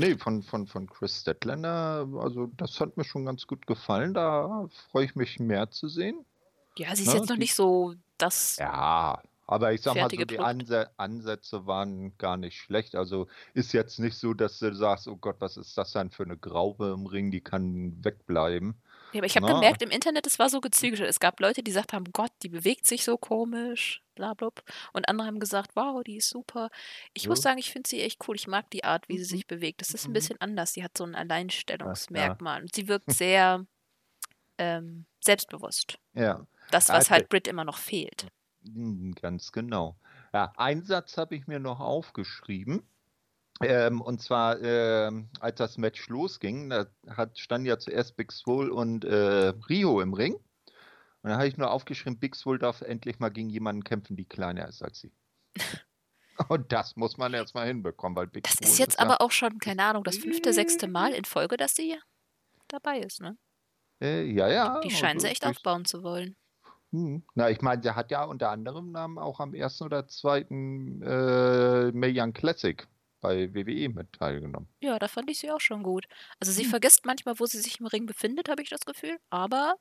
Nee, 0.00 0.16
von, 0.16 0.42
von, 0.42 0.68
von 0.68 0.88
Chris 0.88 1.20
Statlander, 1.20 2.06
also 2.20 2.46
das 2.56 2.78
hat 2.78 2.96
mir 2.96 3.04
schon 3.04 3.26
ganz 3.26 3.46
gut 3.46 3.66
gefallen. 3.66 4.14
Da 4.14 4.68
freue 4.90 5.04
ich 5.04 5.16
mich 5.16 5.40
mehr 5.40 5.70
zu 5.70 5.88
sehen. 5.88 6.24
Ja, 6.76 6.94
sie 6.94 7.02
ist 7.02 7.08
Na, 7.08 7.16
jetzt 7.16 7.28
noch 7.28 7.36
nicht 7.36 7.56
so 7.56 7.94
das. 8.18 8.56
Ja, 8.58 9.20
aber 9.48 9.72
ich 9.72 9.80
sag 9.80 9.96
mal 9.96 10.08
so, 10.08 10.24
die. 10.24 10.38
Anse 10.38 10.90
Ansätze 10.96 11.66
waren 11.66 12.16
gar 12.18 12.36
nicht 12.36 12.60
schlecht. 12.60 12.94
Also 12.94 13.26
ist 13.54 13.72
jetzt 13.72 13.98
nicht 13.98 14.16
so, 14.16 14.32
dass 14.32 14.60
du 14.60 14.72
sagst, 14.72 15.08
oh 15.08 15.16
Gott, 15.16 15.36
was 15.40 15.56
ist 15.56 15.76
das 15.76 15.92
denn 15.92 16.10
für 16.10 16.22
eine 16.22 16.36
Graube 16.36 16.92
im 16.94 17.06
Ring, 17.06 17.32
die 17.32 17.40
kann 17.40 17.96
wegbleiben. 18.04 18.76
Ja, 19.12 19.20
aber 19.20 19.26
ich 19.26 19.36
habe 19.36 19.46
Na. 19.46 19.54
gemerkt 19.54 19.80
im 19.82 19.90
Internet, 19.90 20.26
es 20.26 20.38
war 20.38 20.50
so 20.50 20.60
gezügelt. 20.60 21.00
Es 21.02 21.18
gab 21.18 21.40
Leute, 21.40 21.62
die 21.62 21.70
gesagt 21.70 21.92
haben, 21.94 22.04
Gott, 22.12 22.32
die 22.42 22.48
bewegt 22.50 22.86
sich 22.86 23.04
so 23.04 23.16
komisch, 23.16 24.02
bla 24.14 24.34
bla. 24.34 24.50
Und 24.92 25.08
andere 25.08 25.26
haben 25.26 25.40
gesagt, 25.40 25.70
wow, 25.76 26.02
die 26.04 26.16
ist 26.16 26.28
super. 26.28 26.68
Ich 27.14 27.26
muss 27.28 27.38
Ja. 27.38 27.42
sagen, 27.42 27.58
ich 27.58 27.70
finde 27.72 27.88
sie 27.88 28.02
echt 28.02 28.28
cool. 28.28 28.36
Ich 28.36 28.46
mag 28.48 28.70
die 28.70 28.84
Art, 28.84 29.08
wie 29.08 29.16
sie 29.18 29.24
Mhm. 29.24 29.28
sich 29.38 29.46
bewegt. 29.46 29.80
Das 29.80 29.94
ist 29.94 30.06
ein 30.08 30.10
Mhm. 30.10 30.12
bisschen 30.12 30.40
anders. 30.40 30.74
Sie 30.74 30.84
hat 30.84 30.96
so 30.98 31.04
ein 31.04 31.14
Alleinstellungsmerkmal. 31.14 32.60
Und 32.62 32.74
sie 32.74 32.88
wirkt 32.88 33.12
sehr 33.12 33.66
ähm, 34.58 35.06
selbstbewusst. 35.24 35.98
Ja, 36.14 36.46
Das, 36.70 36.88
was 36.90 37.10
halt 37.10 37.28
Brit 37.28 37.48
immer 37.48 37.64
noch 37.64 37.78
fehlt. 37.78 38.28
mm, 38.62 39.12
ganz 39.20 39.50
genau. 39.52 39.98
Ja, 40.32 40.52
einen 40.56 40.84
Satz 40.84 41.16
habe 41.16 41.34
ich 41.36 41.46
mir 41.46 41.58
noch 41.58 41.80
aufgeschrieben. 41.80 42.82
Ähm, 43.60 44.00
und 44.00 44.22
zwar, 44.22 44.60
ähm, 44.62 45.28
als 45.40 45.56
das 45.56 45.78
Match 45.78 46.08
losging, 46.08 46.70
da 46.70 46.86
hat, 47.08 47.38
standen 47.38 47.66
ja 47.66 47.78
zuerst 47.78 48.16
Big 48.16 48.30
Swole 48.30 48.72
und 48.72 49.04
äh, 49.04 49.52
Rio 49.68 50.00
im 50.00 50.14
Ring. 50.14 50.34
Und 51.22 51.30
da 51.30 51.36
habe 51.36 51.48
ich 51.48 51.56
nur 51.56 51.70
aufgeschrieben, 51.70 52.18
Big 52.18 52.36
Swole 52.36 52.60
darf 52.60 52.82
endlich 52.82 53.18
mal 53.18 53.30
gegen 53.30 53.50
jemanden 53.50 53.82
kämpfen, 53.82 54.16
die 54.16 54.24
kleiner 54.24 54.68
ist 54.68 54.82
als 54.82 55.00
sie. 55.00 55.12
Und 56.48 56.70
das 56.70 56.94
muss 56.94 57.16
man 57.18 57.34
erstmal 57.34 57.66
hinbekommen, 57.66 58.16
weil 58.16 58.28
Big 58.28 58.44
Das 58.44 58.52
Swole 58.52 58.70
ist 58.70 58.78
jetzt 58.78 58.98
ja, 58.98 59.04
aber 59.04 59.20
auch 59.20 59.32
schon, 59.32 59.58
keine 59.58 59.82
Ahnung, 59.82 60.04
das 60.04 60.18
fünfte, 60.18 60.52
sechste 60.52 60.86
Mal 60.86 61.12
in 61.12 61.24
Folge, 61.24 61.56
dass 61.56 61.74
sie 61.74 61.98
dabei 62.68 63.00
ist, 63.00 63.20
ne? 63.20 63.36
Äh, 64.00 64.22
ja, 64.30 64.48
ja. 64.48 64.80
Die 64.80 64.90
scheinen 64.90 65.16
also 65.16 65.26
sie 65.26 65.32
echt 65.32 65.44
aufbauen 65.44 65.84
zu 65.84 66.04
wollen. 66.04 66.36
Hm. 66.92 67.24
Na, 67.34 67.50
ich 67.50 67.60
meine, 67.60 67.82
der 67.82 67.96
hat 67.96 68.12
ja 68.12 68.22
unter 68.22 68.50
anderem 68.50 69.18
auch 69.18 69.40
am 69.40 69.52
ersten 69.52 69.82
oder 69.82 70.06
zweiten 70.06 71.02
äh, 71.02 71.90
Mae 71.90 72.12
Young 72.14 72.32
Classic 72.32 72.86
bei 73.20 73.52
WWE 73.54 73.88
mit 73.88 74.12
teilgenommen. 74.12 74.68
Ja, 74.80 74.98
da 74.98 75.08
fand 75.08 75.30
ich 75.30 75.38
sie 75.38 75.50
auch 75.50 75.60
schon 75.60 75.82
gut. 75.82 76.06
Also 76.40 76.52
sie 76.52 76.64
Hm. 76.64 76.70
vergisst 76.70 77.04
manchmal, 77.06 77.38
wo 77.38 77.46
sie 77.46 77.58
sich 77.60 77.80
im 77.80 77.86
Ring 77.86 78.06
befindet, 78.06 78.48
habe 78.48 78.62
ich 78.62 78.70
das 78.70 78.80
Gefühl. 78.86 79.18
Aber 79.30 79.74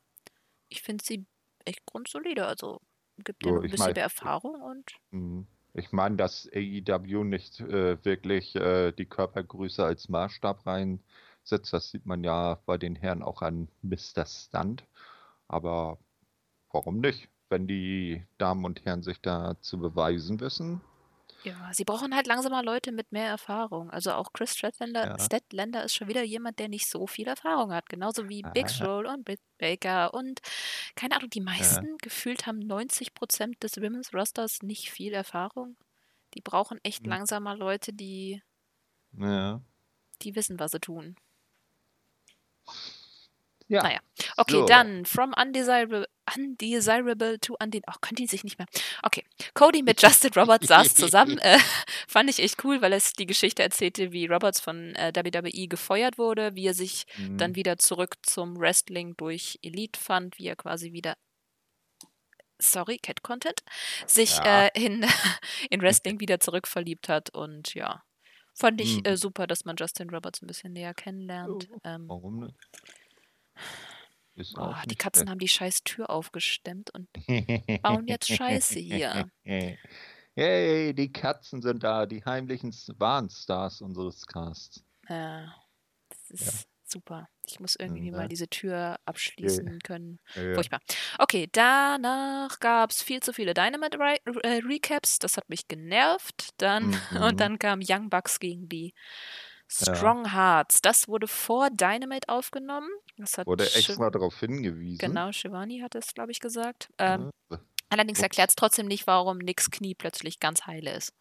ich 0.70 0.82
finde 0.82 1.04
sie 1.06 1.26
echt 1.66 1.86
grundsolide. 1.86 2.46
Also 2.48 2.82
gibt 3.18 3.44
ihr 3.46 3.50
So, 3.50 3.56
noch 3.56 3.64
ein 3.64 3.70
bisschen 3.70 3.86
mein- 3.86 3.94
mehr 3.94 4.04
Erfahrung 4.04 4.62
und 4.62 4.92
Hm. 5.12 5.48
Ich 5.74 5.92
meine, 5.92 6.16
dass 6.16 6.50
AEW 6.54 7.24
nicht 7.24 7.60
äh, 7.60 8.04
wirklich 8.04 8.56
äh, 8.56 8.92
die 8.94 9.06
Körpergröße 9.06 9.84
als 9.86 10.10
Maßstab 10.10 10.66
reinsetzt. 10.66 11.72
Das 11.72 11.92
sieht 11.92 12.06
man 12.08 12.24
ja 12.24 12.60
bei 12.66 12.80
den 12.80 12.96
Herren 12.96 13.22
auch 13.22 13.44
an 13.44 13.68
Mr. 13.84 14.26
Stunt. 14.26 14.86
Aber 15.48 16.00
warum 16.72 17.00
nicht? 17.00 17.30
Wenn 17.50 17.68
die 17.68 18.26
Damen 18.40 18.66
und 18.66 18.84
Herren 18.86 19.04
sich 19.04 19.22
da 19.22 19.56
zu 19.62 19.78
beweisen 19.78 20.40
wissen. 20.40 20.82
Ja, 21.44 21.70
sie 21.74 21.86
brauchen 21.86 22.16
halt 22.16 22.28
langsam 22.28 22.52
mal 22.52 22.66
Leute 22.66 22.92
mit 22.92 23.12
mehr 23.12 23.28
Erfahrung. 23.28 23.90
Also 23.90 24.14
auch 24.14 24.34
Chris 24.34 24.56
Statlander, 24.58 25.06
Ja. 25.06 25.84
Ist 25.84 25.96
schon 25.96 26.08
wieder 26.08 26.24
jemand, 26.24 26.60
der 26.60 26.68
nicht 26.70 26.90
so 26.90 27.08
viel 27.08 27.28
Erfahrung 27.28 27.72
hat. 27.74 27.88
Genauso 27.90 28.28
wie 28.30 28.42
Big 28.44 28.66
Ah. 28.66 28.70
Swole 28.70 29.10
und 29.10 29.24
Britt 29.26 29.40
Baker 29.58 30.14
und 30.14 30.40
keine 30.96 31.16
Ahnung, 31.16 31.30
die 31.30 31.42
meisten 31.42 31.98
gefühlt 32.00 32.46
haben 32.48 32.60
90 32.60 33.14
Prozent 33.14 33.62
des 33.64 33.78
Women's 33.78 34.14
Rosters 34.14 34.62
nicht 34.64 34.92
viel 34.92 35.14
Erfahrung. 35.14 35.78
Die 36.34 36.42
brauchen 36.42 36.80
echt 36.84 37.04
Hm. 37.04 37.10
langsam 37.10 37.44
mal 37.44 37.58
Leute, 37.58 37.94
die, 37.94 38.42
Ja. 39.14 39.62
die 40.22 40.36
wissen, 40.36 40.60
was 40.60 40.72
sie 40.72 40.80
tun. 40.80 41.16
Ja. 43.70 43.84
Naja. 43.84 44.00
Okay, 44.38 44.52
So. 44.54 44.66
dann 44.66 45.06
from 45.06 45.34
undesirable, 45.34 46.06
undesirable 46.38 47.38
to 47.40 47.54
undesirable. 47.62 47.84
Ach, 47.88 48.00
können 48.02 48.16
die 48.16 48.28
sich 48.28 48.44
nicht 48.46 48.58
mehr. 48.58 48.68
Okay. 49.04 49.26
Cody 49.54 49.84
mit 49.84 50.02
Justin 50.02 50.32
Roberts 50.34 50.68
saß 50.68 50.96
zusammen. 50.96 51.38
Äh, 51.40 51.60
fand 52.08 52.30
ich 52.30 52.40
echt 52.40 52.64
cool, 52.64 52.82
weil 52.82 52.94
es 52.94 53.12
die 53.14 53.26
Geschichte 53.26 53.64
erzählte, 53.64 54.14
wie 54.14 54.26
Roberts 54.28 54.62
von 54.62 54.96
äh, 54.96 55.12
WWE 55.14 55.68
gefeuert 55.68 56.18
wurde, 56.18 56.56
wie 56.56 56.68
er 56.68 56.74
sich 56.74 57.06
Hm. 57.16 57.38
dann 57.38 57.56
wieder 57.56 57.78
zurück 57.78 58.16
zum 58.24 58.58
Wrestling 58.58 59.16
durch 59.18 59.60
Elite 59.62 60.00
fand, 60.00 60.38
wie 60.40 60.48
er 60.48 60.56
quasi 60.56 60.94
wieder. 60.94 61.16
Sorry, 62.60 62.98
Cat 62.98 63.22
Content. 63.22 63.62
Sich 64.08 64.38
Ja. 64.38 64.68
äh, 64.68 64.70
in, 64.74 65.06
in 65.70 65.82
Wrestling 65.82 66.20
wieder 66.20 66.40
zurückverliebt 66.40 67.10
hat 67.10 67.30
und 67.36 67.74
ja. 67.76 68.02
Fand 68.56 68.82
ich 68.82 68.96
Hm. 68.98 69.06
äh, 69.06 69.18
super, 69.18 69.46
dass 69.46 69.66
man 69.66 69.76
Justin 69.78 70.10
Roberts 70.10 70.42
ein 70.42 70.48
bisschen 70.48 70.74
näher 70.74 70.94
kennenlernt. 70.96 71.68
Oh, 71.72 71.78
Ähm, 71.84 72.06
Warum 72.08 72.40
nicht? 72.40 72.56
Boah, 74.54 74.84
die 74.88 74.96
Katzen 74.96 75.30
haben 75.30 75.40
die 75.40 75.48
scheiß 75.48 75.84
Tür 75.84 76.10
aufgestemmt 76.10 76.92
und 76.94 77.10
bauen 77.82 78.08
jetzt 78.08 78.28
Scheiße 78.30 78.80
hier. 78.80 79.32
Hey, 80.36 80.94
die 80.94 81.12
Katzen 81.12 81.62
sind 81.62 81.84
da, 81.84 82.06
die 82.06 82.24
heimlichen 82.24 82.72
Warnstars 82.98 83.82
unseres 83.82 84.26
Casts. 84.28 84.84
äh, 85.08 85.44
das 86.10 86.32
ist 86.42 86.68
super. 86.84 87.28
Ich 87.46 87.60
muss 87.60 87.76
irgendwie 87.76 88.12
Mhm, 88.12 88.16
mal 88.16 88.22
ja. 88.24 88.28
diese 88.28 88.48
Tür 88.48 88.98
abschließen 89.06 89.80
können. 89.80 90.20
Ja. 90.36 90.54
Furchtbar. 90.54 90.80
Okay, 91.20 91.50
danach 91.52 92.60
gab 92.60 92.92
es 92.92 93.02
viel 93.02 93.22
zu 93.22 93.34
viele 93.34 93.54
Dynamite 93.54 94.00
Re 94.00 94.18
äh, 94.44 94.62
Recaps. 94.66 95.20
Das 95.20 95.38
hat 95.38 95.50
mich 95.50 95.68
genervt. 95.68 96.50
Dann 96.58 96.96
Mhm. 97.12 97.18
und 97.24 97.40
dann 97.40 97.60
kam 97.60 97.80
Young 97.84 98.10
Bucks 98.10 98.40
gegen 98.40 98.70
die 98.70 98.94
Strong 99.70 100.34
Hearts. 100.34 100.82
Das 100.82 101.08
wurde 101.08 101.28
vor 101.28 101.70
Dynamite 101.70 102.30
aufgenommen. 102.30 102.90
Das 103.18 103.38
hat 103.38 103.48
Wurde 103.48 103.66
Shiv- 103.66 103.90
extra 103.90 104.10
darauf 104.10 104.40
hingewiesen. 104.40 104.98
Genau, 105.00 105.32
Shivani 105.32 105.80
hat 105.80 105.96
es, 105.96 106.14
glaube 106.14 106.32
ich, 106.32 106.40
gesagt. 106.40 106.90
Ähm, 106.98 107.32
Ja. 107.50 107.60
Allerdings 107.90 108.20
erklärt 108.22 108.50
es 108.50 108.56
trotzdem 108.56 108.86
nicht, 108.88 109.08
warum 109.08 109.38
Nicks 109.38 109.72
Knie 109.72 109.96
plötzlich 109.96 110.40
ganz 110.42 110.66
heile 110.66 110.94
ist. 110.94 111.14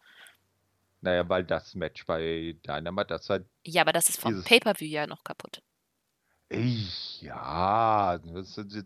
Naja, 0.99 1.27
weil 1.29 1.43
das 1.45 1.75
Match 1.75 2.05
bei 2.05 2.57
Dynamite, 2.65 3.07
das 3.07 3.29
halt. 3.29 3.45
Ja, 3.65 3.83
aber 3.83 3.93
das 3.93 4.09
ist 4.09 4.19
vom 4.19 4.43
Pay-Per-View 4.43 4.87
ja 4.89 5.07
noch 5.07 5.23
kaputt. 5.23 5.61
Ich, 6.49 7.21
ja, 7.21 8.19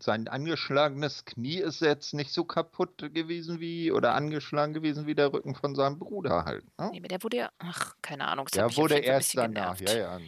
sein 0.00 0.26
angeschlagenes 0.26 1.24
Knie 1.24 1.58
ist 1.58 1.80
jetzt 1.80 2.12
nicht 2.12 2.32
so 2.32 2.44
kaputt 2.44 2.98
gewesen 3.14 3.60
wie 3.60 3.92
oder 3.92 4.14
angeschlagen 4.14 4.74
gewesen 4.74 5.06
wie 5.06 5.14
der 5.14 5.32
Rücken 5.32 5.54
von 5.54 5.76
seinem 5.76 5.98
Bruder 6.00 6.44
halt. 6.44 6.64
Ne? 6.78 6.90
Nee, 6.92 7.00
der 7.00 7.22
wurde 7.22 7.36
ja, 7.36 7.50
ach, 7.58 7.94
keine 8.02 8.26
Ahnung. 8.26 8.48
Der 8.52 8.76
wurde 8.76 8.98
erst 8.98 9.36
danach, 9.36 9.76
genervt. 9.76 9.88
ja, 9.88 10.18
ja. 10.18 10.20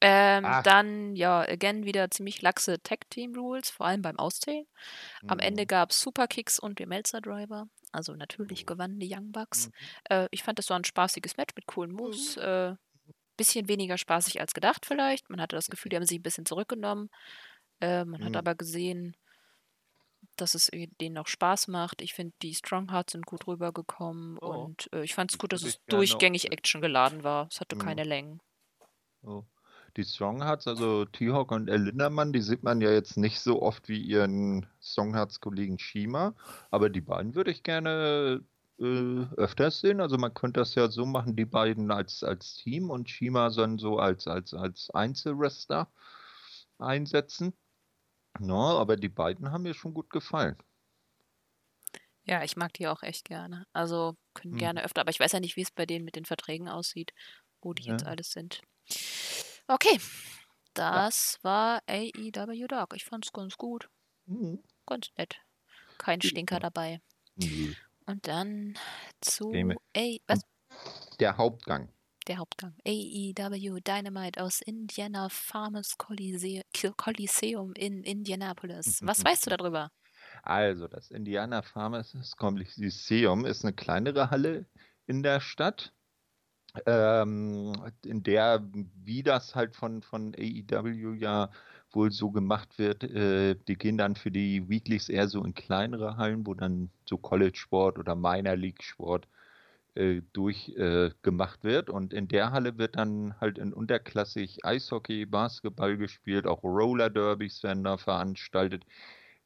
Ähm, 0.00 0.46
dann, 0.62 1.16
ja, 1.16 1.40
again 1.40 1.84
wieder 1.84 2.10
ziemlich 2.10 2.40
laxe 2.40 2.80
Tag-Team-Rules, 2.82 3.70
vor 3.70 3.86
allem 3.86 4.02
beim 4.02 4.18
Auszählen. 4.18 4.66
Am 5.26 5.38
mhm. 5.38 5.42
Ende 5.42 5.66
gab 5.66 5.90
es 5.90 6.00
Superkicks 6.00 6.58
und 6.58 6.78
den 6.78 6.88
Melzer-Driver. 6.88 7.68
Also 7.90 8.14
natürlich 8.14 8.62
mhm. 8.62 8.66
gewannen 8.66 9.00
die 9.00 9.12
Young 9.12 9.32
Bucks. 9.32 9.68
Mhm. 9.68 9.72
Äh, 10.10 10.28
ich 10.30 10.42
fand, 10.42 10.58
das 10.58 10.70
war 10.70 10.78
ein 10.78 10.84
spaßiges 10.84 11.36
Match 11.36 11.54
mit 11.56 11.66
coolen 11.66 11.92
Moves. 11.92 12.36
Mhm. 12.36 12.42
Äh, 12.42 12.76
bisschen 13.38 13.68
weniger 13.68 13.96
spaßig 13.96 14.40
als 14.40 14.52
gedacht 14.52 14.84
vielleicht. 14.84 15.30
Man 15.30 15.40
hatte 15.40 15.56
das 15.56 15.70
Gefühl, 15.70 15.88
die 15.88 15.96
haben 15.96 16.04
sich 16.04 16.18
ein 16.18 16.22
bisschen 16.22 16.44
zurückgenommen. 16.44 17.08
Äh, 17.80 18.04
man 18.04 18.22
hat 18.22 18.36
aber 18.36 18.54
gesehen, 18.54 19.16
dass 20.36 20.54
es 20.54 20.70
denen 21.00 21.14
noch 21.14 21.28
Spaß 21.28 21.68
macht. 21.68 22.02
Ich 22.02 22.12
finde, 22.12 22.34
die 22.42 22.54
Stronghearts 22.54 23.12
sind 23.12 23.24
gut 23.24 23.46
rübergekommen 23.46 24.36
oh. 24.40 24.64
und 24.64 24.90
äh, 24.92 25.02
ich 25.02 25.14
fand 25.14 25.32
es 25.32 25.38
gut, 25.38 25.52
dass 25.52 25.62
es 25.62 25.80
durchgängig 25.86 26.52
Action 26.52 26.82
geladen 26.82 27.24
war. 27.24 27.48
Es 27.50 27.60
hatte 27.60 27.76
mhm. 27.76 27.80
keine 27.80 28.04
Längen. 28.04 28.40
Oh 29.22 29.44
die 29.98 30.04
Stronghearts, 30.04 30.68
also 30.68 31.04
T-Hawk 31.06 31.50
und 31.50 31.68
El 31.68 31.82
Lindermann, 31.82 32.32
die 32.32 32.40
sieht 32.40 32.62
man 32.62 32.80
ja 32.80 32.90
jetzt 32.90 33.16
nicht 33.16 33.40
so 33.40 33.60
oft 33.60 33.88
wie 33.88 34.00
ihren 34.00 34.66
Stronghearts-Kollegen 34.80 35.78
Shima, 35.78 36.34
aber 36.70 36.88
die 36.88 37.00
beiden 37.00 37.34
würde 37.34 37.50
ich 37.50 37.64
gerne 37.64 38.44
äh, 38.80 39.26
öfters 39.36 39.80
sehen. 39.80 40.00
Also 40.00 40.18
man 40.18 40.34
könnte 40.34 40.60
das 40.60 40.74
ja 40.74 40.88
so 40.88 41.06
machen, 41.06 41.36
die 41.36 41.44
beiden 41.44 41.90
als, 41.90 42.22
als 42.22 42.54
Team 42.54 42.90
und 42.90 43.10
Shima 43.10 43.50
dann 43.50 43.78
so 43.78 43.98
als, 43.98 44.26
als, 44.26 44.54
als 44.54 44.90
Einzelwrestler 44.90 45.90
einsetzen. 46.78 47.52
No, 48.38 48.78
aber 48.78 48.96
die 48.96 49.08
beiden 49.08 49.50
haben 49.50 49.62
mir 49.62 49.74
schon 49.74 49.94
gut 49.94 50.10
gefallen. 50.10 50.56
Ja, 52.24 52.44
ich 52.44 52.56
mag 52.56 52.74
die 52.74 52.86
auch 52.86 53.02
echt 53.02 53.24
gerne. 53.24 53.66
Also 53.72 54.16
können 54.34 54.52
hm. 54.52 54.58
gerne 54.58 54.84
öfter, 54.84 55.00
aber 55.00 55.10
ich 55.10 55.18
weiß 55.18 55.32
ja 55.32 55.40
nicht, 55.40 55.56
wie 55.56 55.62
es 55.62 55.70
bei 55.70 55.86
denen 55.86 56.04
mit 56.04 56.14
den 56.14 56.26
Verträgen 56.26 56.68
aussieht, 56.68 57.12
wo 57.62 57.72
die 57.72 57.84
ja. 57.84 57.92
jetzt 57.92 58.06
alles 58.06 58.32
sind. 58.32 58.60
Okay, 59.66 59.98
das 60.74 61.38
ja. 61.42 61.50
war 61.50 61.82
AEW 61.88 62.66
Dark. 62.68 62.92
Ich 62.94 63.04
fand's 63.04 63.32
ganz 63.32 63.56
gut. 63.56 63.88
Mhm. 64.26 64.62
Ganz 64.86 65.10
nett. 65.16 65.36
Kein 65.96 66.20
Stinker 66.22 66.56
ja. 66.56 66.60
dabei. 66.60 67.00
Mhm. 67.36 67.74
Und 68.08 68.26
dann 68.26 68.74
zu 69.20 69.52
A 69.52 70.16
was? 70.26 70.40
Der 71.20 71.36
Hauptgang. 71.36 71.92
Der 72.26 72.38
Hauptgang. 72.38 72.74
AEW 72.86 73.80
Dynamite 73.80 74.42
aus 74.42 74.62
Indiana 74.62 75.28
Farmers 75.28 75.98
Coliseum 75.98 77.72
in 77.74 78.02
Indianapolis. 78.02 79.00
Was 79.02 79.22
weißt 79.22 79.46
du 79.46 79.50
darüber? 79.56 79.92
Also, 80.42 80.88
das 80.88 81.10
Indiana 81.10 81.60
Farmers 81.60 82.16
Coliseum 82.38 83.44
ist 83.44 83.64
eine 83.64 83.74
kleinere 83.74 84.30
Halle 84.30 84.64
in 85.06 85.22
der 85.22 85.40
Stadt 85.40 85.92
ähm, 86.86 87.72
in 88.04 88.22
der, 88.22 88.62
wie 89.04 89.22
das 89.22 89.54
halt 89.54 89.74
von, 89.74 90.02
von 90.02 90.34
AEW 90.34 91.14
ja 91.14 91.50
wohl 91.92 92.10
so 92.12 92.30
gemacht 92.30 92.78
wird, 92.78 93.04
äh, 93.04 93.56
die 93.66 93.76
gehen 93.76 93.98
dann 93.98 94.16
für 94.16 94.30
die 94.30 94.68
Weeklies 94.68 95.08
eher 95.08 95.28
so 95.28 95.42
in 95.42 95.54
kleinere 95.54 96.16
Hallen, 96.16 96.46
wo 96.46 96.54
dann 96.54 96.90
so 97.06 97.16
College-Sport 97.16 97.98
oder 97.98 98.14
Minor 98.14 98.56
League-Sport 98.56 99.26
äh, 99.94 100.22
durchgemacht 100.32 101.60
äh, 101.64 101.68
wird. 101.68 101.90
Und 101.90 102.12
in 102.12 102.28
der 102.28 102.52
Halle 102.52 102.78
wird 102.78 102.96
dann 102.96 103.34
halt 103.40 103.58
in 103.58 103.72
unterklassig 103.72 104.64
Eishockey, 104.64 105.26
Basketball 105.26 105.96
gespielt, 105.96 106.46
auch 106.46 106.62
Roller-Derbys 106.62 107.62
werden 107.62 107.84
da 107.84 107.96
veranstaltet. 107.96 108.84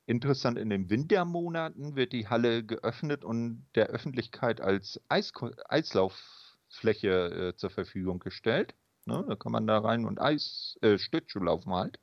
Interessant, 0.06 0.58
in 0.58 0.68
den 0.70 0.90
Wintermonaten 0.90 1.94
wird 1.96 2.12
die 2.12 2.28
Halle 2.28 2.64
geöffnet 2.64 3.24
und 3.24 3.64
der 3.76 3.86
Öffentlichkeit 3.86 4.60
als 4.60 5.00
Eis 5.08 5.32
Eislauf 5.68 6.51
Fläche 6.72 7.50
äh, 7.50 7.56
zur 7.56 7.70
Verfügung 7.70 8.18
gestellt. 8.18 8.74
Ne? 9.04 9.24
Da 9.28 9.36
kann 9.36 9.52
man 9.52 9.66
da 9.66 9.78
rein 9.78 10.04
und 10.04 10.20
Eis, 10.20 10.78
äh, 10.80 10.98
Schlittschuh 10.98 11.40
laufen 11.40 11.72
halt. 11.72 12.00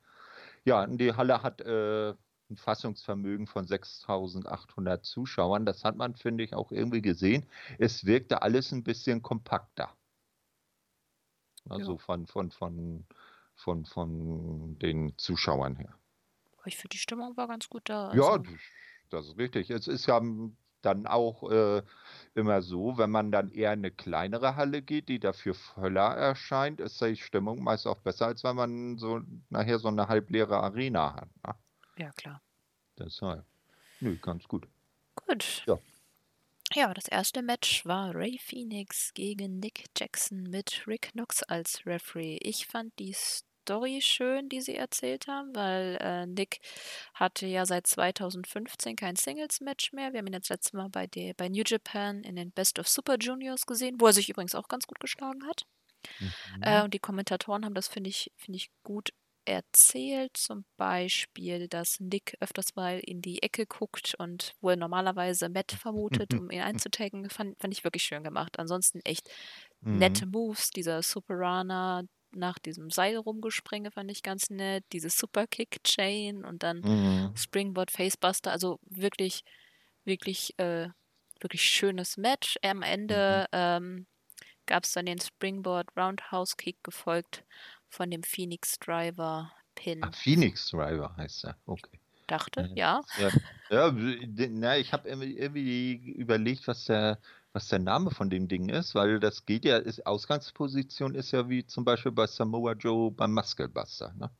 Ja, 0.64 0.84
und 0.84 0.98
die 0.98 1.12
Halle 1.12 1.42
hat 1.42 1.60
äh, 1.60 2.10
ein 2.10 2.56
Fassungsvermögen 2.56 3.46
von 3.46 3.66
6800 3.66 5.04
Zuschauern. 5.04 5.66
Das 5.66 5.84
hat 5.84 5.96
man, 5.96 6.14
finde 6.14 6.44
ich, 6.44 6.54
auch 6.54 6.70
irgendwie 6.72 7.02
gesehen. 7.02 7.46
Es 7.78 8.04
wirkte 8.04 8.42
alles 8.42 8.72
ein 8.72 8.84
bisschen 8.84 9.22
kompakter. 9.22 9.94
Also 11.68 11.92
ja. 11.92 11.98
von, 11.98 12.26
von, 12.26 12.50
von, 12.50 13.06
von, 13.54 13.84
von 13.84 14.78
den 14.78 15.16
Zuschauern 15.18 15.76
her. 15.76 15.94
Ich 16.64 16.76
finde, 16.76 16.92
die 16.92 16.98
Stimmung 16.98 17.36
war 17.36 17.48
ganz 17.48 17.68
gut 17.68 17.88
da. 17.88 18.08
Also. 18.08 18.22
Ja, 18.22 18.42
das 19.08 19.26
ist 19.26 19.38
richtig. 19.38 19.70
Es 19.70 19.88
ist 19.88 20.06
ja 20.06 20.20
dann 20.82 21.06
auch 21.06 21.50
äh, 21.50 21.82
immer 22.34 22.62
so, 22.62 22.98
wenn 22.98 23.10
man 23.10 23.32
dann 23.32 23.50
eher 23.50 23.72
in 23.72 23.80
eine 23.80 23.90
kleinere 23.90 24.56
Halle 24.56 24.82
geht, 24.82 25.08
die 25.08 25.18
dafür 25.18 25.54
voller 25.54 26.16
erscheint, 26.16 26.80
ist 26.80 27.00
die 27.00 27.16
Stimmung 27.16 27.62
meist 27.62 27.86
auch 27.86 27.98
besser, 27.98 28.26
als 28.26 28.44
wenn 28.44 28.56
man 28.56 28.98
so 28.98 29.20
nachher 29.48 29.78
so 29.78 29.88
eine 29.88 30.08
halbleere 30.08 30.58
Arena 30.58 31.14
hat. 31.14 31.28
Ne? 31.46 31.54
Ja, 31.98 32.10
klar. 32.12 32.40
Deshalb. 32.98 33.44
Nö, 34.00 34.16
ganz 34.16 34.46
gut. 34.48 34.66
Gut. 35.14 35.62
Ja. 35.66 35.78
Ja, 36.72 36.94
das 36.94 37.08
erste 37.08 37.42
Match 37.42 37.84
war 37.84 38.14
Ray 38.14 38.38
Phoenix 38.38 39.12
gegen 39.12 39.58
Nick 39.58 39.86
Jackson 39.98 40.44
mit 40.44 40.84
Rick 40.86 41.10
Knox 41.12 41.42
als 41.42 41.84
Referee. 41.84 42.38
Ich 42.42 42.68
fand 42.68 42.96
die 43.00 43.12
Story 43.70 44.00
schön, 44.02 44.48
die 44.48 44.60
sie 44.60 44.74
erzählt 44.74 45.28
haben, 45.28 45.54
weil 45.54 45.96
äh, 46.00 46.26
Nick 46.26 46.58
hatte 47.14 47.46
ja 47.46 47.64
seit 47.66 47.86
2015 47.86 48.96
kein 48.96 49.14
Singles-Match 49.14 49.92
mehr. 49.92 50.12
Wir 50.12 50.18
haben 50.18 50.26
ihn 50.26 50.32
jetzt 50.32 50.48
letztes 50.48 50.72
Mal 50.72 50.88
bei, 50.88 51.06
der, 51.06 51.34
bei 51.34 51.48
New 51.48 51.62
Japan 51.64 52.24
in 52.24 52.34
den 52.34 52.50
Best 52.50 52.80
of 52.80 52.88
Super 52.88 53.16
Juniors 53.20 53.66
gesehen, 53.66 54.00
wo 54.00 54.06
er 54.08 54.12
sich 54.12 54.28
übrigens 54.28 54.56
auch 54.56 54.66
ganz 54.66 54.88
gut 54.88 54.98
geschlagen 54.98 55.46
hat. 55.46 55.66
Mhm. 56.18 56.32
Äh, 56.62 56.82
und 56.82 56.94
die 56.94 56.98
Kommentatoren 56.98 57.64
haben 57.64 57.74
das, 57.74 57.86
finde 57.86 58.10
ich, 58.10 58.32
find 58.36 58.56
ich, 58.56 58.70
gut 58.82 59.10
erzählt. 59.44 60.36
Zum 60.36 60.64
Beispiel, 60.76 61.68
dass 61.68 62.00
Nick 62.00 62.36
öfters 62.40 62.74
mal 62.74 62.98
in 62.98 63.22
die 63.22 63.40
Ecke 63.40 63.66
guckt 63.66 64.16
und 64.18 64.56
wo 64.60 64.70
er 64.70 64.76
normalerweise 64.76 65.48
Matt 65.48 65.70
vermutet, 65.70 66.34
um 66.34 66.50
ihn 66.50 66.60
einzutaggen. 66.62 67.30
Fand, 67.30 67.56
fand 67.60 67.72
ich 67.72 67.84
wirklich 67.84 68.02
schön 68.02 68.24
gemacht. 68.24 68.58
Ansonsten 68.58 69.00
echt 69.04 69.30
mhm. 69.80 69.98
nette 69.98 70.26
Moves. 70.26 70.70
Dieser 70.70 71.02
Superana, 71.02 72.02
nach 72.32 72.58
diesem 72.58 72.90
Seil 72.90 73.16
rumgespringe, 73.16 73.90
fand 73.90 74.10
ich 74.10 74.22
ganz 74.22 74.50
nett. 74.50 74.84
Diese 74.92 75.10
Superkick-Chain 75.10 76.44
und 76.44 76.62
dann 76.62 76.80
mhm. 76.80 77.36
Springboard 77.36 77.90
Facebuster. 77.90 78.52
Also 78.52 78.78
wirklich, 78.82 79.44
wirklich, 80.04 80.58
äh, 80.58 80.88
wirklich 81.40 81.62
schönes 81.62 82.16
Match. 82.16 82.56
Am 82.62 82.82
Ende 82.82 83.46
mhm. 83.52 83.58
ähm, 83.58 84.06
gab 84.66 84.84
es 84.84 84.92
dann 84.92 85.06
den 85.06 85.20
Springboard 85.20 85.88
Roundhouse 85.96 86.56
Kick 86.56 86.82
gefolgt 86.84 87.44
von 87.88 88.10
dem 88.10 88.22
Phoenix 88.22 88.78
Driver 88.78 89.52
Pin. 89.74 90.00
Ach, 90.02 90.14
Phoenix 90.14 90.70
Driver 90.70 91.14
heißt 91.16 91.44
er, 91.44 91.56
okay. 91.66 91.98
Dachte, 92.26 92.70
ja. 92.76 93.00
Ja, 93.18 93.30
ja 93.70 93.92
na, 93.92 94.78
ich 94.78 94.92
habe 94.92 95.08
irgendwie 95.08 95.94
überlegt, 96.12 96.68
was 96.68 96.84
der 96.84 97.18
was 97.52 97.68
der 97.68 97.78
Name 97.80 98.10
von 98.10 98.30
dem 98.30 98.48
Ding 98.48 98.68
ist, 98.68 98.94
weil 98.94 99.20
das 99.20 99.44
geht 99.44 99.64
ja, 99.64 99.76
ist, 99.76 100.06
Ausgangsposition 100.06 101.14
ist 101.14 101.32
ja 101.32 101.48
wie 101.48 101.66
zum 101.66 101.84
Beispiel 101.84 102.12
bei 102.12 102.26
Samoa 102.26 102.72
Joe 102.72 103.10
beim 103.10 103.34
Musclebuster, 103.34 104.14
ne? 104.16 104.30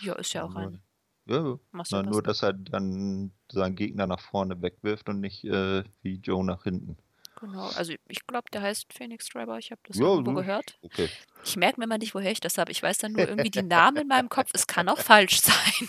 Ja, 0.00 0.14
ist 0.14 0.32
ja 0.32 0.44
auch 0.44 0.54
ein. 0.54 0.82
Ja, 1.28 1.58
na, 1.90 2.02
nur 2.04 2.22
dass 2.22 2.42
er 2.42 2.52
dann 2.52 3.32
seinen 3.50 3.74
Gegner 3.74 4.06
nach 4.06 4.20
vorne 4.20 4.62
wegwirft 4.62 5.08
und 5.08 5.18
nicht 5.20 5.44
äh, 5.44 5.82
wie 6.02 6.16
Joe 6.18 6.44
nach 6.44 6.62
hinten. 6.62 6.96
Genau, 7.40 7.68
also 7.76 7.92
ich 8.08 8.26
glaube, 8.26 8.48
der 8.52 8.62
heißt 8.62 8.92
Phoenix 8.92 9.28
Driver. 9.28 9.58
Ich 9.58 9.70
habe 9.70 9.80
das 9.86 9.98
ja, 9.98 10.06
irgendwo 10.06 10.32
gehört. 10.32 10.78
Okay. 10.82 11.08
Ich 11.44 11.56
merke 11.56 11.80
mir 11.80 11.86
mal 11.86 11.98
nicht, 11.98 12.14
woher 12.14 12.30
ich 12.30 12.40
das 12.40 12.56
habe. 12.58 12.70
Ich 12.70 12.82
weiß 12.82 12.98
dann 12.98 13.12
nur 13.12 13.28
irgendwie 13.28 13.50
die 13.50 13.62
Namen 13.62 13.98
in 13.98 14.08
meinem 14.08 14.28
Kopf. 14.28 14.50
Es 14.54 14.66
kann 14.66 14.88
auch 14.88 14.98
falsch 14.98 15.40
sein. 15.42 15.88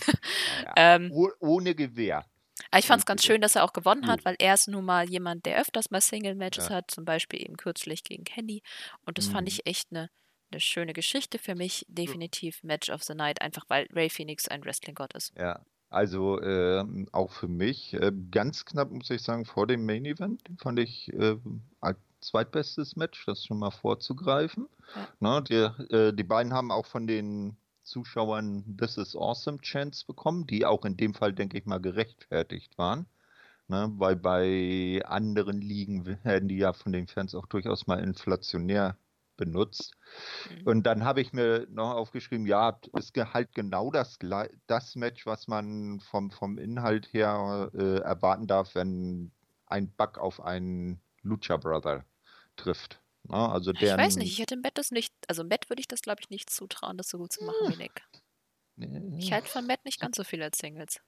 Ja, 0.66 0.74
ähm, 0.76 1.12
ohne 1.40 1.74
Gewehr. 1.76 2.26
Aber 2.72 2.80
ich 2.80 2.88
fand 2.88 3.00
es 3.00 3.06
ganz 3.06 3.24
schön, 3.24 3.42
dass 3.42 3.56
er 3.56 3.64
auch 3.64 3.74
gewonnen 3.74 4.08
hat, 4.08 4.26
weil 4.26 4.36
er 4.40 4.54
ist 4.54 4.68
nun 4.68 4.86
mal 4.86 5.10
jemand, 5.10 5.46
der 5.46 5.60
öfters 5.60 5.92
mal 5.92 6.02
Single-Matches 6.02 6.70
ja. 6.70 6.76
hat, 6.76 6.92
zum 6.92 7.06
Beispiel 7.06 7.42
eben 7.42 7.58
kürzlich 7.58 8.04
gegen 8.04 8.24
Kenny. 8.24 8.62
Und 9.06 9.18
das 9.18 9.28
mhm. 9.28 9.32
fand 9.34 9.48
ich 9.48 9.66
echt 9.66 9.88
eine 9.92 10.10
eine 10.52 10.62
schöne 10.62 10.94
Geschichte 10.94 11.40
für 11.40 11.56
mich. 11.56 11.86
Definitiv 11.90 12.64
Match 12.64 12.90
of 12.90 13.04
the 13.04 13.14
Night, 13.14 13.42
einfach 13.42 13.66
weil 13.68 13.88
Ray 13.92 14.10
Phoenix 14.10 14.48
ein 14.48 14.64
Wrestling-Gott 14.64 15.14
ist. 15.14 15.34
Ja, 15.38 15.62
also 15.90 16.40
äh, 16.42 16.84
auch 17.12 17.32
für 17.32 17.48
mich 17.48 17.94
äh, 17.94 18.12
ganz 18.32 18.66
knapp, 18.66 18.92
muss 18.92 19.10
ich 19.10 19.22
sagen, 19.22 19.46
vor 19.46 19.68
dem 19.68 19.86
Main 19.86 20.06
Event 20.06 20.42
fand 20.60 20.80
ich 20.80 21.12
äh, 21.14 21.38
als 21.80 21.98
zweitbestes 22.22 22.96
Match, 22.96 23.26
das 23.26 23.46
schon 23.46 23.60
mal 23.60 23.72
vorzugreifen. 23.72 24.68
Ja. 24.96 25.08
Na, 25.20 25.40
ne, 25.40 25.44
die, 25.44 25.94
äh, 25.94 26.14
die 26.14 26.24
beiden 26.24 26.54
haben 26.54 26.72
auch 26.72 26.86
von 26.86 27.08
den 27.08 27.58
Zuschauern 27.88 28.78
This 28.78 28.98
is 28.98 29.16
Awesome 29.16 29.60
Chance 29.62 30.06
bekommen, 30.06 30.46
die 30.46 30.66
auch 30.66 30.86
in 30.86 30.98
dem 30.98 31.14
Fall, 31.14 31.34
denke 31.34 31.58
ich 31.58 31.66
mal, 31.66 31.80
gerechtfertigt 31.80 32.78
waren. 32.78 33.08
Ne? 33.68 33.92
Weil 33.98 34.16
bei 34.16 35.02
anderen 35.06 35.62
Ligen 35.62 36.06
werden 36.24 36.50
die 36.50 36.58
ja 36.58 36.74
von 36.74 36.92
den 36.92 37.08
Fans 37.08 37.34
auch 37.34 37.48
durchaus 37.48 37.88
mal 37.88 38.00
inflationär 38.00 38.98
benutzt. 39.38 39.94
Mhm. 40.50 40.68
Und 40.68 40.84
dann 40.84 41.06
habe 41.06 41.22
ich 41.22 41.32
mir 41.32 41.68
noch 41.70 41.92
aufgeschrieben, 41.92 42.46
ja, 42.46 42.80
ist 42.94 43.16
halt 43.16 43.54
genau 43.54 43.92
das, 43.92 44.18
das 44.68 44.96
Match, 44.96 45.26
was 45.26 45.48
man 45.48 46.00
vom, 46.00 46.32
vom 46.32 46.58
Inhalt 46.58 47.14
her 47.14 47.72
äh, 47.74 48.00
erwarten 48.00 48.48
darf, 48.48 48.76
wenn 48.76 49.32
ein 49.68 49.92
Bug 49.92 50.18
auf 50.18 50.42
einen 50.42 51.02
Lucha 51.22 51.58
Brother 51.58 52.04
trifft. 52.56 53.02
Ja, 53.30 53.52
also 53.52 53.72
ich 53.72 53.82
weiß 53.82 54.16
nicht, 54.18 54.32
ich 54.32 54.40
hätte 54.40 54.56
im 54.56 54.62
Bett 54.62 54.78
das 54.78 54.92
nicht, 54.92 55.14
also 55.28 55.42
im 55.42 55.50
Bett 55.50 55.70
würde 55.70 55.80
ich 55.80 55.88
das 55.88 56.02
glaube 56.02 56.22
ich 56.22 56.30
nicht 56.30 56.50
zutrauen, 56.50 56.98
das 56.98 57.10
so 57.10 57.18
gut 57.18 57.34
zu 57.34 57.44
machen 57.44 57.74
wie 57.74 57.78
Nick. 57.78 58.04
Ich 59.18 59.34
halte 59.34 59.48
von 59.48 59.66
Matt 59.66 59.84
nicht 59.86 60.00
ganz 60.00 60.18
so 60.18 60.24
viel 60.24 60.42
als 60.44 60.60
Singles. 60.60 61.02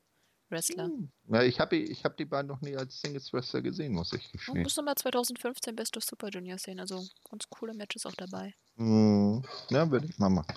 Wrestler. 0.49 0.85
Hm. 0.85 1.11
Ja, 1.27 1.43
ich 1.43 1.59
habe 1.59 1.75
ich 1.75 2.03
hab 2.03 2.17
die 2.17 2.25
beiden 2.25 2.47
noch 2.47 2.61
nie 2.61 2.75
als 2.75 3.01
Singles 3.01 3.31
Wrestler 3.33 3.61
gesehen, 3.61 3.93
muss 3.93 4.13
ich 4.13 4.31
gestehen. 4.31 4.55
Du 4.55 4.61
musst 4.61 4.81
mal 4.81 4.95
2015 4.95 5.75
Best 5.75 5.95
of 5.95 6.03
Super 6.03 6.29
Junior 6.29 6.57
sehen, 6.57 6.79
also 6.79 7.05
ganz 7.29 7.47
coole 7.49 7.73
Matches 7.73 8.05
auch 8.05 8.15
dabei. 8.15 8.55
Hm. 8.77 9.43
Ja, 9.69 9.89
würde 9.89 10.07
ich 10.07 10.17
mal 10.17 10.29
machen. 10.29 10.55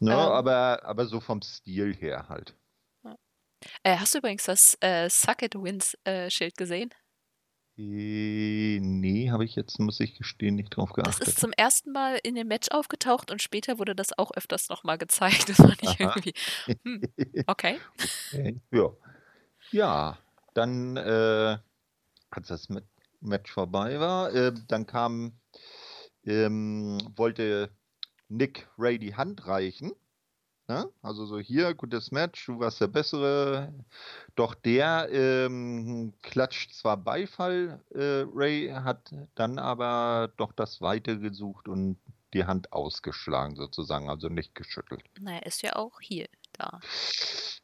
Ja, 0.00 0.26
ähm, 0.26 0.32
aber, 0.32 0.84
aber 0.84 1.06
so 1.06 1.20
vom 1.20 1.40
Stil 1.42 1.94
her 1.94 2.28
halt. 2.28 2.54
Ja. 3.04 3.16
Äh, 3.84 3.98
hast 3.98 4.14
du 4.14 4.18
übrigens 4.18 4.44
das 4.44 4.76
äh, 4.80 5.08
Suck 5.08 5.42
It 5.42 5.54
Wins 5.54 5.96
äh, 6.04 6.30
Schild 6.30 6.56
gesehen? 6.56 6.90
Äh, 7.76 8.78
nee, 8.80 9.30
habe 9.30 9.44
ich 9.44 9.56
jetzt, 9.56 9.80
muss 9.80 9.98
ich 9.98 10.16
gestehen, 10.16 10.54
nicht 10.54 10.76
drauf 10.76 10.92
geachtet. 10.92 11.20
Das 11.20 11.28
ist 11.28 11.40
zum 11.40 11.52
ersten 11.52 11.90
Mal 11.90 12.20
in 12.22 12.36
dem 12.36 12.46
Match 12.46 12.68
aufgetaucht 12.70 13.32
und 13.32 13.42
später 13.42 13.78
wurde 13.78 13.96
das 13.96 14.16
auch 14.16 14.30
öfters 14.32 14.68
nochmal 14.68 14.98
gezeigt. 14.98 15.48
Das 15.54 15.56
fand 15.56 15.82
ich 15.82 16.00
Aha. 16.00 16.14
irgendwie. 16.14 16.34
Hm, 16.84 17.02
okay. 17.46 17.78
okay. 18.32 18.60
Ja. 18.70 18.90
Ja, 19.70 20.18
dann, 20.54 20.96
äh, 20.96 21.58
als 22.30 22.48
das 22.48 22.68
Match 23.20 23.50
vorbei 23.50 23.98
war, 23.98 24.32
äh, 24.32 24.52
dann 24.68 24.86
kam, 24.86 25.40
ähm, 26.24 26.98
wollte 27.16 27.70
Nick 28.28 28.68
Ray 28.78 28.98
die 28.98 29.16
Hand 29.16 29.46
reichen. 29.46 29.92
Ne? 30.66 30.90
Also 31.02 31.26
so 31.26 31.38
hier, 31.38 31.74
gutes 31.74 32.10
Match, 32.10 32.46
du 32.46 32.58
warst 32.58 32.80
der 32.80 32.86
Bessere. 32.86 33.72
Doch 34.34 34.54
der 34.54 35.08
ähm, 35.12 36.14
klatscht 36.22 36.72
zwar 36.72 36.96
Beifall, 36.96 37.80
äh, 37.94 38.24
Ray 38.34 38.70
hat 38.70 39.12
dann 39.34 39.58
aber 39.58 40.32
doch 40.38 40.52
das 40.52 40.80
Weite 40.80 41.18
gesucht 41.18 41.68
und 41.68 41.98
die 42.32 42.46
Hand 42.46 42.72
ausgeschlagen 42.72 43.56
sozusagen, 43.56 44.08
also 44.08 44.28
nicht 44.28 44.54
geschüttelt. 44.54 45.04
Na, 45.20 45.34
er 45.34 45.46
ist 45.46 45.62
ja 45.62 45.76
auch 45.76 46.00
hier 46.00 46.26
da. 46.52 46.80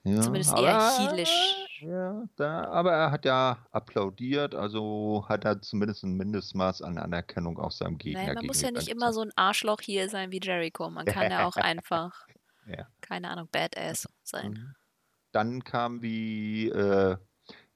Ja, 0.03 0.21
Zumindest 0.21 0.53
aber, 0.53 0.63
eher 0.63 0.99
heelisch. 0.99 1.67
Ja, 1.81 2.23
da, 2.37 2.65
aber 2.65 2.93
er 2.93 3.11
hat 3.11 3.25
ja 3.25 3.59
applaudiert, 3.73 4.55
also 4.55 5.25
hat 5.29 5.45
er 5.45 5.63
zumindest 5.63 6.05
ein 6.05 6.17
Mindestmaß 6.17 6.83
an 6.83 6.99
Anerkennung 6.99 7.59
auch 7.59 7.71
seinem 7.71 7.97
Gegner. 7.97 8.25
Nein, 8.25 8.35
man 8.35 8.47
muss 8.47 8.61
ja 8.61 8.71
nicht 8.71 8.89
immer 8.89 9.13
so 9.15 9.23
ein 9.23 9.33
Arschloch 9.37 9.81
hier 9.81 10.09
sein 10.11 10.31
wie 10.31 10.41
Jericho. 10.43 10.91
Man 10.91 11.07
kann 11.07 11.31
ja 11.31 11.47
auch 11.47 11.57
einfach 11.57 12.27
ja. 12.67 12.87
keine 13.01 13.31
Ahnung, 13.31 13.49
Badass 13.51 14.09
sein. 14.23 14.53
Mhm. 14.53 14.75
Dann 15.33 15.65
kam 15.65 16.03
wie 16.03 16.69
äh, 16.69 17.17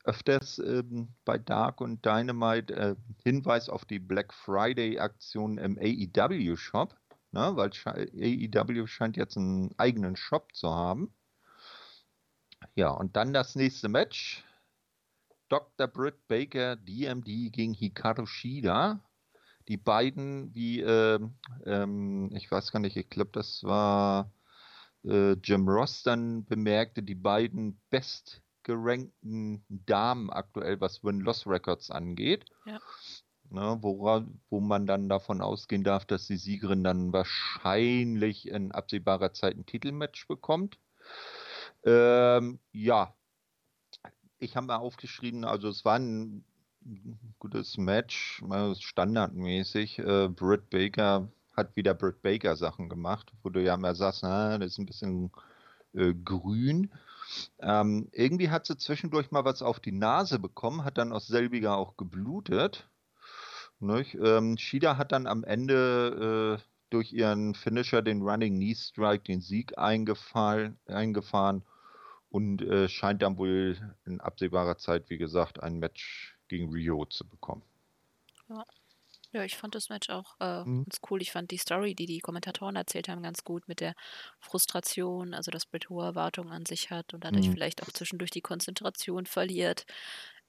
öfters 0.05 0.59
ähm, 0.59 1.15
bei 1.25 1.39
Dark 1.39 1.81
und 1.81 2.05
Dynamite 2.05 2.75
äh, 2.75 2.97
Hinweis 3.23 3.69
auf 3.69 3.85
die 3.85 3.99
Black 3.99 4.33
Friday-Aktion 4.35 5.59
im 5.59 5.79
AEW-Shop, 5.79 6.95
ne, 7.33 7.53
weil 7.57 7.71
AEW 7.87 8.87
scheint 8.87 9.17
jetzt 9.17 9.37
einen 9.37 9.75
eigenen 9.79 10.17
Shop 10.17 10.55
zu 10.55 10.71
haben. 10.71 11.15
Ja, 12.75 12.91
und 12.91 13.17
dann 13.17 13.33
das 13.33 13.55
nächste 13.55 13.89
Match. 13.89 14.45
Dr. 15.49 15.87
Britt 15.87 16.27
Baker, 16.27 16.77
DMD 16.77 17.53
gegen 17.53 17.75
Hikaru 17.75 18.27
Shida. 18.27 19.01
Die 19.69 19.77
beiden, 19.77 20.55
wie, 20.55 20.81
äh, 20.81 21.19
ähm, 21.65 22.31
ich 22.35 22.51
weiß 22.51 22.73
gar 22.73 22.81
nicht, 22.81 22.97
ich 22.97 23.09
glaube, 23.09 23.31
das 23.33 23.63
war 23.63 24.31
äh, 25.05 25.33
Jim 25.33 25.69
Ross 25.69 26.03
dann 26.03 26.45
bemerkte, 26.45 27.03
die 27.03 27.15
beiden 27.15 27.81
bestgerankten 27.91 29.65
Damen 29.69 30.31
aktuell, 30.31 30.81
was 30.81 31.05
Win-Loss-Records 31.05 31.91
angeht. 31.91 32.47
Ja. 32.67 32.81
Ne, 33.51 33.79
wora, 33.83 34.27
wo 34.49 34.61
man 34.61 34.87
dann 34.87 35.09
davon 35.09 35.41
ausgehen 35.41 35.85
darf, 35.85 36.07
dass 36.07 36.27
die 36.27 36.39
Siegerin 36.39 36.83
dann 36.83 37.13
wahrscheinlich 37.13 38.49
in 38.49 38.73
absehbarer 38.73 39.33
Zeit 39.33 39.57
ein 39.57 39.67
Titelmatch 39.67 40.27
bekommt. 40.27 40.79
Ähm, 41.85 42.59
ja, 42.73 43.15
ich 44.39 44.57
habe 44.57 44.67
mal 44.67 44.77
aufgeschrieben, 44.77 45.45
also 45.45 45.69
es 45.69 45.85
war 45.85 45.99
ein 45.99 46.45
gutes 47.39 47.77
Match, 47.77 48.43
standardmäßig. 48.79 49.99
Äh, 49.99 50.29
Britt 50.29 50.71
Baker 50.71 51.29
hat 51.57 51.77
wieder 51.77 51.95
Britt 51.95 52.23
Baker 52.23 52.57
Sachen 52.57 52.89
gemacht, 52.89 53.33
wo 53.43 53.49
du 53.51 53.63
ja 53.63 53.75
immer 53.75 53.95
sagst, 53.95 54.23
na, 54.23 54.59
das 54.59 54.73
ist 54.73 54.79
ein 54.79 54.87
bisschen 54.87 55.31
äh, 55.95 56.15
grün. 56.15 56.91
Ähm, 57.61 58.09
irgendwie 58.13 58.51
hat 58.51 58.67
sie 58.67 58.77
zwischendurch 58.77 59.31
mal 59.31 59.45
was 59.45 59.63
auf 59.63 59.81
die 59.81 59.93
Nase 59.93 60.39
bekommen, 60.39 60.85
hat 60.85 60.99
dann 60.99 61.13
aus 61.13 61.27
selbiger 61.27 61.77
auch 61.77 61.97
geblutet. 61.97 62.89
Ähm, 63.81 64.57
Shida 64.57 64.97
hat 64.97 65.13
dann 65.13 65.27
am 65.27 65.45
Ende 65.45 66.59
äh, 66.59 66.63
durch 66.91 67.13
ihren 67.13 67.55
Finisher, 67.55 68.03
den 68.03 68.23
Running 68.23 68.55
Knee 68.55 68.75
Strike, 68.75 69.25
den 69.25 69.41
Sieg 69.41 69.77
eingefahren, 69.79 70.79
und 72.31 72.63
äh, 72.63 72.89
scheint 72.89 73.23
dann 73.23 73.37
wohl 73.37 73.77
in 74.07 74.21
absehbarer 74.21 74.77
Zeit, 74.79 75.09
wie 75.11 75.19
gesagt, 75.19 75.63
ein 75.63 75.79
Match 75.79 76.37
gegen 76.49 76.73
Rio 76.73 77.05
zu 77.05 77.29
bekommen. 77.29 77.63
Ja. 78.49 78.65
Ja, 79.35 79.43
ich 79.45 79.57
fand 79.57 79.75
das 79.75 79.89
Match 79.89 80.11
auch 80.11 80.35
äh, 80.41 80.65
Mhm. 80.65 80.85
ganz 80.85 81.01
cool. 81.11 81.21
Ich 81.21 81.33
fand 81.33 81.51
die 81.51 81.59
Story, 81.59 81.95
die 81.97 82.07
die 82.07 82.21
Kommentatoren 82.21 82.77
erzählt 82.77 83.09
haben, 83.09 83.23
ganz 83.23 83.43
gut 83.45 83.67
mit 83.69 83.81
der 83.81 83.95
Frustration, 84.39 85.35
also 85.35 85.51
dass 85.51 85.67
Britt 85.67 85.89
hohe 85.91 86.05
Erwartungen 86.05 86.53
an 86.53 86.65
sich 86.67 86.91
hat 86.91 87.15
und 87.15 87.25
dadurch 87.25 87.51
Mhm. 87.51 87.55
vielleicht 87.55 87.83
auch 87.83 87.91
zwischendurch 87.91 88.31
die 88.31 88.43
Konzentration 88.43 89.27
verliert. 89.27 89.87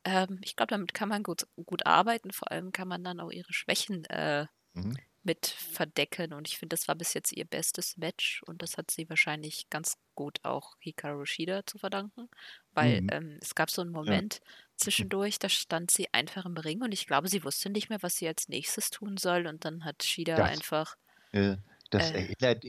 Ähm, 0.06 0.40
ich 0.44 0.56
glaube, 0.56 0.70
damit 0.72 0.94
kann 0.94 1.10
man 1.10 1.24
gut, 1.24 1.48
gut 1.66 1.86
arbeiten. 1.88 2.32
Vor 2.32 2.52
allem 2.52 2.72
kann 2.72 2.88
man 2.88 3.04
dann 3.04 3.20
auch 3.20 3.32
ihre 3.32 3.54
Schwächen 3.54 4.06
äh, 4.06 4.46
Mhm 4.76 5.00
mit 5.26 5.48
verdecken. 5.48 6.34
Und 6.34 6.48
ich 6.48 6.58
finde, 6.58 6.76
das 6.76 6.88
war 6.88 6.96
bis 6.96 7.14
jetzt 7.14 7.34
ihr 7.34 7.46
bestes 7.46 7.98
Match 7.98 8.44
und 8.44 8.62
das 8.62 8.78
hat 8.78 8.92
sie 8.92 9.10
wahrscheinlich 9.10 9.70
ganz 9.70 9.98
gut 10.14 10.40
auch 10.44 10.76
Hikaru 10.80 11.26
Shida 11.26 11.66
zu 11.66 11.78
verdanken, 11.78 12.30
weil 12.74 13.02
mhm. 13.02 13.10
ähm, 13.12 13.40
es 13.42 13.56
gab 13.56 13.70
so 13.70 13.82
einen 13.82 13.92
Moment 13.92 14.36
ja. 14.36 14.52
zwischendurch, 14.78 15.40
da 15.40 15.50
stand 15.50 15.92
sie 15.92 16.14
einfach 16.14 16.46
im 16.46 16.56
Ring 16.56 16.82
und 16.82 16.94
ich 16.94 17.08
glaube, 17.08 17.28
sie 17.28 17.44
wusste 17.44 17.70
nicht 17.70 17.90
mehr, 17.90 18.02
was 18.02 18.16
sie 18.18 18.28
als 18.28 18.48
nächstes 18.48 18.92
tun 18.92 19.18
soll 19.18 19.48
und 19.48 19.66
dann 19.66 19.84
hat 19.84 20.04
Shida 20.04 20.38
das, 20.38 20.50
einfach. 20.50 20.96
Äh, 21.32 21.58
das 21.90 22.12
äh, 22.12 22.22
erinnert 22.22 22.64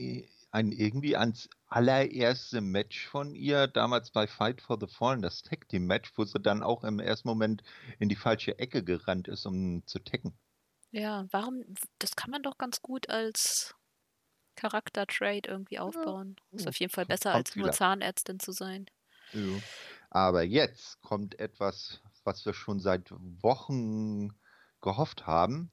einen 0.51 0.71
irgendwie 0.71 1.15
ans 1.15 1.49
allererste 1.67 2.61
Match 2.61 3.07
von 3.07 3.35
ihr, 3.35 3.67
damals 3.67 4.11
bei 4.11 4.25
Fight 4.25 4.61
for 4.61 4.77
the 4.79 4.87
Fallen, 4.87 5.21
das 5.21 5.43
Tag 5.43 5.67
Team 5.69 5.85
Match, 5.85 6.11
wo 6.15 6.25
sie 6.25 6.39
dann 6.39 6.63
auch 6.63 6.83
im 6.83 6.99
ersten 6.99 7.27
Moment 7.27 7.63
in 7.99 8.09
die 8.09 8.15
falsche 8.15 8.57
Ecke 8.57 8.83
gerannt 8.83 9.27
ist, 9.27 9.45
um 9.45 9.85
zu 9.85 9.99
tacken. 9.99 10.33
Ja, 10.91 11.25
warum 11.31 11.63
das 11.99 12.15
kann 12.15 12.31
man 12.31 12.43
doch 12.43 12.57
ganz 12.57 12.81
gut 12.81 13.09
als 13.09 13.75
Charakter-Trade 14.55 15.41
irgendwie 15.47 15.79
aufbauen. 15.79 16.35
Ist 16.51 16.67
auf 16.67 16.79
jeden 16.79 16.91
Fall 16.91 17.05
besser, 17.05 17.33
als 17.33 17.55
nur 17.55 17.71
Zahnärztin 17.71 18.39
zu 18.39 18.51
sein. 18.51 18.87
Ja. 19.33 19.59
Aber 20.09 20.43
jetzt 20.43 21.01
kommt 21.01 21.39
etwas, 21.39 22.01
was 22.23 22.45
wir 22.45 22.53
schon 22.53 22.79
seit 22.79 23.11
Wochen 23.11 24.29
gehofft 24.81 25.27
haben. 25.27 25.71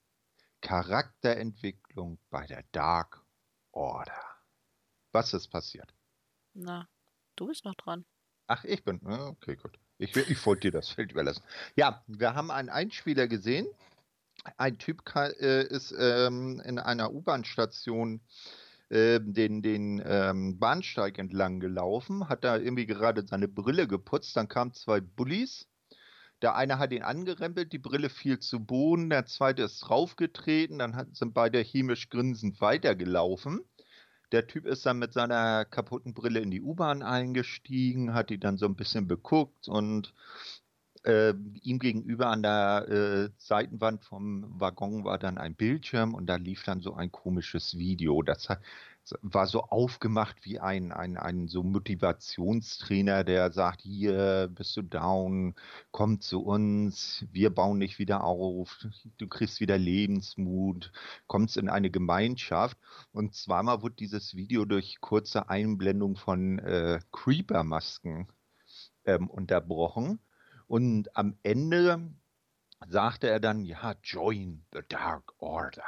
Charakterentwicklung 0.60 2.18
bei 2.30 2.46
der 2.46 2.64
Dark 2.72 3.24
Order. 3.72 4.22
Was 5.12 5.34
ist 5.34 5.48
passiert? 5.48 5.94
Na, 6.54 6.88
du 7.36 7.46
bist 7.46 7.64
noch 7.64 7.74
dran. 7.74 8.04
Ach, 8.46 8.64
ich 8.64 8.82
bin. 8.82 9.00
Okay, 9.06 9.56
gut. 9.56 9.78
Ich, 9.98 10.16
ich 10.16 10.44
wollte 10.44 10.62
dir 10.62 10.72
das 10.72 10.90
Feld 10.90 11.12
überlassen. 11.12 11.44
Ja, 11.76 12.02
wir 12.06 12.34
haben 12.34 12.50
einen 12.50 12.68
Einspieler 12.68 13.28
gesehen 13.28 13.66
ein 14.56 14.78
Typ 14.78 15.02
äh, 15.16 15.66
ist 15.66 15.94
ähm, 15.98 16.60
in 16.64 16.78
einer 16.78 17.12
U-Bahn-Station 17.12 18.20
äh, 18.90 19.20
den, 19.20 19.62
den 19.62 20.02
ähm, 20.04 20.58
Bahnsteig 20.58 21.18
entlang 21.18 21.60
gelaufen, 21.60 22.28
hat 22.28 22.44
da 22.44 22.56
irgendwie 22.56 22.86
gerade 22.86 23.26
seine 23.26 23.48
Brille 23.48 23.88
geputzt, 23.88 24.36
dann 24.36 24.48
kamen 24.48 24.72
zwei 24.72 25.00
Bullies. 25.00 25.68
Der 26.42 26.56
eine 26.56 26.78
hat 26.78 26.92
ihn 26.92 27.02
angerempelt, 27.02 27.72
die 27.72 27.78
Brille 27.78 28.10
fiel 28.10 28.38
zu 28.38 28.60
Boden, 28.60 29.08
der 29.08 29.24
zweite 29.24 29.62
ist 29.62 29.80
draufgetreten, 29.80 30.78
dann 30.78 30.96
hat, 30.96 31.16
sind 31.16 31.32
beide 31.32 31.60
chemisch 31.60 32.10
grinsend 32.10 32.60
weitergelaufen. 32.60 33.60
Der 34.32 34.46
Typ 34.46 34.66
ist 34.66 34.84
dann 34.84 34.98
mit 34.98 35.12
seiner 35.12 35.64
kaputten 35.64 36.12
Brille 36.12 36.40
in 36.40 36.50
die 36.50 36.60
U-Bahn 36.60 37.02
eingestiegen, 37.02 38.14
hat 38.14 38.30
die 38.30 38.40
dann 38.40 38.58
so 38.58 38.66
ein 38.66 38.76
bisschen 38.76 39.06
beguckt 39.06 39.68
und 39.68 40.12
äh, 41.04 41.34
ihm 41.62 41.78
gegenüber 41.78 42.28
an 42.28 42.42
der 42.42 42.88
äh, 42.88 43.30
Seitenwand 43.38 44.04
vom 44.04 44.46
Waggon 44.58 45.04
war 45.04 45.18
dann 45.18 45.38
ein 45.38 45.54
Bildschirm 45.54 46.14
und 46.14 46.26
da 46.26 46.36
lief 46.36 46.64
dann 46.64 46.80
so 46.80 46.94
ein 46.94 47.12
komisches 47.12 47.78
Video. 47.78 48.22
Das 48.22 48.48
war 49.20 49.46
so 49.46 49.64
aufgemacht 49.64 50.44
wie 50.44 50.60
ein, 50.60 50.92
ein, 50.92 51.16
ein 51.16 51.48
so 51.48 51.62
Motivationstrainer, 51.62 53.24
der 53.24 53.52
sagt, 53.52 53.82
hier 53.82 54.48
bist 54.54 54.76
du 54.76 54.82
down, 54.82 55.54
komm 55.90 56.20
zu 56.20 56.42
uns, 56.42 57.24
wir 57.30 57.50
bauen 57.50 57.80
dich 57.80 57.98
wieder 57.98 58.24
auf, 58.24 58.78
du 59.18 59.28
kriegst 59.28 59.60
wieder 59.60 59.76
Lebensmut, 59.76 60.90
kommst 61.26 61.56
in 61.56 61.68
eine 61.68 61.90
Gemeinschaft. 61.90 62.78
Und 63.12 63.34
zweimal 63.34 63.82
wurde 63.82 63.96
dieses 63.96 64.34
Video 64.36 64.64
durch 64.64 65.00
kurze 65.00 65.48
Einblendung 65.48 66.16
von 66.16 66.58
äh, 66.60 67.00
Creeper-Masken 67.12 68.28
ähm, 69.04 69.28
unterbrochen. 69.28 70.18
Und 70.66 71.16
am 71.16 71.36
Ende 71.42 72.10
sagte 72.88 73.28
er 73.28 73.40
dann, 73.40 73.64
ja, 73.64 73.94
join 74.02 74.64
the 74.72 74.80
Dark 74.88 75.34
Order. 75.38 75.84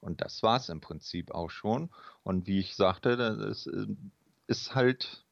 Und 0.00 0.20
das 0.20 0.42
war 0.42 0.56
es 0.56 0.68
im 0.68 0.80
Prinzip 0.80 1.30
auch 1.30 1.50
schon. 1.50 1.90
Und 2.22 2.46
wie 2.46 2.60
ich 2.60 2.74
sagte, 2.74 3.16
das 3.16 3.66
äh, 3.66 3.86
ist 4.46 4.74
halt 4.74 5.24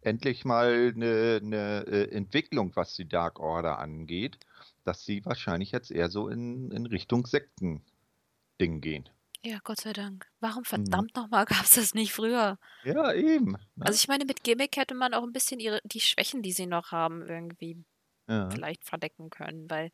endlich 0.00 0.44
mal 0.44 0.92
eine, 0.94 1.40
eine 1.42 1.86
äh, 1.86 2.10
Entwicklung, 2.14 2.74
was 2.76 2.94
die 2.94 3.08
Dark 3.08 3.40
Order 3.40 3.78
angeht, 3.78 4.38
dass 4.84 5.04
sie 5.04 5.24
wahrscheinlich 5.24 5.72
jetzt 5.72 5.90
eher 5.90 6.08
so 6.10 6.28
in, 6.28 6.70
in 6.70 6.86
Richtung 6.86 7.26
Sekten-Ding 7.26 8.80
gehen. 8.80 9.08
Ja, 9.44 9.58
Gott 9.62 9.80
sei 9.80 9.92
Dank. 9.92 10.26
Warum 10.40 10.60
mhm. 10.60 10.66
verdammt 10.66 11.16
mhm. 11.16 11.22
nochmal 11.22 11.44
gab 11.46 11.64
es 11.64 11.72
das 11.72 11.94
nicht 11.94 12.12
früher? 12.12 12.58
Ja, 12.84 13.12
eben. 13.12 13.52
Ne? 13.52 13.58
Also 13.80 13.96
ich 13.96 14.08
meine, 14.08 14.24
mit 14.24 14.42
Gimmick 14.42 14.76
hätte 14.76 14.94
man 14.94 15.14
auch 15.14 15.22
ein 15.22 15.32
bisschen 15.32 15.60
ihre, 15.60 15.80
die 15.84 16.00
Schwächen, 16.00 16.42
die 16.42 16.52
sie 16.52 16.66
noch 16.66 16.92
haben, 16.92 17.22
irgendwie 17.22 17.84
ja. 18.28 18.50
vielleicht 18.50 18.84
verdecken 18.84 19.30
können, 19.30 19.70
weil 19.70 19.90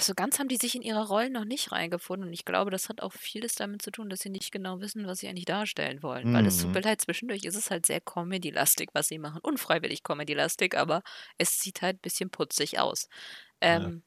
so 0.00 0.14
ganz 0.14 0.38
haben 0.38 0.48
die 0.48 0.56
sich 0.56 0.74
in 0.74 0.82
ihre 0.82 1.06
Rollen 1.06 1.32
noch 1.32 1.44
nicht 1.44 1.72
reingefunden. 1.72 2.28
Und 2.28 2.34
ich 2.34 2.44
glaube, 2.44 2.70
das 2.70 2.88
hat 2.88 3.00
auch 3.02 3.12
vieles 3.12 3.54
damit 3.54 3.82
zu 3.82 3.90
tun, 3.90 4.10
dass 4.10 4.20
sie 4.20 4.30
nicht 4.30 4.50
genau 4.50 4.80
wissen, 4.80 5.06
was 5.06 5.20
sie 5.20 5.28
eigentlich 5.28 5.44
darstellen 5.44 6.02
wollen. 6.02 6.30
Mhm. 6.30 6.34
Weil 6.34 6.46
es 6.46 6.60
tut 6.60 6.72
mir 6.72 6.80
leid, 6.80 7.00
zwischendurch 7.00 7.44
ist 7.44 7.54
es 7.54 7.70
halt 7.70 7.86
sehr 7.86 8.00
Comedy-lastig, 8.00 8.90
was 8.94 9.08
sie 9.08 9.18
machen. 9.18 9.40
Unfreiwillig 9.42 10.02
Comedy-lastig, 10.02 10.76
aber 10.76 11.02
es 11.38 11.60
sieht 11.60 11.82
halt 11.82 11.98
ein 11.98 12.02
bisschen 12.02 12.30
putzig 12.30 12.78
aus. 12.78 13.08
Ähm, 13.60 14.02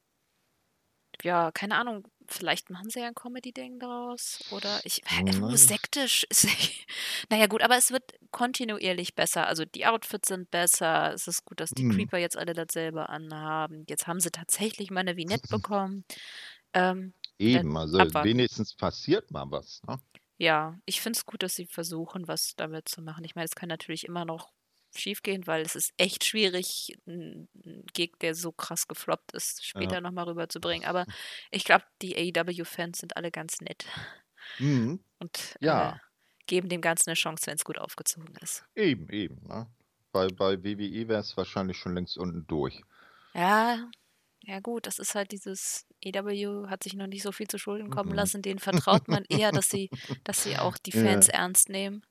ja. 1.24 1.46
ja, 1.46 1.52
keine 1.52 1.76
Ahnung, 1.76 2.06
vielleicht 2.30 2.70
machen 2.70 2.89
sie 2.89 3.00
ja 3.00 3.08
ein 3.08 3.15
Comedy-Ding 3.15 3.80
daraus. 3.80 4.39
Oder 4.52 4.80
ich. 4.84 5.02
Äh, 5.06 5.58
sektisch. 5.58 6.26
naja, 7.30 7.48
gut, 7.48 7.62
aber 7.62 7.78
es 7.78 7.92
wird 7.92 8.13
kontinuierlich 8.32 9.15
besser. 9.15 9.48
Also 9.48 9.65
die 9.65 9.86
Outfits 9.86 10.28
sind 10.28 10.52
besser. 10.52 11.13
Es 11.13 11.28
ist 11.28 11.46
gut, 11.46 11.60
dass 11.60 11.72
die 11.72 11.84
mhm. 11.84 11.92
Creeper 11.92 12.18
jetzt 12.18 12.38
alle 12.38 12.54
dasselbe 12.54 13.10
anhaben. 13.10 13.86
Jetzt 13.88 14.08
haben 14.08 14.20
sie 14.20 14.32
tatsächlich 14.32 14.92
mal 14.92 15.02
eine 15.02 15.18
Vignette 15.18 15.48
bekommen. 15.50 16.06
Ähm, 16.74 17.13
Eben, 17.38 17.76
also 17.78 17.98
abwarten. 18.00 18.28
wenigstens 18.28 18.76
passiert 18.76 19.32
mal 19.32 19.46
was. 19.50 19.82
Ne? 19.88 20.00
Ja, 20.38 20.80
ich 20.86 21.02
finde 21.02 21.18
es 21.18 21.26
gut, 21.26 21.44
dass 21.44 21.56
sie 21.56 21.65
versuchen, 21.65 22.28
was 22.28 22.56
damit 22.56 22.88
zu 22.88 23.02
machen. 23.02 23.24
Ich 23.24 23.36
meine, 23.36 23.46
es 23.46 23.56
kann 23.56 23.70
natürlich 23.70 24.06
immer 24.06 24.26
noch 24.26 24.52
schiefgehen, 24.95 25.47
weil 25.47 25.62
es 25.62 25.75
ist 25.75 25.93
echt 25.97 26.23
schwierig, 26.23 26.97
einen 27.08 27.49
Gig, 27.93 28.13
der 28.21 28.36
so 28.36 28.52
krass 28.52 28.88
gefloppt 28.88 29.32
ist, 29.34 29.65
später 29.65 29.95
ja. 29.95 30.02
nochmal 30.02 30.25
rüberzubringen. 30.25 30.88
Aber 30.88 31.06
ich 31.52 31.63
glaube, 31.63 31.86
die 32.02 32.15
AEW-Fans 32.15 32.99
sind 32.99 33.17
alle 33.17 33.32
ganz 33.32 33.62
nett. 33.62 33.86
Mhm. 34.58 34.99
Und 35.19 35.58
ja. 35.60 35.93
äh, 35.93 35.99
geben 36.47 36.69
dem 36.69 36.82
Ganzen 36.82 37.10
eine 37.10 37.15
Chance, 37.15 37.47
wenn 37.47 37.56
es 37.56 37.63
gut 37.63 37.78
aufgezogen 37.78 38.36
ist. 38.41 38.65
Eben, 38.75 39.10
eben. 39.10 39.47
Ne? 39.47 39.67
Bei, 40.12 40.28
bei 40.28 40.63
WWE 40.63 41.08
wäre 41.08 41.21
es 41.21 41.38
wahrscheinlich 41.38 41.78
schon 41.78 41.93
längst 41.93 42.17
unten 42.17 42.47
durch. 42.47 42.82
Ja, 43.34 43.89
ja 44.43 44.60
gut, 44.60 44.88
das 44.88 44.99
ist 44.99 45.15
halt 45.15 45.32
dieses 45.32 45.86
EW 46.02 46.67
hat 46.67 46.84
sich 46.84 46.93
noch 46.93 47.08
nicht 47.08 47.23
so 47.23 47.32
viel 47.32 47.47
zu 47.47 47.58
Schulden 47.58 47.89
kommen 47.89 48.10
mhm. 48.10 48.15
lassen, 48.15 48.41
denen 48.41 48.60
vertraut 48.60 49.08
man 49.08 49.25
eher, 49.30 49.52
dass 49.52 49.69
sie, 49.69 49.89
dass 50.23 50.43
sie 50.43 50.58
auch 50.58 50.78
die 50.78 50.91
Fans 50.91 51.28
ja. 51.28 51.34
ernst 51.34 51.69
nehmen. 51.69 52.04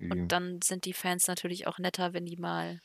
Und 0.00 0.28
dann 0.28 0.60
sind 0.62 0.84
die 0.84 0.92
Fans 0.92 1.26
natürlich 1.26 1.66
auch 1.66 1.78
netter, 1.78 2.12
wenn 2.12 2.26
die 2.26 2.36
mal 2.36 2.80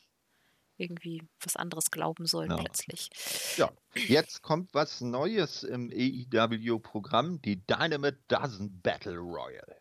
irgendwie 0.78 1.28
was 1.42 1.56
anderes 1.56 1.90
glauben 1.92 2.26
sollen 2.26 2.52
ja. 2.52 2.58
plötzlich. 2.58 3.10
Ja, 3.58 3.72
jetzt 3.96 4.42
kommt 4.44 4.74
was 4.74 5.02
Neues 5.02 5.64
im 5.64 5.90
AEW-Programm, 5.92 7.42
die 7.42 7.66
Dynamite 7.66 8.20
Dozen 8.28 8.82
Battle 8.82 9.18
Royal. 9.18 9.76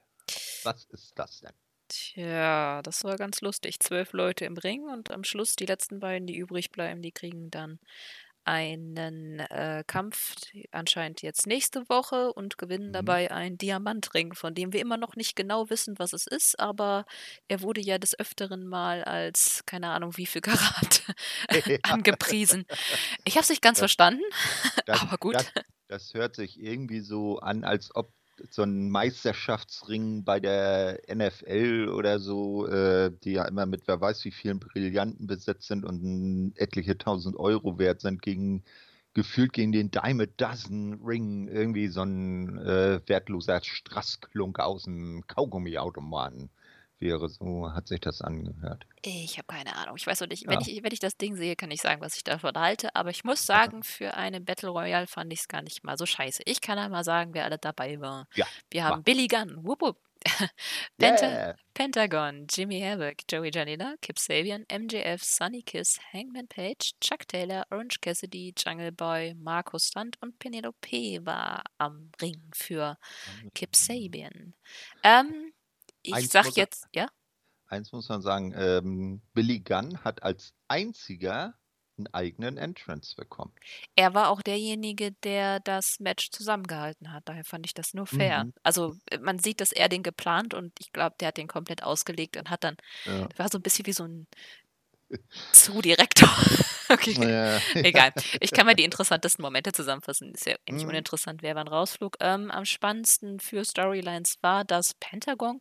Was 0.65 0.85
ist 0.87 1.19
das 1.19 1.41
denn? 1.41 1.53
Tja, 1.89 2.83
das 2.83 3.05
war 3.05 3.17
ganz 3.17 3.41
lustig. 3.43 3.79
Zwölf 3.79 4.12
Leute 4.12 4.45
im 4.45 4.57
Ring 4.57 4.89
und 4.89 5.11
am 5.11 5.23
Schluss 5.23 5.55
die 5.55 5.67
letzten 5.67 6.01
beiden, 6.01 6.27
die 6.27 6.37
übrig 6.37 6.73
bleiben, 6.73 7.01
die 7.01 7.12
kriegen 7.12 7.51
dann 7.51 7.79
einen 8.46 9.40
äh, 9.40 9.82
Kampf 9.87 10.37
anscheinend 10.70 11.20
jetzt 11.22 11.46
nächste 11.46 11.88
Woche 11.88 12.32
und 12.32 12.59
gewinnen 12.59 12.88
mhm. 12.88 12.92
dabei 12.92 13.30
einen 13.30 13.59
Diamantring, 13.59 14.35
von 14.35 14.54
dem 14.54 14.72
wir 14.72 14.80
immer 14.80 14.96
noch 14.96 15.16
nicht 15.16 15.35
genau 15.35 15.68
wissen, 15.68 15.98
was 15.98 16.12
es 16.12 16.26
ist, 16.26 16.59
aber 16.61 17.04
er 17.48 17.61
wurde 17.61 17.80
ja 17.80 17.98
des 17.98 18.18
Öfteren 18.18 18.66
mal 18.66 19.02
als, 19.04 19.64
keine 19.66 19.90
Ahnung, 19.90 20.16
wie 20.16 20.26
viel 20.26 20.42
Karat 20.42 21.02
angepriesen. 21.82 22.66
Ich 23.24 23.35
habe 23.35 23.42
es 23.42 23.50
nicht 23.50 23.62
ganz 23.62 23.78
das, 23.78 23.82
verstanden, 23.82 24.22
das, 24.87 25.00
aber 25.02 25.18
gut. 25.18 25.35
Das, 25.35 25.52
das 25.88 26.14
hört 26.14 26.37
sich 26.37 26.61
irgendwie 26.61 27.00
so 27.00 27.38
an, 27.40 27.64
als 27.64 27.94
ob 27.94 28.12
so 28.51 28.62
ein 28.62 28.90
Meisterschaftsring 28.90 30.25
bei 30.25 30.40
der 30.40 31.01
NFL 31.12 31.88
oder 31.94 32.18
so, 32.18 32.66
äh, 32.66 33.11
die 33.25 33.33
ja 33.33 33.44
immer 33.46 33.66
mit 33.66 33.87
wer 33.88 34.01
weiß 34.01 34.25
wie 34.25 34.31
vielen 34.31 34.61
Brillanten 34.61 35.27
besetzt 35.27 35.68
sind 35.68 35.85
und 35.85 36.53
etliche 36.57 36.99
tausend 36.99 37.37
Euro 37.37 37.79
wert 37.79 38.01
sind, 38.01 38.22
gegen 38.22 38.64
gefühlt 39.14 39.53
gegen 39.53 39.72
den 39.72 39.90
Dime 39.90 40.27
Dozen 40.27 41.01
Ring. 41.05 41.49
Irgendwie 41.49 41.88
so 41.88 42.03
ein 42.03 42.59
äh, 42.59 43.01
wertloser 43.07 43.61
Strassklunk 43.62 44.59
aus 44.61 44.85
dem 44.85 45.25
Kaugummiautomaten 45.27 46.51
wäre. 47.00 47.28
So 47.28 47.72
hat 47.72 47.88
sich 47.88 48.00
das 48.00 48.22
angehört. 48.22 48.87
Ich 49.02 49.38
habe 49.38 49.46
keine 49.46 49.76
Ahnung. 49.76 49.96
Ich 49.96 50.06
weiß 50.06 50.22
auch 50.22 50.26
nicht, 50.26 50.44
ja. 50.44 50.50
wenn, 50.50 50.61
ich, 50.61 50.82
wenn 50.82 50.92
ich 50.92 51.00
das 51.00 51.16
Ding 51.16 51.37
sehe, 51.37 51.56
kann 51.56 51.70
ich 51.70 51.80
sagen, 51.80 52.00
was 52.00 52.16
ich 52.16 52.24
davon 52.24 52.56
halte. 52.56 52.94
Aber 52.94 53.11
ich 53.11 53.24
muss 53.24 53.46
sagen, 53.46 53.82
für 53.82 54.14
eine 54.14 54.40
Battle 54.40 54.70
Royale 54.70 55.06
fand 55.06 55.32
ich 55.32 55.40
es 55.40 55.48
gar 55.48 55.62
nicht 55.62 55.85
mal 55.85 55.96
so 55.96 56.06
scheiße. 56.06 56.42
Ich 56.46 56.61
kann 56.61 56.78
einmal 56.78 57.04
sagen, 57.04 57.35
wer 57.35 57.44
alle 57.44 57.59
dabei 57.59 58.00
war. 58.00 58.26
Ja. 58.35 58.46
Wir 58.70 58.85
haben 58.85 58.96
war. 58.96 59.02
Billy 59.02 59.28
Gunn, 59.28 59.59
whoop, 59.62 59.82
whoop. 59.82 59.98
Penta 60.98 61.26
yeah. 61.26 61.54
Pentagon, 61.74 62.46
Jimmy 62.48 62.80
Havoc, 62.80 63.16
Joey 63.28 63.50
Janela, 63.50 63.96
Kip 64.00 64.18
Sabian, 64.18 64.64
MJF, 64.70 65.22
Sunny 65.22 65.62
Kiss, 65.62 66.00
Hangman 66.12 66.48
Page, 66.48 66.94
Chuck 67.00 67.28
Taylor, 67.28 67.64
Orange 67.70 68.00
Cassidy, 68.00 68.54
Jungle 68.56 68.92
Boy, 68.92 69.35
Marco 69.35 69.78
Stunt 69.78 70.16
und 70.22 70.38
Penelope 70.38 71.24
war 71.24 71.62
am 71.78 72.11
Ring 72.20 72.42
für 72.54 72.96
Kip 73.54 73.76
Sabian. 73.76 74.54
Ähm, 75.02 75.52
ich 76.07 76.14
eins 76.14 76.33
sag 76.33 76.57
jetzt, 76.57 76.87
ja? 76.95 77.09
Eins 77.69 77.92
muss 77.92 78.09
man 78.09 78.23
sagen, 78.23 78.55
ähm, 78.57 79.23
Billy 79.35 79.61
Gunn 79.61 80.05
hat 80.05 80.23
als 80.23 80.55
einziger 80.69 81.55
einen 81.99 82.07
eigenen 82.12 82.59
Entrance 82.59 83.14
bekommen. 83.16 83.55
Er 83.95 84.14
war 84.14 84.29
auch 84.29 84.42
derjenige, 84.42 85.12
der 85.12 85.61
das 85.61 85.99
Match 85.99 86.31
zusammengehalten 86.31 87.12
hat. 87.12 87.23
Daher 87.27 87.45
fand 87.45 87.66
ich 87.66 87.75
das 87.75 87.95
nur 87.95 88.07
fair. 88.07 88.45
Mhm. 88.45 88.53
Also 88.62 88.97
äh, 89.11 89.19
man 89.19 89.38
sieht, 89.38 89.61
dass 89.61 89.73
er 89.73 89.88
den 89.88 90.03
geplant 90.03 90.55
und 90.55 90.73
ich 90.79 90.92
glaube, 90.92 91.16
der 91.21 91.29
hat 91.29 91.38
den 91.38 91.49
komplett 91.49 91.83
ausgelegt 91.83 92.37
und 92.37 92.51
hat 92.51 92.64
dann, 92.64 92.77
ja. 93.05 93.29
war 93.37 93.49
so 93.51 93.59
ein 93.59 93.62
bisschen 93.62 93.87
wie 93.87 93.92
so 93.92 94.05
ein 94.05 94.27
Zoodirektor. 95.53 96.29
okay. 96.88 97.12
Ja. 97.12 97.59
Egal. 97.75 98.12
Ich 98.40 98.51
kann 98.51 98.66
mal 98.66 98.75
die 98.75 98.85
interessantesten 98.85 99.42
Momente 99.42 99.73
zusammenfassen. 99.73 100.33
Ist 100.35 100.47
ja 100.47 100.57
nicht 100.69 100.85
mhm. 100.85 100.90
uninteressant, 100.90 101.42
wer 101.42 101.55
wann 101.55 101.69
rausflug. 101.69 102.16
Ähm, 102.21 102.51
am 102.51 102.64
spannendsten 102.64 103.41
für 103.41 103.64
Storylines 103.64 104.37
war, 104.43 104.64
dass 104.64 104.95
Pentagon 104.95 105.61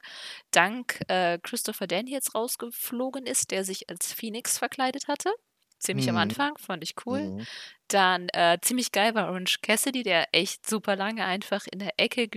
dank 0.51 0.99
äh, 1.07 1.39
Christopher 1.41 1.87
Daniels 1.87 2.35
rausgeflogen 2.35 3.25
ist, 3.25 3.51
der 3.51 3.63
sich 3.63 3.89
als 3.89 4.13
Phoenix 4.13 4.57
verkleidet 4.57 5.07
hatte. 5.07 5.33
Ziemlich 5.79 6.05
mhm. 6.07 6.15
am 6.15 6.17
Anfang, 6.17 6.57
fand 6.57 6.83
ich 6.83 6.95
cool. 7.05 7.21
Mhm. 7.21 7.47
Dann 7.87 8.29
äh, 8.29 8.57
ziemlich 8.61 8.91
geil 8.91 9.13
war 9.13 9.29
Orange 9.29 9.61
Cassidy, 9.61 10.03
der 10.03 10.27
echt 10.31 10.67
super 10.67 10.95
lange 10.95 11.23
einfach 11.23 11.65
in 11.71 11.79
der 11.79 11.93
Ecke 11.97 12.27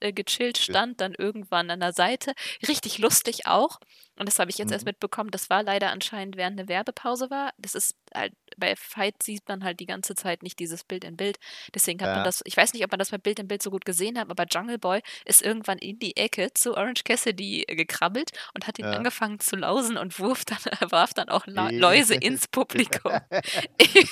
äh, 0.00 0.12
gechillt 0.12 0.58
stand, 0.58 1.00
dann 1.00 1.14
irgendwann 1.14 1.70
an 1.70 1.80
der 1.80 1.92
Seite. 1.92 2.32
Richtig 2.66 2.98
lustig 2.98 3.46
auch. 3.46 3.78
Und 4.18 4.26
das 4.26 4.38
habe 4.38 4.50
ich 4.50 4.58
jetzt 4.58 4.68
mhm. 4.68 4.74
erst 4.74 4.84
mitbekommen. 4.84 5.30
Das 5.30 5.48
war 5.48 5.62
leider 5.62 5.90
anscheinend 5.90 6.36
während 6.36 6.58
eine 6.58 6.68
Werbepause 6.68 7.30
war. 7.30 7.52
Das 7.56 7.74
ist 7.74 7.94
halt, 8.12 8.32
bei 8.56 8.74
Fight 8.74 9.22
sieht 9.22 9.46
man 9.48 9.62
halt 9.62 9.78
die 9.78 9.86
ganze 9.86 10.14
Zeit 10.16 10.42
nicht 10.42 10.58
dieses 10.58 10.82
Bild 10.82 11.04
in 11.04 11.16
Bild. 11.16 11.38
Deswegen 11.72 12.00
hat 12.00 12.08
ja. 12.08 12.14
man 12.16 12.24
das, 12.24 12.42
ich 12.44 12.56
weiß 12.56 12.72
nicht, 12.72 12.84
ob 12.84 12.90
man 12.90 12.98
das 12.98 13.10
bei 13.10 13.18
Bild 13.18 13.38
in 13.38 13.46
Bild 13.46 13.62
so 13.62 13.70
gut 13.70 13.84
gesehen 13.84 14.18
hat, 14.18 14.28
aber 14.28 14.44
Jungle 14.50 14.78
Boy 14.78 15.02
ist 15.24 15.40
irgendwann 15.40 15.78
in 15.78 16.00
die 16.00 16.16
Ecke 16.16 16.48
zu 16.52 16.76
Orange 16.76 17.04
Cassidy 17.04 17.64
gekrabbelt 17.68 18.32
und 18.54 18.66
hat 18.66 18.78
ihn 18.80 18.86
ja. 18.86 18.92
angefangen 18.92 19.38
zu 19.38 19.54
lausen 19.54 19.96
und 19.96 20.18
warf 20.20 20.44
dann, 20.44 20.90
warf 20.90 21.14
dann 21.14 21.28
auch 21.28 21.46
La 21.46 21.70
Läuse 21.70 22.14
ins 22.20 22.48
Publikum. 22.48 23.12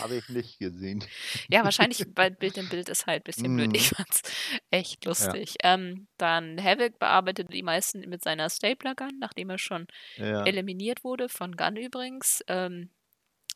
habe 0.00 0.16
ich 0.16 0.28
nicht 0.28 0.58
gesehen. 0.60 0.85
Ja, 1.48 1.64
wahrscheinlich 1.64 2.04
bei 2.14 2.30
Bild 2.30 2.56
in 2.56 2.68
Bild 2.68 2.88
ist 2.88 3.06
halt 3.06 3.22
ein 3.22 3.24
bisschen 3.24 3.54
mm. 3.54 3.56
blöd. 3.56 3.76
Ich 3.76 3.92
mhm. 3.92 3.96
fand's 3.96 4.22
echt 4.70 5.04
lustig. 5.04 5.54
Ja. 5.62 5.74
Ähm, 5.74 6.08
dann 6.18 6.62
Havoc 6.62 6.98
bearbeitet 6.98 7.52
die 7.52 7.62
meisten 7.62 8.00
mit 8.08 8.22
seiner 8.22 8.48
Stapler 8.50 8.94
Gun, 8.94 9.18
nachdem 9.18 9.50
er 9.50 9.58
schon 9.58 9.86
ja. 10.16 10.44
eliminiert 10.44 11.04
wurde, 11.04 11.28
von 11.28 11.56
Gunn 11.56 11.76
übrigens. 11.76 12.42
Ähm, 12.48 12.90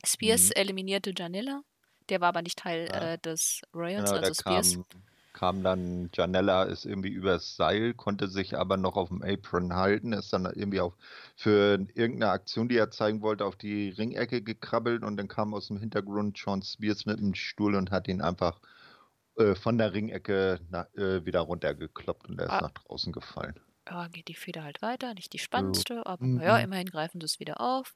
Spears 0.04 0.48
mhm. 0.48 0.52
eliminierte 0.56 1.12
Janilla. 1.16 1.62
Der 2.08 2.20
war 2.20 2.28
aber 2.28 2.42
nicht 2.42 2.58
Teil 2.58 2.88
ja. 2.90 3.12
äh, 3.12 3.18
des 3.18 3.62
Royals, 3.74 4.10
genau, 4.10 4.22
also 4.22 4.34
Spears. 4.34 4.74
Kam, 4.74 5.02
kam 5.40 5.62
dann, 5.62 6.10
Janella 6.14 6.64
ist 6.64 6.84
irgendwie 6.84 7.08
übers 7.08 7.56
Seil, 7.56 7.94
konnte 7.94 8.28
sich 8.28 8.58
aber 8.58 8.76
noch 8.76 8.96
auf 8.96 9.08
dem 9.08 9.22
Apron 9.22 9.74
halten, 9.74 10.12
ist 10.12 10.32
dann 10.34 10.44
irgendwie 10.44 10.80
auch 10.82 10.96
für 11.34 11.86
irgendeine 11.94 12.30
Aktion, 12.32 12.68
die 12.68 12.76
er 12.76 12.90
zeigen 12.90 13.22
wollte, 13.22 13.46
auf 13.46 13.56
die 13.56 13.88
Ringecke 13.88 14.42
gekrabbelt 14.42 15.02
und 15.02 15.16
dann 15.16 15.28
kam 15.28 15.54
aus 15.54 15.68
dem 15.68 15.78
Hintergrund 15.78 16.36
Sean 16.36 16.62
Spears 16.62 17.06
mit 17.06 17.20
dem 17.20 17.34
Stuhl 17.34 17.74
und 17.74 17.90
hat 17.90 18.06
ihn 18.08 18.20
einfach 18.20 18.60
äh, 19.38 19.54
von 19.54 19.78
der 19.78 19.94
Ringecke 19.94 20.60
na, 20.70 20.86
äh, 20.94 21.24
wieder 21.24 21.40
runtergekloppt 21.40 22.28
und 22.28 22.38
er 22.38 22.46
ist 22.46 22.52
Ah. 22.52 22.60
nach 22.62 22.72
draußen 22.72 23.12
gefallen. 23.12 23.58
Ja, 23.88 24.08
geht 24.08 24.28
die 24.28 24.34
Feder 24.34 24.62
halt 24.64 24.82
weiter. 24.82 25.14
Nicht 25.14 25.32
die 25.32 25.38
spannendste, 25.38 26.06
aber 26.06 26.24
Mhm. 26.24 26.40
ja, 26.42 26.58
immerhin 26.58 26.86
greifen 26.86 27.20
sie 27.20 27.24
es 27.24 27.40
wieder 27.40 27.60
auf. 27.60 27.94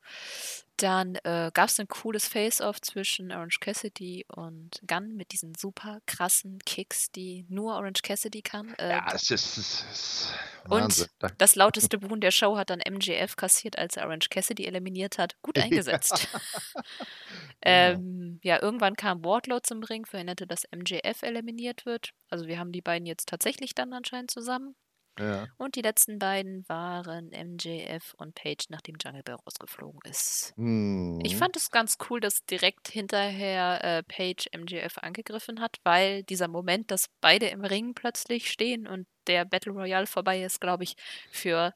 Dann 0.76 1.14
äh, 1.22 1.50
gab 1.54 1.68
es 1.68 1.78
ein 1.78 1.86
cooles 1.86 2.26
Face-Off 2.26 2.80
zwischen 2.80 3.30
Orange 3.30 3.60
Cassidy 3.60 4.24
und 4.28 4.80
Gunn 4.88 5.14
mit 5.14 5.30
diesen 5.32 5.54
super 5.54 6.00
krassen 6.06 6.58
Kicks, 6.66 7.12
die 7.12 7.46
nur 7.48 7.74
Orange 7.76 8.02
Cassidy 8.02 8.42
kann. 8.42 8.74
Äh, 8.74 8.88
Ja, 8.90 9.06
es 9.14 9.30
ist, 9.30 9.56
es 9.56 9.84
ist 9.92 10.34
Und 10.68 10.80
Wahnsinn. 10.80 11.06
Da- 11.20 11.28
das 11.38 11.54
lauteste 11.54 11.98
Buhn 11.98 12.20
der 12.20 12.32
Show 12.32 12.56
hat 12.56 12.70
dann 12.70 12.80
MJF 12.80 13.36
kassiert, 13.36 13.78
als 13.78 13.96
er 13.96 14.06
Orange 14.06 14.30
Cassidy 14.30 14.64
eliminiert 14.66 15.18
hat. 15.18 15.36
Gut 15.42 15.58
eingesetzt. 15.58 16.26
ähm, 17.62 18.40
ja, 18.42 18.60
irgendwann 18.60 18.96
kam 18.96 19.24
Wardlow 19.24 19.60
zum 19.60 19.82
Ring, 19.82 20.06
verhinderte, 20.06 20.46
dass 20.46 20.64
MJF 20.72 21.22
eliminiert 21.22 21.86
wird. 21.86 22.10
Also 22.30 22.46
wir 22.46 22.58
haben 22.58 22.72
die 22.72 22.82
beiden 22.82 23.06
jetzt 23.06 23.28
tatsächlich 23.28 23.74
dann 23.74 23.92
anscheinend 23.92 24.30
zusammen. 24.30 24.74
Ja. 25.18 25.46
Und 25.56 25.76
die 25.76 25.82
letzten 25.82 26.18
beiden 26.18 26.68
waren 26.68 27.30
MJF 27.30 28.14
und 28.16 28.34
Paige, 28.34 28.66
nachdem 28.68 28.96
Jungle 29.02 29.22
Bell 29.22 29.36
rausgeflogen 29.36 30.00
ist. 30.10 30.52
Hm. 30.56 31.20
Ich 31.22 31.36
fand 31.36 31.56
es 31.56 31.70
ganz 31.70 31.96
cool, 32.08 32.20
dass 32.20 32.44
direkt 32.44 32.88
hinterher 32.88 33.84
äh, 33.84 34.02
Paige 34.02 34.46
MJF 34.56 34.98
angegriffen 34.98 35.60
hat, 35.60 35.78
weil 35.84 36.22
dieser 36.24 36.48
Moment, 36.48 36.90
dass 36.90 37.06
beide 37.20 37.46
im 37.46 37.64
Ring 37.64 37.94
plötzlich 37.94 38.50
stehen 38.50 38.86
und 38.86 39.06
der 39.26 39.44
Battle 39.44 39.72
Royale 39.72 40.06
vorbei 40.06 40.42
ist, 40.42 40.60
glaube 40.60 40.84
ich, 40.84 40.96
für 41.30 41.72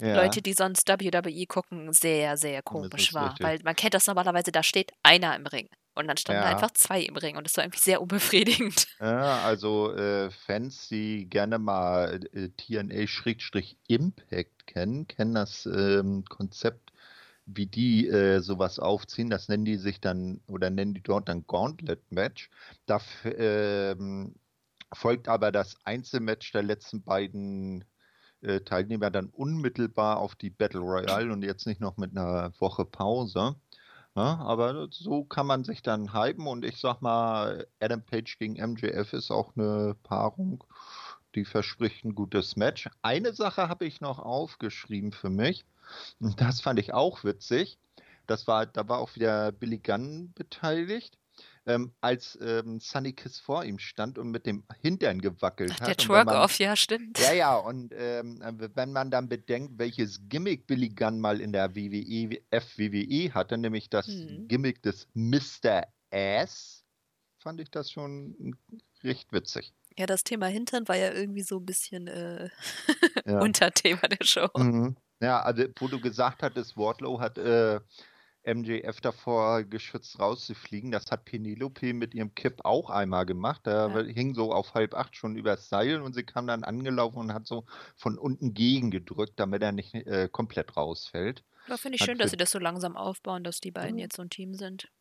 ja. 0.00 0.16
Leute, 0.16 0.40
die 0.42 0.54
sonst 0.54 0.88
WWE 0.88 1.46
gucken, 1.46 1.92
sehr, 1.92 2.36
sehr 2.36 2.62
komisch 2.62 3.12
war. 3.12 3.30
richtig. 3.30 3.46
Weil 3.46 3.60
man 3.62 3.76
kennt 3.76 3.94
das 3.94 4.06
normalerweise, 4.06 4.50
da 4.52 4.62
steht 4.62 4.92
einer 5.02 5.36
im 5.36 5.46
Ring. 5.46 5.68
Und 6.00 6.08
dann 6.08 6.16
standen 6.16 6.42
Ja. 6.42 6.44
einfach 6.48 6.70
zwei 6.72 7.02
im 7.02 7.16
Ring 7.16 7.36
und 7.36 7.44
das 7.46 7.56
war 7.56 7.64
irgendwie 7.64 7.80
sehr 7.80 8.00
unbefriedigend. 8.02 8.86
Ja, 9.00 9.42
also 9.42 9.92
äh, 9.94 10.30
Fans, 10.30 10.88
die 10.88 11.28
gerne 11.28 11.58
mal 11.58 12.20
äh, 12.32 12.48
TNA-Impact 12.50 14.66
kennen, 14.66 15.06
kennen 15.06 15.34
das 15.34 15.66
ähm, 15.66 16.24
Konzept, 16.28 16.92
wie 17.46 17.66
die 17.66 18.08
äh, 18.08 18.40
sowas 18.40 18.78
aufziehen. 18.78 19.30
Das 19.30 19.48
nennen 19.48 19.64
die 19.64 19.76
sich 19.76 20.00
dann 20.00 20.40
oder 20.46 20.70
nennen 20.70 20.94
die 20.94 21.02
dort 21.02 21.28
dann 21.28 21.46
Gauntlet-Match. 21.46 22.50
Da 22.86 23.00
ähm, 23.24 24.34
folgt 24.92 25.28
aber 25.28 25.52
das 25.52 25.76
Einzelmatch 25.84 26.52
der 26.52 26.62
letzten 26.62 27.02
beiden 27.02 27.84
äh, 28.42 28.60
Teilnehmer 28.60 29.10
dann 29.10 29.28
unmittelbar 29.28 30.18
auf 30.18 30.34
die 30.34 30.50
Battle 30.50 30.80
Royale 30.80 31.32
und 31.32 31.42
jetzt 31.42 31.66
nicht 31.66 31.80
noch 31.80 31.96
mit 31.96 32.16
einer 32.16 32.52
Woche 32.58 32.84
Pause. 32.84 33.56
Ja, 34.20 34.36
aber 34.40 34.88
so 34.90 35.24
kann 35.24 35.46
man 35.46 35.64
sich 35.64 35.82
dann 35.82 36.12
hypen 36.12 36.46
und 36.46 36.62
ich 36.62 36.76
sag 36.78 37.00
mal, 37.00 37.66
Adam 37.80 38.02
Page 38.02 38.38
gegen 38.38 38.54
MJF 38.54 39.14
ist 39.14 39.30
auch 39.30 39.56
eine 39.56 39.96
Paarung, 40.02 40.62
die 41.34 41.46
verspricht 41.46 42.04
ein 42.04 42.14
gutes 42.14 42.54
Match. 42.56 42.90
Eine 43.00 43.32
Sache 43.32 43.70
habe 43.70 43.86
ich 43.86 44.02
noch 44.02 44.18
aufgeschrieben 44.18 45.12
für 45.12 45.30
mich 45.30 45.64
und 46.20 46.38
das 46.40 46.60
fand 46.60 46.78
ich 46.78 46.92
auch 46.92 47.24
witzig. 47.24 47.78
Das 48.26 48.46
war, 48.46 48.66
da 48.66 48.86
war 48.88 48.98
auch 48.98 49.14
wieder 49.16 49.52
Billy 49.52 49.78
Gunn 49.78 50.32
beteiligt, 50.34 51.18
ähm, 51.74 51.92
als 52.00 52.38
ähm, 52.42 52.80
Sunny 52.80 53.12
Kiss 53.12 53.38
vor 53.38 53.64
ihm 53.64 53.78
stand 53.78 54.18
und 54.18 54.30
mit 54.30 54.46
dem 54.46 54.64
Hintern 54.80 55.20
gewackelt 55.20 55.72
Ach, 55.74 55.80
hat. 55.80 55.88
der 56.00 56.08
wenn 56.08 56.14
man- 56.14 56.26
Twerk-Off, 56.26 56.58
ja, 56.58 56.76
stimmt. 56.76 57.18
ja, 57.18 57.32
ja, 57.32 57.56
und 57.56 57.92
ähm, 57.96 58.40
wenn 58.74 58.92
man 58.92 59.10
dann 59.10 59.28
bedenkt, 59.28 59.78
welches 59.78 60.20
Gimmick 60.28 60.66
Billy 60.66 60.88
Gunn 60.88 61.20
mal 61.20 61.40
in 61.40 61.52
der 61.52 61.74
WWE, 61.74 62.40
FWWE 62.50 63.32
hatte, 63.34 63.58
nämlich 63.58 63.90
das 63.90 64.06
Mhm. 64.08 64.48
Gimmick 64.48 64.82
des 64.82 65.06
Mr. 65.14 65.84
Ass, 66.12 66.84
fand 67.38 67.60
ich 67.60 67.70
das 67.70 67.90
schon 67.90 68.56
recht 69.02 69.32
witzig. 69.32 69.72
Ja, 69.98 70.06
das 70.06 70.24
Thema 70.24 70.46
Hintern 70.46 70.86
war 70.88 70.96
ja 70.96 71.12
irgendwie 71.12 71.42
so 71.42 71.58
ein 71.58 71.66
bisschen 71.66 72.06
äh, 72.06 72.48
Ja. 73.26 73.40
Unterthema 73.40 74.00
der 74.08 74.24
Show. 74.24 74.48
Mhm. 74.56 74.96
Ja, 75.20 75.42
also 75.42 75.64
wo 75.78 75.88
du 75.88 76.00
gesagt 76.00 76.42
hattest, 76.42 76.76
Wardlow 76.76 77.20
hat 77.20 77.36
äh, 77.38 77.80
MJF 78.44 79.00
davor 79.00 79.64
geschützt 79.64 80.18
rauszufliegen. 80.18 80.90
Das 80.90 81.06
hat 81.10 81.24
Penelope 81.24 81.92
mit 81.94 82.14
ihrem 82.14 82.34
Kipp 82.34 82.60
auch 82.64 82.90
einmal 82.90 83.26
gemacht. 83.26 83.62
Da 83.66 83.88
Ja. 83.88 84.00
hing 84.02 84.34
so 84.34 84.52
auf 84.52 84.74
halb 84.74 84.94
acht 84.94 85.16
schon 85.16 85.36
übers 85.36 85.68
Seil 85.68 86.00
und 86.02 86.14
sie 86.14 86.24
kam 86.24 86.46
dann 86.46 86.64
angelaufen 86.64 87.18
und 87.18 87.32
hat 87.34 87.46
so 87.46 87.66
von 87.96 88.18
unten 88.18 88.54
gegengedrückt, 88.54 89.38
damit 89.38 89.62
er 89.62 89.72
nicht 89.72 89.94
äh, 89.94 90.28
komplett 90.30 90.76
rausfällt. 90.76 91.44
Aber 91.64 91.78
finde 91.78 91.96
ich 91.96 92.02
Hat 92.02 92.04
schön, 92.04 92.18
dass 92.18 92.32
sie 92.32 92.36
das 92.36 92.50
so 92.50 92.58
langsam 92.58 92.98
aufbauen, 92.98 93.44
dass 93.44 93.60
die 93.60 93.70
beiden 93.70 93.96
Mhm. 93.96 93.98
jetzt 93.98 94.16
so 94.16 94.20
ein 94.22 94.28
Team 94.28 94.52
sind. 94.52 94.92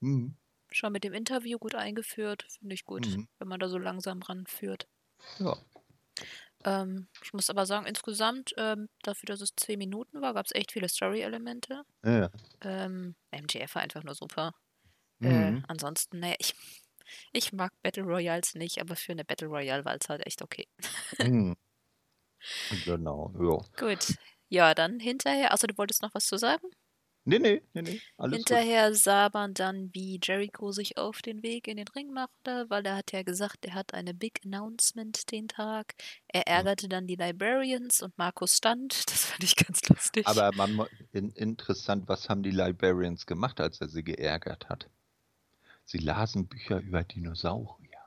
Mhm. 0.00 0.34
Schon 0.70 0.92
mit 0.92 1.04
dem 1.04 1.14
Interview 1.14 1.58
gut 1.58 1.74
eingeführt, 1.74 2.44
finde 2.60 2.74
ich 2.74 2.84
gut, 2.84 3.16
Mhm. 3.16 3.26
wenn 3.38 3.48
man 3.48 3.60
da 3.60 3.70
so 3.70 3.78
langsam 3.78 4.20
ranführt. 4.20 4.90
Ja. 5.38 5.54
Ähm, 6.64 7.08
ich 7.22 7.32
muss 7.32 7.50
aber 7.50 7.66
sagen, 7.66 7.86
insgesamt, 7.86 8.54
ähm, 8.58 8.88
dafür, 9.02 9.26
dass 9.26 9.40
es 9.40 9.50
10 9.56 9.78
Minuten 9.78 10.20
war, 10.22 10.34
gab 10.34 10.46
es 10.46 10.52
echt 10.54 10.72
viele 10.72 10.88
Story-Elemente. 10.88 11.82
Ja. 12.04 12.30
Ähm, 12.62 13.16
MJF 13.32 13.74
war 13.74 13.82
einfach 13.82 14.04
nur 14.04 14.14
super. 14.14 14.52
Mhm. 15.20 15.62
Äh, 15.62 15.62
ansonsten, 15.68 16.20
naja, 16.20 16.36
ich, 16.38 16.54
ich 17.32 17.52
mag 17.52 17.72
Battle 17.82 18.04
Royals 18.04 18.54
nicht, 18.54 18.80
aber 18.80 18.96
für 18.96 19.12
eine 19.12 19.24
Battle 19.24 19.48
Royale 19.48 19.84
war 19.84 19.96
es 20.00 20.08
halt 20.08 20.26
echt 20.26 20.42
okay. 20.42 20.68
Mhm. 21.20 21.54
Genau, 22.84 23.32
ja. 23.38 23.58
Gut. 23.76 24.16
Ja, 24.48 24.74
dann 24.74 25.00
hinterher, 25.00 25.52
also 25.52 25.66
du 25.66 25.76
wolltest 25.78 26.02
noch 26.02 26.14
was 26.14 26.26
zu 26.26 26.36
sagen? 26.38 26.66
Nee, 27.26 27.38
nee, 27.38 27.62
nee, 27.72 27.82
nee. 27.82 28.00
Alles 28.18 28.36
Hinterher 28.36 28.94
sah 28.94 29.30
man 29.32 29.54
dann, 29.54 29.88
wie 29.94 30.20
Jericho 30.22 30.72
sich 30.72 30.98
auf 30.98 31.22
den 31.22 31.42
Weg 31.42 31.68
in 31.68 31.78
den 31.78 31.88
Ring 31.88 32.12
machte, 32.12 32.66
weil 32.68 32.84
er 32.84 32.96
hat 32.96 33.12
ja 33.12 33.22
gesagt, 33.22 33.64
er 33.64 33.72
hat 33.72 33.94
eine 33.94 34.12
Big 34.12 34.42
Announcement 34.44 35.30
den 35.32 35.48
Tag. 35.48 35.94
Er 36.28 36.46
ärgerte 36.46 36.86
dann 36.86 37.06
die 37.06 37.16
Librarians 37.16 38.02
und 38.02 38.16
Markus 38.18 38.56
stand. 38.56 39.04
Das 39.14 39.26
fand 39.26 39.44
ich 39.44 39.56
ganz 39.56 39.88
lustig. 39.88 40.26
gut. 40.26 40.36
Aber 40.36 40.54
man, 40.54 40.86
in, 41.12 41.30
interessant, 41.30 42.08
was 42.08 42.28
haben 42.28 42.42
die 42.42 42.50
Librarians 42.50 43.26
gemacht, 43.26 43.60
als 43.60 43.80
er 43.80 43.88
sie 43.88 44.04
geärgert 44.04 44.68
hat? 44.68 44.90
Sie 45.84 45.98
lasen 45.98 46.46
Bücher 46.46 46.80
über 46.80 47.04
Dinosaurier. 47.04 48.04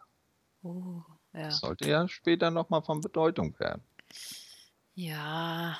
oh, 0.64 1.02
ja. 1.34 1.44
Das 1.44 1.60
sollte 1.60 1.90
ja 1.90 2.08
später 2.08 2.52
nochmal 2.52 2.84
von 2.84 3.02
Bedeutung 3.02 3.58
werden. 3.60 3.84
Ja. 4.94 5.78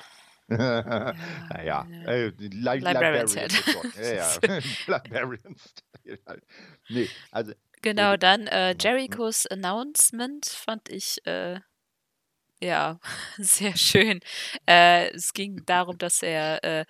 Naja, 0.48 1.62
ja. 1.62 1.86
äh, 2.06 2.32
die 2.32 2.48
Li 2.48 2.78
Librarians 2.78 3.34
Librarians. 3.34 3.36
halt. 3.36 3.96
Ja, 3.96 4.12
ja. 4.14 4.60
Librarians. 4.86 5.74
halt. 6.26 6.44
Nee, 6.88 7.08
also, 7.30 7.52
Genau, 7.82 8.12
Gut. 8.12 8.22
dann 8.22 8.46
äh, 8.48 8.74
Genau. 8.76 8.96
Jerichos 8.96 9.46
Announcement 9.46 10.46
fand 10.46 10.88
ich 10.88 11.24
äh, 11.26 11.60
ja 12.60 12.98
sehr 13.38 13.76
schön. 13.76 14.20
Äh, 14.66 15.10
es 15.10 15.32
ging 15.32 15.62
darum, 15.66 15.98
dass 15.98 16.22
er, 16.22 16.64
äh, 16.64 16.84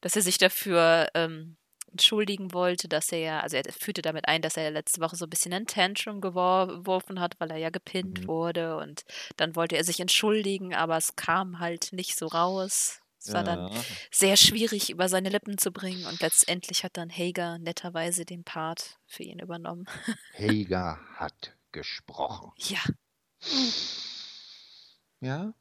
dass 0.00 0.16
er 0.16 0.22
sich 0.22 0.38
dafür 0.38 1.08
ähm, 1.14 1.56
entschuldigen 1.94 2.52
wollte, 2.52 2.88
dass 2.88 3.10
er 3.12 3.18
ja, 3.18 3.40
also 3.40 3.56
er 3.56 3.64
führte 3.72 4.02
damit 4.02 4.26
ein, 4.28 4.42
dass 4.42 4.56
er 4.56 4.70
letzte 4.70 5.00
Woche 5.00 5.16
so 5.16 5.26
ein 5.26 5.30
bisschen 5.30 5.52
ein 5.52 5.66
Tantrum 5.66 6.20
gewor 6.20 6.66
geworfen 6.68 7.20
hat, 7.20 7.34
weil 7.38 7.50
er 7.50 7.56
ja 7.58 7.70
gepinnt 7.70 8.20
Mhm. 8.22 8.28
wurde 8.28 8.76
und 8.76 9.04
dann 9.36 9.56
wollte 9.56 9.76
er 9.76 9.84
sich 9.84 10.00
entschuldigen, 10.00 10.74
aber 10.74 10.96
es 10.96 11.16
kam 11.16 11.58
halt 11.60 11.92
nicht 11.92 12.16
so 12.16 12.26
raus. 12.26 13.00
Es 13.18 13.32
war 13.32 13.42
dann 13.42 13.72
ja. 13.72 13.80
sehr 14.10 14.36
schwierig 14.36 14.90
über 14.90 15.08
seine 15.08 15.30
Lippen 15.30 15.56
zu 15.56 15.72
bringen 15.72 16.04
und 16.04 16.20
letztendlich 16.20 16.84
hat 16.84 16.98
dann 16.98 17.08
Hager 17.08 17.58
netterweise 17.58 18.26
den 18.26 18.44
Part 18.44 18.98
für 19.06 19.22
ihn 19.22 19.38
übernommen. 19.38 19.86
Hager 20.36 20.98
hat 21.16 21.56
gesprochen. 21.72 22.52
Ja, 22.58 22.80
Ja, 25.20 25.54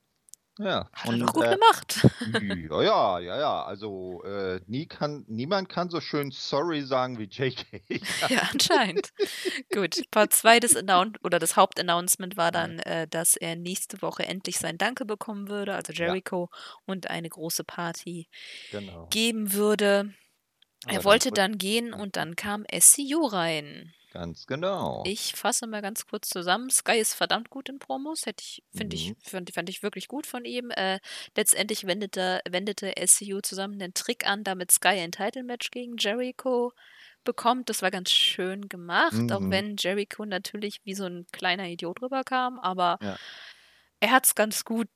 ja. 0.60 0.90
hat 0.94 1.10
er 1.12 1.18
doch 1.18 1.34
gut 1.34 1.46
äh, 1.46 1.54
gemacht. 1.56 2.08
Ja, 2.70 2.82
ja, 2.82 3.20
ja, 3.20 3.40
ja. 3.40 3.64
Also 3.64 4.24
äh, 4.24 4.60
nie 4.68 4.86
kann, 4.86 5.26
niemand 5.28 5.70
kann 5.70 5.90
so 5.90 6.00
schön 6.02 6.32
sorry 6.32 6.82
sagen 6.84 7.18
wie 7.20 7.24
JK. 7.30 7.66
Ja, 8.30 8.42
anscheinend. 8.52 9.10
Gut, 9.74 10.02
Part 10.12 10.34
2 10.34 10.60
des 10.60 10.76
Announ 10.76 11.14
oder 11.24 11.40
das 11.40 11.56
Hauptannouncement 11.56 12.38
war 12.38 12.52
dann, 12.52 12.80
äh, 12.80 13.08
dass 13.08 13.36
er 13.36 13.56
nächste 13.56 14.02
Woche 14.02 14.24
endlich 14.26 14.58
sein 14.58 14.78
Danke 14.78 15.06
bekommen 15.06 15.50
würde, 15.50 15.76
also 15.76 15.94
Ja. 15.94 16.08
Jericho, 16.08 16.50
und 16.86 17.10
eine 17.10 17.30
große 17.30 17.64
Party 17.64 18.28
Genau. 18.72 19.08
geben 19.12 19.54
würde. 19.54 20.14
Aber 20.86 20.92
Er 20.92 20.96
dann 20.98 21.04
wollte 21.06 21.26
wird- 21.26 21.38
dann 21.38 21.58
gehen 21.58 21.94
und 21.94 22.16
dann 22.18 22.36
kam 22.36 22.66
SCU 22.72 23.26
rein. 23.28 23.94
Ganz 24.14 24.46
genau. 24.48 25.04
Ich 25.06 25.34
fasse 25.36 25.68
mal 25.68 25.82
ganz 25.82 26.06
kurz 26.08 26.30
zusammen. 26.30 26.70
Sky 26.70 26.98
ist 26.98 27.14
verdammt 27.14 27.50
gut 27.50 27.68
in 27.68 27.80
Promos. 27.80 28.26
Hätte 28.26 28.42
ich, 28.42 28.64
finde 28.72 28.96
ich, 28.96 29.10
Mhm. 29.10 29.18
fand, 29.22 29.52
fand 29.54 29.70
ich 29.70 29.84
wirklich 29.84 30.08
gut 30.08 30.26
von 30.28 30.46
ihm. 30.46 30.72
Äh, 30.72 31.00
letztendlich 31.36 31.86
wendete, 31.86 32.40
wendete 32.50 32.96
SCU 32.96 33.42
zusammen 33.42 33.80
den 33.80 33.94
Trick 33.94 34.26
an, 34.26 34.44
damit 34.46 34.72
Sky 34.72 35.00
ein 35.00 35.12
Title-Match 35.12 35.72
gegen 35.72 35.98
Jericho 35.98 36.72
bekommt. 37.26 37.70
Das 37.70 37.82
war 37.82 37.92
ganz 37.92 38.12
schön 38.12 38.70
gemacht, 38.70 39.32
auch 39.32 39.42
Mhm. 39.42 39.52
wenn 39.52 39.76
Jericho 39.78 40.26
natürlich 40.26 40.80
wie 40.86 40.94
so 40.96 41.06
ein 41.06 41.26
kleiner 41.34 41.68
Idiot 41.68 42.02
rüberkam, 42.02 42.60
aber 42.60 43.00
Ja. 43.02 43.18
er 44.02 44.12
hat 44.12 44.26
es 44.26 44.36
ganz 44.36 44.64
gut 44.66 44.88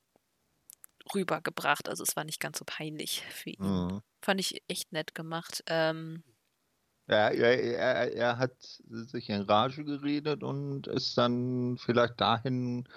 rübergebracht. 1.13 1.89
Also 1.89 2.03
es 2.03 2.15
war 2.15 2.24
nicht 2.24 2.39
ganz 2.39 2.57
so 2.59 2.65
peinlich 2.65 3.22
für 3.30 3.51
ihn. 3.51 3.84
Mhm. 3.88 4.01
Fand 4.22 4.39
ich 4.39 4.61
echt 4.68 4.91
nett 4.91 5.15
gemacht. 5.15 5.63
Ähm, 5.68 6.24
Ja, 7.10 7.30
er, 7.30 7.64
er, 7.64 8.14
er 8.14 8.38
hat 8.38 8.53
sich 8.60 9.30
in 9.30 9.41
Rage 9.43 9.84
geredet 9.86 10.43
und 10.43 10.88
ist 10.88 11.18
dann 11.18 11.78
vielleicht 11.78 12.20
dahin 12.20 12.88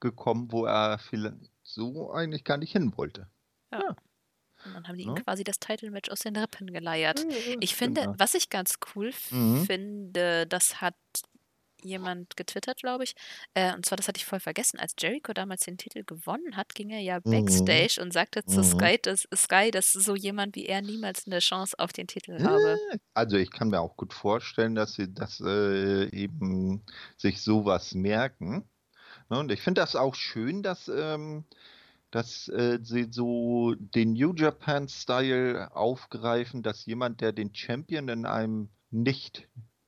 gekommen, 0.00 0.52
wo 0.52 0.66
er 0.66 0.98
vielleicht 0.98 1.36
so 1.62 2.12
eigentlich 2.12 2.44
gar 2.44 2.58
nicht 2.58 2.72
hin 2.72 2.92
wollte. 2.96 3.26
und 4.64 4.72
dann 4.72 4.88
haben 4.88 4.96
die 4.96 5.04
Ne? 5.04 5.10
ihm 5.12 5.24
quasi 5.24 5.44
das 5.44 5.58
Title-Match 5.58 6.10
aus 6.10 6.20
den 6.20 6.36
Rippen 6.36 6.72
geleiert. 6.72 7.24
Ja, 7.30 7.56
Ich 7.60 7.74
finde, 7.74 8.02
genau. 8.02 8.14
was 8.18 8.34
ich 8.34 8.48
ganz 8.50 8.76
cool 8.94 9.12
Mhm. 9.30 9.66
finde, 9.66 10.46
das 10.46 10.80
hat 10.80 10.96
jemand 11.84 12.36
getwittert, 12.36 12.78
glaube 12.78 13.04
ich. 13.04 13.14
Äh, 13.54 13.74
und 13.74 13.86
zwar, 13.86 13.96
das 13.96 14.08
hatte 14.08 14.18
ich 14.18 14.24
voll 14.24 14.40
vergessen, 14.40 14.78
als 14.78 14.94
Jericho 14.98 15.32
damals 15.32 15.62
den 15.62 15.78
Titel 15.78 16.04
gewonnen 16.04 16.56
hat, 16.56 16.74
ging 16.74 16.90
er 16.90 17.00
ja 17.00 17.20
Mhm. 17.24 17.30
backstage 17.30 17.98
und 18.00 18.12
sagte 18.12 18.44
zu 18.46 18.62
Mhm. 18.62 18.64
Sky, 18.64 18.98
dass, 19.02 19.26
Sky, 19.34 19.70
dass 19.70 19.92
so 19.92 20.14
jemand 20.16 20.56
wie 20.56 20.66
er 20.66 20.82
niemals 20.82 21.26
eine 21.26 21.38
Chance 21.40 21.78
auf 21.78 21.92
den 21.92 22.06
Titel 22.06 22.42
habe. 22.42 22.80
Also 23.14 23.36
ich 23.36 23.50
kann 23.50 23.68
mir 23.68 23.80
auch 23.80 23.96
gut 23.96 24.12
vorstellen, 24.12 24.74
dass 24.74 24.94
sie 24.94 25.12
das 25.12 25.40
äh, 25.40 26.08
eben 26.10 26.84
sich 27.16 27.42
sowas 27.42 27.94
merken. 27.94 28.68
Ne, 29.30 29.38
Und 29.40 29.52
ich 29.52 29.62
finde 29.62 29.82
das 29.82 29.96
auch 29.96 30.14
schön, 30.14 30.62
dass, 30.62 30.88
ähm, 30.88 31.46
dass 32.10 32.48
äh, 32.48 32.80
sie 32.82 33.08
so 33.10 33.74
den 33.78 34.14
New 34.14 34.34
Japan-Style 34.34 35.74
aufgreifen, 35.76 36.62
dass 36.62 36.86
jemand, 36.86 37.20
der 37.20 37.32
den 37.32 37.54
Champion 37.54 38.08
in 38.08 38.26
einem 38.26 38.70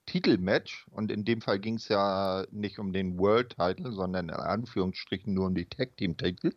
Nicht-Titelmatch, 0.07 0.87
und 0.91 1.11
in 1.11 1.25
dem 1.25 1.41
Fall 1.41 1.59
ging 1.59 1.75
es 1.75 1.89
ja 1.89 2.47
nicht 2.51 2.79
um 2.79 2.93
den 2.93 3.19
World-Title, 3.19 3.93
sondern 3.93 4.29
in 4.29 4.35
Anführungsstrichen 4.35 5.35
nur 5.35 5.47
um 5.47 5.55
die 5.55 5.67
Tag-Team-Titel, 5.67 6.53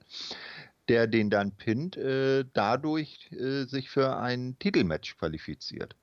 der 0.88 1.08
den 1.08 1.30
dann 1.30 1.52
pinnt, 1.52 1.98
äh, 1.98 2.46
dadurch 2.54 3.32
äh, 3.32 3.66
sich 3.66 3.90
für 3.90 4.18
ein 4.18 4.58
Titelmatch 4.60 5.18
qualifiziert. 5.18 5.96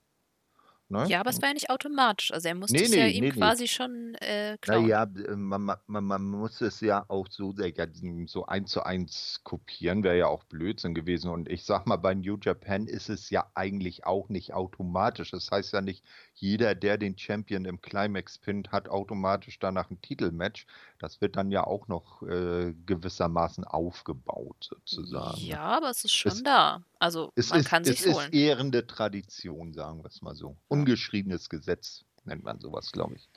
Ne? 0.88 1.04
Ja, 1.08 1.18
aber 1.20 1.30
es 1.30 1.42
war 1.42 1.48
ja 1.48 1.54
nicht 1.54 1.68
automatisch. 1.68 2.32
Also 2.32 2.46
er 2.48 2.54
musste 2.54 2.76
Nee, 2.76 2.84
es 2.84 2.94
ja 2.94 3.04
nee, 3.04 3.10
ihm 3.10 3.24
nee, 3.24 3.30
nee. 3.30 3.36
quasi 3.36 3.66
schon 3.66 4.14
äh, 4.20 4.56
klauen. 4.60 4.84
Naja, 4.84 5.06
man, 5.34 5.76
man, 5.86 6.04
man 6.04 6.22
muss 6.30 6.60
es 6.60 6.80
ja 6.80 7.04
auch 7.08 7.26
so, 7.28 7.52
ja, 7.58 7.86
so 8.26 8.46
eins 8.46 8.70
zu 8.70 8.84
eins 8.84 9.40
kopieren, 9.42 10.04
wäre 10.04 10.16
ja 10.16 10.26
auch 10.28 10.44
Blödsinn 10.44 10.94
gewesen. 10.94 11.30
Und 11.30 11.48
ich 11.48 11.64
sag 11.64 11.86
mal, 11.86 11.96
bei 11.96 12.14
New 12.14 12.36
Japan 12.40 12.86
ist 12.86 13.08
es 13.08 13.30
ja 13.30 13.50
eigentlich 13.54 14.06
auch 14.06 14.28
nicht 14.28 14.54
automatisch. 14.54 15.32
Das 15.32 15.50
heißt 15.50 15.72
ja 15.72 15.80
nicht, 15.80 16.04
jeder, 16.34 16.76
der 16.76 16.98
den 16.98 17.18
Champion 17.18 17.64
im 17.64 17.80
Climax 17.80 18.38
pinnt, 18.38 18.70
hat 18.70 18.88
automatisch 18.88 19.58
danach 19.58 19.90
ein 19.90 20.00
Titelmatch. 20.02 20.66
Das 21.00 21.20
wird 21.20 21.34
dann 21.36 21.50
ja 21.50 21.64
auch 21.66 21.88
noch 21.88 22.22
äh, 22.22 22.72
gewissermaßen 22.86 23.64
aufgebaut, 23.64 24.56
sozusagen. 24.60 25.40
ne? 25.40 25.48
Ja, 25.48 25.62
aber 25.62 25.90
es 25.90 26.04
ist 26.04 26.14
schon 26.14 26.32
Es- 26.32 26.42
da. 26.44 26.82
Also 27.00 27.32
Es 27.34 27.50
man 27.50 27.64
ist, 27.64 27.64
kann 27.64 27.84
es 27.84 28.02
sich 28.02 28.04
holen. 28.04 28.32
ist 28.32 28.34
ehrende 28.34 28.86
Tradition, 28.86 29.72
sagen 29.72 30.00
wir 30.02 30.08
es 30.08 30.20
mal 30.22 30.34
so. 30.34 30.58
Ungeschriebenes 30.68 31.48
Gesetz 31.48 32.04
nennt 32.24 32.44
man 32.44 32.60
sowas, 32.60 32.92
glaube 32.92 33.16
ich. 33.16 33.30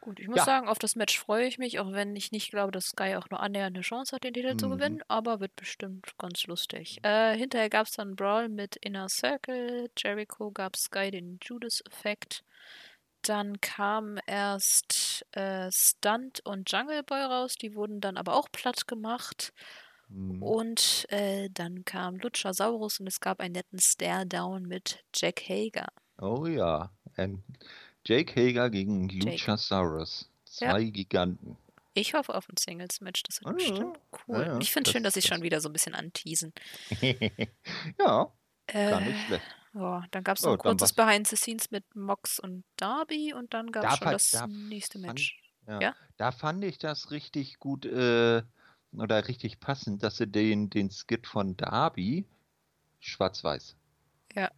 Gut, 0.00 0.20
ich 0.20 0.28
muss 0.28 0.44
Ja. 0.44 0.44
sagen, 0.44 0.68
auf 0.68 0.78
das 0.78 0.94
Match 0.94 1.18
freue 1.18 1.46
ich 1.46 1.58
mich, 1.58 1.80
auch 1.80 1.90
wenn 1.90 2.14
ich 2.14 2.30
nicht 2.30 2.50
glaube, 2.50 2.70
dass 2.70 2.88
Sky 2.88 3.16
auch 3.16 3.28
nur 3.30 3.40
annähernd 3.40 3.74
eine 3.76 3.82
Chance 3.82 4.14
hat, 4.14 4.22
den 4.24 4.34
Titel 4.34 4.56
zu 4.56 4.68
Mhm. 4.68 4.68
gewinnen, 4.68 5.00
aber 5.08 5.40
wird 5.40 5.56
bestimmt 5.56 6.16
ganz 6.18 6.46
lustig. 6.46 6.98
Äh, 7.02 7.36
hinterher 7.36 7.70
gab 7.70 7.86
es 7.86 7.92
dann 7.94 8.08
einen 8.08 8.16
Brawl 8.16 8.48
mit 8.48 8.76
Inner 8.76 9.08
Circle, 9.08 9.88
Jericho 9.96 10.52
gab 10.52 10.76
Sky 10.76 11.10
den 11.10 11.38
Judas-Effekt. 11.42 12.44
Dann 13.22 13.60
kam 13.60 14.18
erst 14.26 15.26
äh, 15.32 15.70
Stunt 15.72 16.40
und 16.44 16.70
Jungle 16.70 17.02
Boy 17.02 17.22
raus, 17.22 17.56
die 17.56 17.74
wurden 17.74 18.00
dann 18.00 18.16
aber 18.18 18.36
auch 18.36 18.48
platt 18.52 18.86
gemacht. 18.88 19.52
Mhm. 20.08 20.42
Und 20.42 21.06
äh, 21.10 21.48
dann 21.52 21.84
kam 21.84 22.16
Luchasaurus 22.18 23.00
und 23.00 23.06
es 23.08 23.20
gab 23.20 23.40
einen 23.40 23.52
netten 23.54 23.78
Stare-Down 23.78 24.62
mit 24.66 25.04
Jack 25.14 25.42
Hager. 25.48 25.88
Oh 26.20 26.46
ja. 26.46 26.90
Ähm, 27.16 27.42
Jake 28.06 28.32
Hager 28.40 28.70
gegen 28.70 29.08
Jake. 29.08 29.30
Luchasaurus. 29.30 30.30
Ja. 30.60 30.70
Zwei 30.70 30.84
Giganten. 30.84 31.56
Ich 31.94 32.14
hoffe 32.14 32.34
auf 32.34 32.48
ein 32.48 32.56
Singles-Match, 32.58 33.22
das 33.24 33.42
wird 33.42 33.60
ja. 33.60 33.68
bestimmt 33.70 33.98
cool. 34.28 34.38
Ja, 34.40 34.46
ja, 34.46 34.58
ich 34.58 34.70
finde 34.70 34.84
das- 34.88 34.92
schön, 34.92 35.02
dass 35.02 35.14
sie 35.14 35.22
schon 35.22 35.42
wieder 35.42 35.60
so 35.60 35.68
ein 35.68 35.72
bisschen 35.72 35.94
anteasen. 35.94 36.52
ja, 37.98 38.32
Äh, 38.66 38.90
gar 38.90 39.00
nicht 39.00 39.26
schlecht. 39.26 39.44
ja, 39.74 40.04
dann 40.10 40.24
gab 40.24 40.36
es 40.36 40.44
Oh, 40.44 40.48
noch 40.48 40.54
ein 40.54 40.58
kurzes 40.58 40.92
Behind 40.92 41.26
the 41.26 41.36
Scenes 41.36 41.70
mit 41.70 41.84
Mox 41.94 42.38
und 42.38 42.64
Darby 42.76 43.32
und 43.34 43.54
dann 43.54 43.72
gab 43.72 43.84
es 43.84 43.90
Da 43.90 43.96
schon 43.96 44.12
das 44.12 44.30
da 44.30 44.46
nächste 44.46 44.98
fand- 44.98 45.06
Match. 45.08 45.42
Ja. 45.66 45.80
Ja? 45.80 45.94
Da 46.16 46.32
fand 46.32 46.64
ich 46.64 46.78
das 46.78 47.10
richtig 47.10 47.58
gut 47.58 47.86
äh, 47.86 48.42
oder 49.00 49.28
richtig 49.28 49.60
passend, 49.60 50.02
dass 50.02 50.16
sie 50.16 50.26
den, 50.26 50.70
den 50.70 50.90
Skit 50.90 51.26
von 51.26 51.56
Darby 51.56 52.26
schwarz-weiß. 53.00 53.76
Ja. 54.34 54.50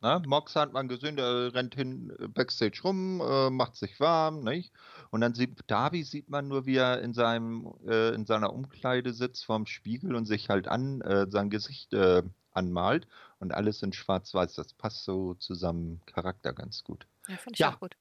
Na, 0.00 0.20
Mox 0.26 0.54
hat 0.54 0.72
man 0.72 0.88
gesehen, 0.88 1.16
der 1.16 1.54
rennt 1.54 1.74
hin 1.74 2.14
äh, 2.18 2.28
backstage 2.28 2.80
rum, 2.84 3.20
äh, 3.20 3.50
macht 3.50 3.76
sich 3.76 3.98
warm, 3.98 4.44
nicht? 4.44 4.72
Und 5.10 5.22
dann 5.22 5.34
sieht 5.34 5.58
Darby 5.68 6.04
sieht 6.04 6.28
man 6.28 6.48
nur, 6.48 6.66
wie 6.66 6.76
er 6.76 7.00
in 7.00 7.14
seinem 7.14 7.72
äh, 7.88 8.14
in 8.14 8.26
seiner 8.26 8.52
Umkleide 8.52 9.14
sitzt 9.14 9.46
vorm 9.46 9.66
Spiegel 9.66 10.14
und 10.14 10.26
sich 10.26 10.50
halt 10.50 10.68
an 10.68 11.00
äh, 11.00 11.26
sein 11.30 11.48
Gesicht 11.48 11.94
äh, 11.94 12.22
anmalt 12.52 13.08
und 13.38 13.54
alles 13.54 13.82
in 13.82 13.92
schwarz-weiß. 13.92 14.54
Das 14.54 14.74
passt 14.74 15.04
so 15.04 15.34
zusammen 15.34 16.02
Charakter 16.06 16.52
ganz 16.52 16.84
gut. 16.84 17.06
Ja, 17.26 17.36
fand 17.38 17.56
ich 17.56 17.60
Ja. 17.60 17.74
auch 17.74 17.80
gut. 17.80 17.96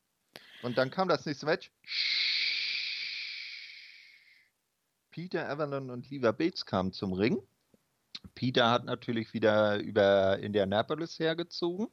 Und 0.64 0.78
dann 0.78 0.92
kam 0.92 1.08
das 1.08 1.26
nächste 1.26 1.46
Match. 1.46 1.72
Peter 5.16 5.48
Avalon 5.48 5.92
und 5.92 6.10
Lever 6.10 6.34
Bates 6.34 6.66
kamen 6.66 6.92
zum 6.92 7.14
Ring. 7.14 7.42
Peter 8.34 8.70
hat 8.70 8.84
natürlich 8.84 9.34
wieder 9.34 9.80
über 9.80 10.40
Indianapolis 10.40 11.18
hergezogen, 11.20 11.88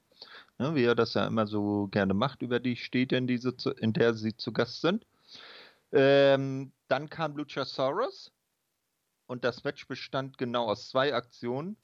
ne, 0.59 0.75
wie 0.75 0.83
er 0.83 0.97
das 0.97 1.15
ja 1.15 1.29
immer 1.29 1.47
so 1.47 1.87
gerne 1.87 2.15
macht, 2.15 2.43
über 2.43 2.59
die 2.59 2.75
Städte, 2.75 3.15
in, 3.15 3.29
diese 3.29 3.55
in 3.79 3.93
der 3.93 4.15
sie 4.15 4.37
zu 4.37 4.53
Gast 4.53 4.81
sind. 4.81 5.07
Ähm, 5.93 6.73
dann 6.89 7.09
kam 7.09 7.37
Luchasaurus 7.37 8.33
und 9.29 9.45
das 9.45 9.63
Match 9.63 9.87
bestand 9.87 10.37
genau 10.37 10.67
aus 10.67 10.89
zwei 10.89 11.15
Aktionen. 11.15 11.77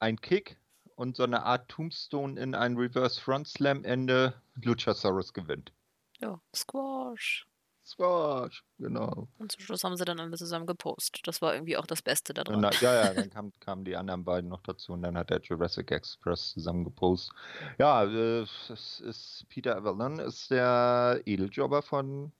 Ein 0.00 0.20
Kick 0.20 0.58
und 0.96 1.16
so 1.16 1.22
eine 1.22 1.44
Art 1.44 1.68
Tombstone 1.68 2.40
in 2.40 2.56
ein 2.56 2.76
Reverse 2.76 3.20
Front 3.20 3.46
Slam 3.46 3.84
Ende. 3.84 4.34
Luchasaurus 4.56 5.32
gewinnt. 5.32 5.72
Ja, 6.18 6.40
Squash. 6.52 7.46
Squash, 7.86 8.64
genau. 8.78 9.28
Und 9.38 9.52
zum 9.52 9.62
Schluss 9.62 9.84
haben 9.84 9.96
sie 9.96 10.04
dann 10.04 10.18
alle 10.18 10.36
zusammen 10.36 10.66
gepostet. 10.66 11.26
Das 11.26 11.40
war 11.40 11.54
irgendwie 11.54 11.76
auch 11.76 11.86
das 11.86 12.02
Beste 12.02 12.34
daran. 12.34 12.60
na, 12.60 12.72
ja, 12.80 13.04
ja, 13.04 13.14
dann 13.14 13.30
kam, 13.30 13.52
kamen 13.60 13.84
die 13.84 13.96
anderen 13.96 14.24
beiden 14.24 14.50
noch 14.50 14.62
dazu 14.62 14.92
und 14.92 15.02
dann 15.02 15.16
hat 15.16 15.30
der 15.30 15.40
Jurassic 15.40 15.92
Express 15.92 16.52
zusammen 16.52 16.84
gepostet. 16.84 17.34
Ja, 17.78 18.02
äh, 18.04 18.40
es 18.42 19.00
ist 19.00 19.46
Peter 19.48 19.76
Avalon 19.76 20.18
ist 20.18 20.50
der 20.50 21.20
Edeljobber 21.24 21.82
von 21.82 22.32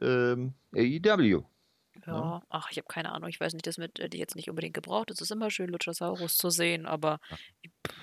ähm, 0.00 0.54
AEW. 0.74 1.42
Ja, 2.06 2.42
ach, 2.48 2.70
ich 2.70 2.78
habe 2.78 2.88
keine 2.88 3.12
Ahnung. 3.12 3.28
Ich 3.28 3.38
weiß 3.38 3.52
nicht, 3.52 3.66
das 3.66 3.76
mit 3.76 4.00
äh, 4.00 4.08
die 4.08 4.18
jetzt 4.18 4.34
nicht 4.34 4.48
unbedingt 4.48 4.74
gebraucht. 4.74 5.10
Es 5.10 5.20
ist 5.20 5.30
immer 5.30 5.50
schön, 5.50 5.68
Luchasaurus 5.68 6.38
zu 6.38 6.48
sehen, 6.48 6.86
aber 6.86 7.20
pff, 7.86 7.94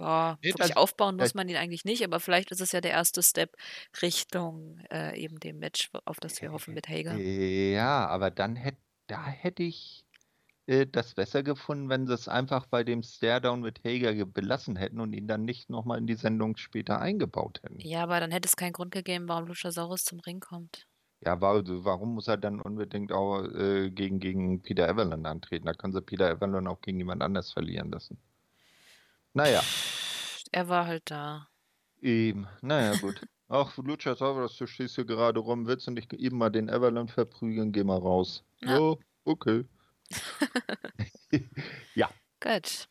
ja, 0.00 0.38
Nee, 0.42 0.48
wirklich 0.50 0.68
das- 0.68 0.76
aufbauen 0.76 1.16
muss 1.16 1.34
man 1.34 1.48
ihn 1.48 1.56
eigentlich 1.56 1.84
nicht, 1.84 2.02
aber 2.04 2.20
vielleicht 2.20 2.50
ist 2.50 2.60
es 2.60 2.72
ja 2.72 2.80
der 2.80 2.90
erste 2.92 3.22
Step 3.22 3.56
Richtung 4.02 4.78
äh, 4.90 5.18
eben 5.18 5.38
dem 5.40 5.58
Match, 5.58 5.90
auf 6.04 6.20
das 6.20 6.40
wir 6.42 6.52
hoffen 6.52 6.74
mit 6.74 6.88
Hager. 6.88 7.16
Ja, 7.16 8.06
aber 8.08 8.30
dann 8.30 8.56
hätte 8.56 8.78
da 9.06 9.26
hätte 9.26 9.62
ich 9.62 10.04
äh, 10.66 10.86
das 10.86 11.14
besser 11.14 11.42
gefunden, 11.42 11.88
wenn 11.90 12.06
sie 12.06 12.14
es 12.14 12.28
einfach 12.28 12.66
bei 12.66 12.84
dem 12.84 13.02
Staredown 13.02 13.60
mit 13.60 13.80
Hager 13.84 14.14
ge- 14.14 14.24
belassen 14.24 14.76
hätten 14.76 15.00
und 15.00 15.12
ihn 15.12 15.26
dann 15.28 15.44
nicht 15.44 15.70
nochmal 15.70 15.98
in 15.98 16.06
die 16.06 16.14
Sendung 16.14 16.56
später 16.56 17.00
eingebaut 17.00 17.60
hätten. 17.62 17.80
Ja, 17.80 18.02
aber 18.04 18.20
dann 18.20 18.30
hätte 18.30 18.48
es 18.48 18.56
keinen 18.56 18.72
Grund 18.72 18.92
gegeben, 18.92 19.28
warum 19.28 19.46
Luchasaurus 19.46 20.04
zum 20.04 20.20
Ring 20.20 20.40
kommt. 20.40 20.86
Ja, 21.20 21.40
wa- 21.40 21.62
warum 21.66 22.14
muss 22.14 22.28
er 22.28 22.36
dann 22.36 22.60
unbedingt 22.60 23.10
auch 23.12 23.42
äh, 23.44 23.90
gegen, 23.90 24.20
gegen 24.20 24.62
Peter 24.62 24.88
Avalon 24.88 25.26
antreten? 25.26 25.66
Da 25.66 25.72
können 25.74 25.92
sie 25.92 26.02
Peter 26.02 26.30
Avalon 26.30 26.66
auch 26.68 26.80
gegen 26.80 26.98
jemand 26.98 27.22
anders 27.22 27.52
verlieren 27.52 27.90
lassen. 27.90 28.18
Naja, 29.34 29.60
Er 30.52 30.68
war 30.68 30.86
halt 30.86 31.10
da. 31.10 31.48
eben. 32.00 32.46
Naja, 32.62 32.94
gut. 32.96 33.20
Ach, 33.48 33.76
Luchasaurus, 33.76 34.56
du 34.56 34.66
stehst 34.66 34.94
hier 34.94 35.04
gerade 35.04 35.38
rum, 35.40 35.66
willst 35.66 35.86
du 35.86 35.90
nicht 35.90 36.12
eben 36.14 36.38
mal 36.38 36.50
den 36.50 36.70
Avalon 36.70 37.08
verprügeln? 37.08 37.72
Geh 37.72 37.84
mal 37.84 37.98
raus. 37.98 38.44
Ja. 38.62 38.78
Ja, 38.78 38.88
okay. 39.24 39.64
Gut. 42.40 42.88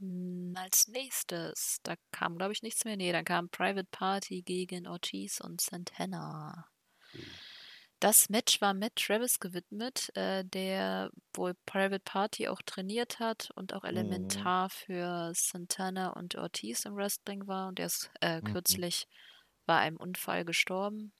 Hm, 0.00 0.54
Als 0.56 0.88
nächstes, 0.88 1.78
da 1.82 1.94
kam, 2.12 2.36
glaube 2.38 2.52
ich, 2.52 2.62
nichts 2.62 2.84
mehr. 2.84 2.96
Nee, 2.96 3.12
dann 3.12 3.24
kam 3.24 3.48
Private 3.50 3.88
Party 3.90 4.42
gegen 4.42 4.86
Ortiz 4.86 5.40
und 5.40 5.60
Santana. 5.60 6.66
Das 8.02 8.28
Match 8.28 8.60
war 8.60 8.74
Matt 8.74 8.96
Travis 8.96 9.38
gewidmet, 9.38 10.10
äh, 10.16 10.44
der 10.44 11.10
wohl 11.34 11.54
Private 11.66 12.00
Party 12.00 12.48
auch 12.48 12.60
trainiert 12.60 13.20
hat 13.20 13.50
und 13.54 13.74
auch 13.74 13.84
Mhm. 13.90 14.50
elementar 14.64 14.70
für 14.70 15.30
Santana 15.34 16.10
und 16.10 16.34
Ortiz 16.34 16.84
im 16.84 16.96
Wrestling 16.96 17.46
war. 17.46 17.68
Und 17.68 17.78
der 17.78 17.86
ist 17.86 18.10
äh, 18.20 18.42
Mhm. 18.42 18.62
kürzlich 18.66 19.06
bei 19.66 19.78
einem 19.78 19.98
Unfall 19.98 20.44
gestorben. 20.44 21.12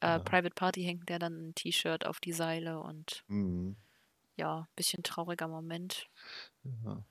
Äh, 0.00 0.20
Ja. 0.20 0.22
Private 0.22 0.54
Party 0.54 0.84
hängt 0.84 1.08
der 1.08 1.18
dann 1.20 1.50
ein 1.50 1.54
T-Shirt 1.56 2.06
auf 2.06 2.20
die 2.20 2.32
Seile 2.34 2.80
und 2.80 3.24
Mhm. 3.28 3.76
ja, 4.36 4.68
bisschen 4.76 5.02
trauriger 5.02 5.48
Moment. 5.48 6.08
Ja. 6.84 7.02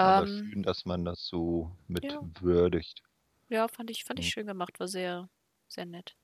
Aber 0.00 0.26
Ähm, 0.26 0.28
schön, 0.28 0.62
dass 0.62 0.86
man 0.86 1.04
das 1.04 1.26
so 1.26 1.76
mit 1.88 2.02
ja. 2.02 2.28
würdigt. 2.40 3.02
ja, 3.48 3.68
fand 3.68 3.90
ich, 3.90 4.04
fand 4.04 4.18
ich 4.18 4.26
Mhm. 4.26 4.30
schön 4.30 4.46
gemacht, 4.46 4.80
war 4.80 4.88
sehr, 4.88 5.28
sehr 5.74 5.86
nett. 5.86 6.16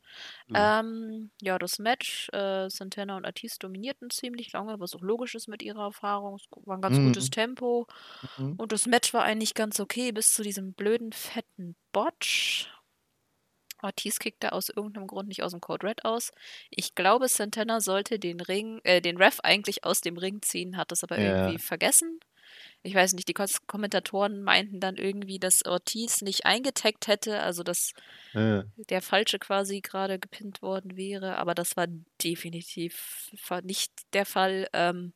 Ja. 0.48 0.74
Ähm, 0.80 1.30
ja, 1.42 1.58
das 1.58 1.78
Match, 1.78 2.28
äh, 2.32 2.68
Santana 2.70 3.16
und 3.16 3.26
Ortiz 3.26 3.58
dominierten 3.58 4.10
ziemlich 4.10 4.52
lange, 4.52 4.80
was 4.80 4.94
auch 4.94 5.02
logisch 5.02 5.34
ist 5.36 5.48
mit 5.48 5.62
ihrer 5.62 5.84
Erfahrung. 5.84 6.36
Es 6.36 6.46
war 6.66 6.76
ein 6.78 6.82
ganz 6.82 7.00
gutes 7.00 7.26
Mhm. 7.26 7.30
Tempo. 7.30 7.86
Mhm. 8.22 8.58
Und 8.58 8.72
das 8.72 8.86
Match 8.86 9.14
war 9.14 9.24
eigentlich 9.24 9.54
ganz 9.54 9.80
okay, 9.80 10.12
bis 10.12 10.32
zu 10.32 10.42
diesem 10.42 10.74
blöden, 10.74 11.12
fetten 11.12 11.76
Botch. 11.92 12.68
Ortiz 13.82 14.18
kickte 14.18 14.52
aus 14.52 14.68
irgendeinem 14.68 15.06
Grund 15.06 15.28
nicht 15.28 15.42
aus 15.42 15.52
dem 15.52 15.60
Code 15.60 15.86
Red 15.86 16.04
aus. 16.04 16.32
Ich 16.70 16.94
glaube, 16.94 17.28
Santana 17.28 17.80
sollte 17.80 18.18
den 18.18 18.40
Ring, 18.40 18.80
äh, 18.84 19.00
den 19.00 19.16
Ref 19.16 19.40
eigentlich 19.42 19.84
aus 19.84 20.00
dem 20.02 20.16
Ring 20.18 20.40
ziehen, 20.42 20.76
hat 20.76 20.92
das 20.92 21.02
aber 21.04 21.18
Ja. 21.18 21.18
irgendwie 21.20 21.58
vergessen. 21.58 22.20
Ich 22.82 22.94
weiß 22.94 23.12
nicht, 23.14 23.28
die 23.28 23.34
Ko- 23.34 23.44
Kommentatoren 23.66 24.42
meinten 24.42 24.80
dann 24.80 24.96
irgendwie, 24.96 25.38
dass 25.38 25.64
Ortiz 25.64 26.22
nicht 26.22 26.46
eingetaggt 26.46 27.06
hätte, 27.08 27.40
also 27.40 27.62
dass 27.62 27.92
Ja. 28.34 28.64
der 28.88 29.02
Falsche 29.02 29.38
quasi 29.38 29.80
gerade 29.80 30.18
gepinnt 30.18 30.62
worden 30.62 30.96
wäre, 30.96 31.36
aber 31.36 31.54
das 31.54 31.76
war 31.76 31.86
definitiv 32.22 33.30
nicht 33.62 33.92
der 34.14 34.24
Fall. 34.26 34.68
Ähm, 34.72 35.12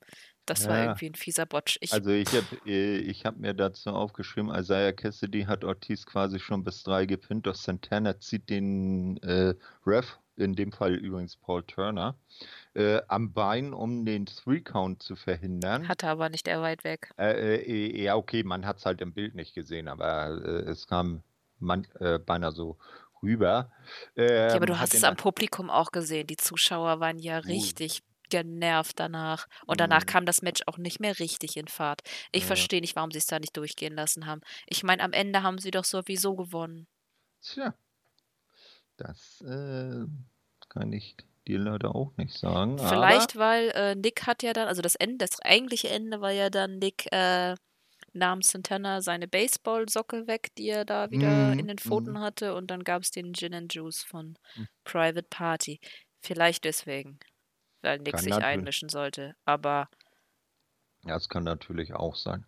das 0.47 0.69
war 0.69 0.77
Ja. 0.77 0.85
irgendwie 0.85 1.07
ein 1.07 1.15
fieser 1.15 1.47
Botch. 1.47 1.79
Ich, 1.81 1.93
Also 1.93 2.11
ich 2.11 2.29
habe 2.29 2.71
ich 2.71 3.25
hab 3.25 3.39
mir 3.39 3.55
dazu 3.55 3.91
aufgeschrieben, 3.91 4.55
Isaiah 4.55 4.93
Cassidy 4.93 5.45
hat 5.45 5.65
Ortiz 5.65 6.05
quasi 6.05 6.39
schon 6.39 6.65
bis 6.65 6.83
drei 6.83 7.07
gepinnt, 7.07 7.47
doch 7.47 7.55
Santana 7.55 8.19
zieht 8.21 8.51
den 8.51 9.17
äh, 9.23 9.55
Ref, 9.87 10.19
in 10.37 10.55
dem 10.55 10.73
Fall 10.73 10.95
übrigens 10.95 11.37
Paul 11.37 11.65
Turner, 11.65 12.19
äh, 12.75 13.03
am 13.09 13.33
Bein, 13.35 13.73
um 13.75 14.05
den 14.07 14.27
Three-Count 14.27 15.03
zu 15.03 15.17
verhindern. 15.17 15.93
hatte 15.93 16.09
aber 16.09 16.31
nicht 16.31 16.49
er 16.49 16.63
weit 16.63 16.83
weg. 16.83 17.13
Äh, 17.19 17.57
äh, 17.63 18.03
ja, 18.05 18.17
okay, 18.17 18.43
man 18.43 18.67
hat 18.67 18.79
es 18.79 18.87
halt 18.87 19.01
im 19.01 19.13
Bild 19.15 19.35
nicht 19.35 19.55
gesehen, 19.55 19.89
aber 19.89 20.31
äh, 20.45 20.71
es 20.71 20.87
kam 20.89 21.23
man, 21.59 21.87
äh, 22.01 22.19
beinahe 22.19 22.53
so 22.53 22.79
rüber. 23.23 23.73
Ja, 24.49 24.57
aber 24.59 24.65
Ähm, 24.65 24.67
du 24.67 24.79
hast 24.79 24.95
es 24.95 25.05
am 25.05 25.17
Publikum 25.17 25.69
auch 25.71 25.91
gesehen. 25.91 26.27
Die 26.27 26.37
Zuschauer 26.39 26.99
waren 27.01 27.19
ja 27.19 27.39
Uh. 27.47 27.71
richtig 27.79 28.01
genervt 28.31 28.99
danach. 28.99 29.47
Und 29.67 29.81
danach 29.81 30.07
Mhm. 30.07 30.07
kam 30.07 30.25
das 30.27 30.41
Match 30.43 30.63
auch 30.67 30.79
nicht 30.79 30.99
mehr 31.01 31.19
richtig 31.19 31.57
in 31.59 31.69
Fahrt. 31.69 32.01
Ich 32.33 32.45
Ja. 32.45 32.45
verstehe 32.47 32.81
nicht, 32.81 32.97
warum 32.97 33.11
sie 33.11 33.19
es 33.19 33.27
da 33.27 33.39
nicht 33.39 33.57
durchgehen 33.57 33.95
lassen 33.95 34.27
haben. 34.27 34.41
Ich 34.67 34.83
meine, 34.83 35.03
am 35.03 35.13
Ende 35.13 35.43
haben 35.43 35.59
sie 35.59 35.71
doch 35.71 35.85
sowieso 35.85 36.35
gewonnen. 36.37 36.87
Tja, 37.43 37.77
das 38.97 39.41
äh, 39.43 40.07
kann 40.69 40.93
ich 40.93 41.17
dir 41.47 41.59
leider 41.59 41.95
auch 41.95 42.17
nicht 42.17 42.37
sagen. 42.39 42.79
Vielleicht, 42.79 43.37
weil 43.37 43.71
äh, 43.71 43.95
Nick 43.95 44.27
hat 44.27 44.43
ja 44.43 44.53
dann, 44.53 44.67
also 44.69 44.83
das 44.83 44.97
Ende, 44.97 45.19
das 45.19 45.41
eigentliche 45.41 45.89
Ende 45.91 46.21
war 46.21 46.33
ja 46.33 46.51
dann 46.51 46.79
Nick 46.79 47.07
äh, 47.13 47.55
nahm 48.15 48.43
Santana 48.43 49.03
seine 49.03 49.29
Baseballsocke 49.29 50.27
weg, 50.29 50.55
die 50.59 50.69
er 50.69 50.85
da 50.85 51.11
wieder 51.11 51.55
Mhm, 51.55 51.59
in 51.59 51.69
den 51.69 51.79
Pfoten 51.79 52.19
mhm. 52.19 52.21
hatte, 52.21 52.55
und 52.55 52.71
dann 52.71 52.85
gab 52.85 53.03
es 53.03 53.11
den 53.13 53.35
Gin 53.35 53.55
and 53.55 53.75
Juice 53.75 54.03
von 54.05 54.37
Mhm. 54.57 54.65
Private 54.85 55.27
Party. 55.31 55.81
Vielleicht 56.23 56.65
deswegen, 56.65 57.19
weil 57.83 57.99
Nick 58.01 58.15
Kann 58.17 58.25
sich 58.25 58.43
einmischen 58.43 58.89
sollte. 58.91 59.35
Aber 59.45 59.89
Ja, 61.05 61.15
das 61.15 61.29
kann 61.29 61.45
natürlich 61.45 61.95
auch 61.95 62.15
sein. 62.15 62.45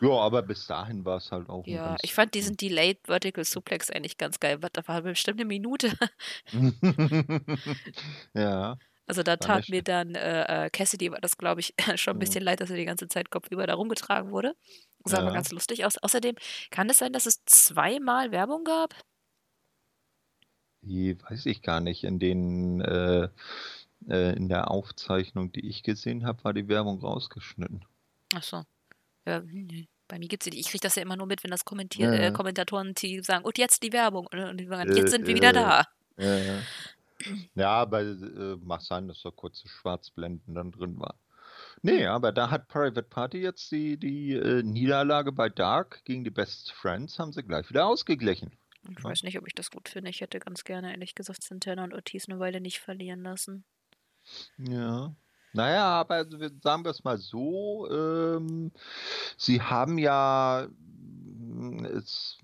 Ja, 0.00 0.10
aber 0.10 0.42
bis 0.42 0.66
dahin 0.66 1.04
war 1.04 1.18
es 1.18 1.30
halt 1.30 1.48
auch 1.48 1.66
ja, 1.66 1.96
ich 2.02 2.14
fand 2.14 2.34
diesen 2.34 2.56
Delayed 2.56 2.98
Vertical 3.04 3.44
Suplex 3.44 3.90
eigentlich 3.90 4.16
ganz 4.16 4.40
geil. 4.40 4.58
Da 4.72 4.86
war 4.88 5.02
bestimmt 5.02 5.40
eine 5.40 5.46
Minute. 5.46 5.92
ja, 8.34 8.76
Also 9.06 9.22
da 9.24 9.36
tat 9.36 9.68
mir 9.68 9.82
dann 9.82 10.14
äh, 10.14 10.66
äh, 10.66 10.70
Cassidy 10.70 11.10
war 11.10 11.20
das, 11.20 11.36
glaube 11.36 11.60
ich, 11.60 11.74
schon 11.96 12.16
ein 12.16 12.18
bisschen 12.20 12.44
leid, 12.44 12.60
dass 12.60 12.70
er 12.70 12.76
die 12.76 12.84
ganze 12.84 13.08
Zeit 13.08 13.30
kopfüber 13.30 13.66
da 13.66 13.74
rumgetragen 13.74 14.30
wurde. 14.30 14.54
Sah 15.04 15.18
aber 15.18 15.28
Ja. 15.28 15.32
ganz 15.32 15.50
lustig 15.50 15.84
aus. 15.84 15.98
Außerdem 15.98 16.36
kann 16.70 16.88
es 16.90 16.98
sein, 16.98 17.12
dass 17.12 17.26
es 17.26 17.44
zweimal 17.44 18.30
Werbung 18.30 18.64
gab? 18.64 18.94
die 20.82 21.16
weiß 21.22 21.46
ich 21.46 21.62
gar 21.62 21.80
nicht. 21.80 22.04
In 22.04 22.18
den 22.18 22.80
äh, 22.82 23.28
äh, 24.08 24.36
in 24.36 24.48
der 24.48 24.70
Aufzeichnung, 24.70 25.52
die 25.52 25.66
ich 25.66 25.82
gesehen 25.82 26.24
habe, 26.26 26.44
war 26.44 26.54
die 26.54 26.68
Werbung 26.68 27.00
rausgeschnitten. 27.00 27.84
Ach 28.34 28.42
so. 28.42 28.64
Ja, 29.26 29.40
hm, 29.42 29.66
nö. 29.66 29.84
Bei 30.10 30.18
mir 30.18 30.28
gibt 30.28 30.46
es 30.46 30.52
Ich 30.52 30.68
kriege 30.68 30.82
das 30.82 30.96
ja 30.96 31.02
immer 31.02 31.16
nur 31.16 31.26
mit, 31.26 31.42
wenn 31.44 31.50
das 31.50 31.64
Kommentier 31.64 32.12
äh, 32.12 32.24
Ja. 32.24 32.30
Kommentatoren 32.32 32.94
die 32.94 33.20
sagen, 33.22 33.44
und 33.44 33.56
jetzt 33.58 33.82
die 33.82 33.92
Werbung. 33.92 34.26
Und, 34.26 34.58
die 34.58 34.66
sagen, 34.66 34.90
Äh, 34.90 34.96
jetzt 34.96 35.12
sind 35.12 35.26
wir 35.26 35.34
wieder 35.34 35.50
äh, 35.50 35.54
da. 35.54 35.86
Ja, 36.18 36.36
ja. 36.36 36.58
ja 37.54 37.68
aber 37.70 38.00
äh, 38.02 38.56
mag 38.62 38.82
sein, 38.82 39.08
dass 39.08 39.22
da 39.22 39.30
kurze 39.30 39.68
Schwarzblenden 39.68 40.54
dann 40.54 40.72
drin 40.72 40.98
waren. 40.98 41.16
Nee, 41.82 42.06
aber 42.06 42.32
da 42.32 42.50
hat 42.50 42.68
Private 42.68 43.02
Party 43.02 43.38
jetzt 43.38 43.70
die, 43.70 43.96
die 43.96 44.32
äh, 44.32 44.62
Niederlage 44.62 45.32
bei 45.32 45.48
Dark 45.48 46.04
gegen 46.04 46.24
die 46.24 46.30
Best 46.30 46.72
Friends, 46.72 47.18
haben 47.18 47.32
sie 47.32 47.42
gleich 47.42 47.68
wieder 47.70 47.86
ausgeglichen. 47.86 48.52
Ich 48.88 49.02
weiß 49.02 49.22
nicht, 49.22 49.38
ob 49.38 49.46
ich 49.46 49.54
das 49.54 49.70
gut 49.70 49.88
finde. 49.88 50.10
Ich 50.10 50.20
hätte 50.20 50.40
ganz 50.40 50.64
gerne, 50.64 50.90
ehrlich 50.90 51.14
gesagt, 51.14 51.42
Santana 51.42 51.84
und 51.84 51.94
Ortiz 51.94 52.28
eine 52.28 52.38
Weile 52.38 52.60
nicht 52.60 52.80
verlieren 52.80 53.22
lassen. 53.22 53.64
Ja. 54.58 55.14
Naja, 55.52 55.84
aber 56.00 56.14
also 56.16 56.38
sagen 56.62 56.84
wir 56.84 56.90
es 56.92 57.02
mal 57.04 57.18
so, 57.18 57.88
ähm, 57.90 58.72
sie 59.36 59.60
haben 59.62 59.98
ja, 59.98 60.68
mm, 60.70 61.84
es, 61.86 62.38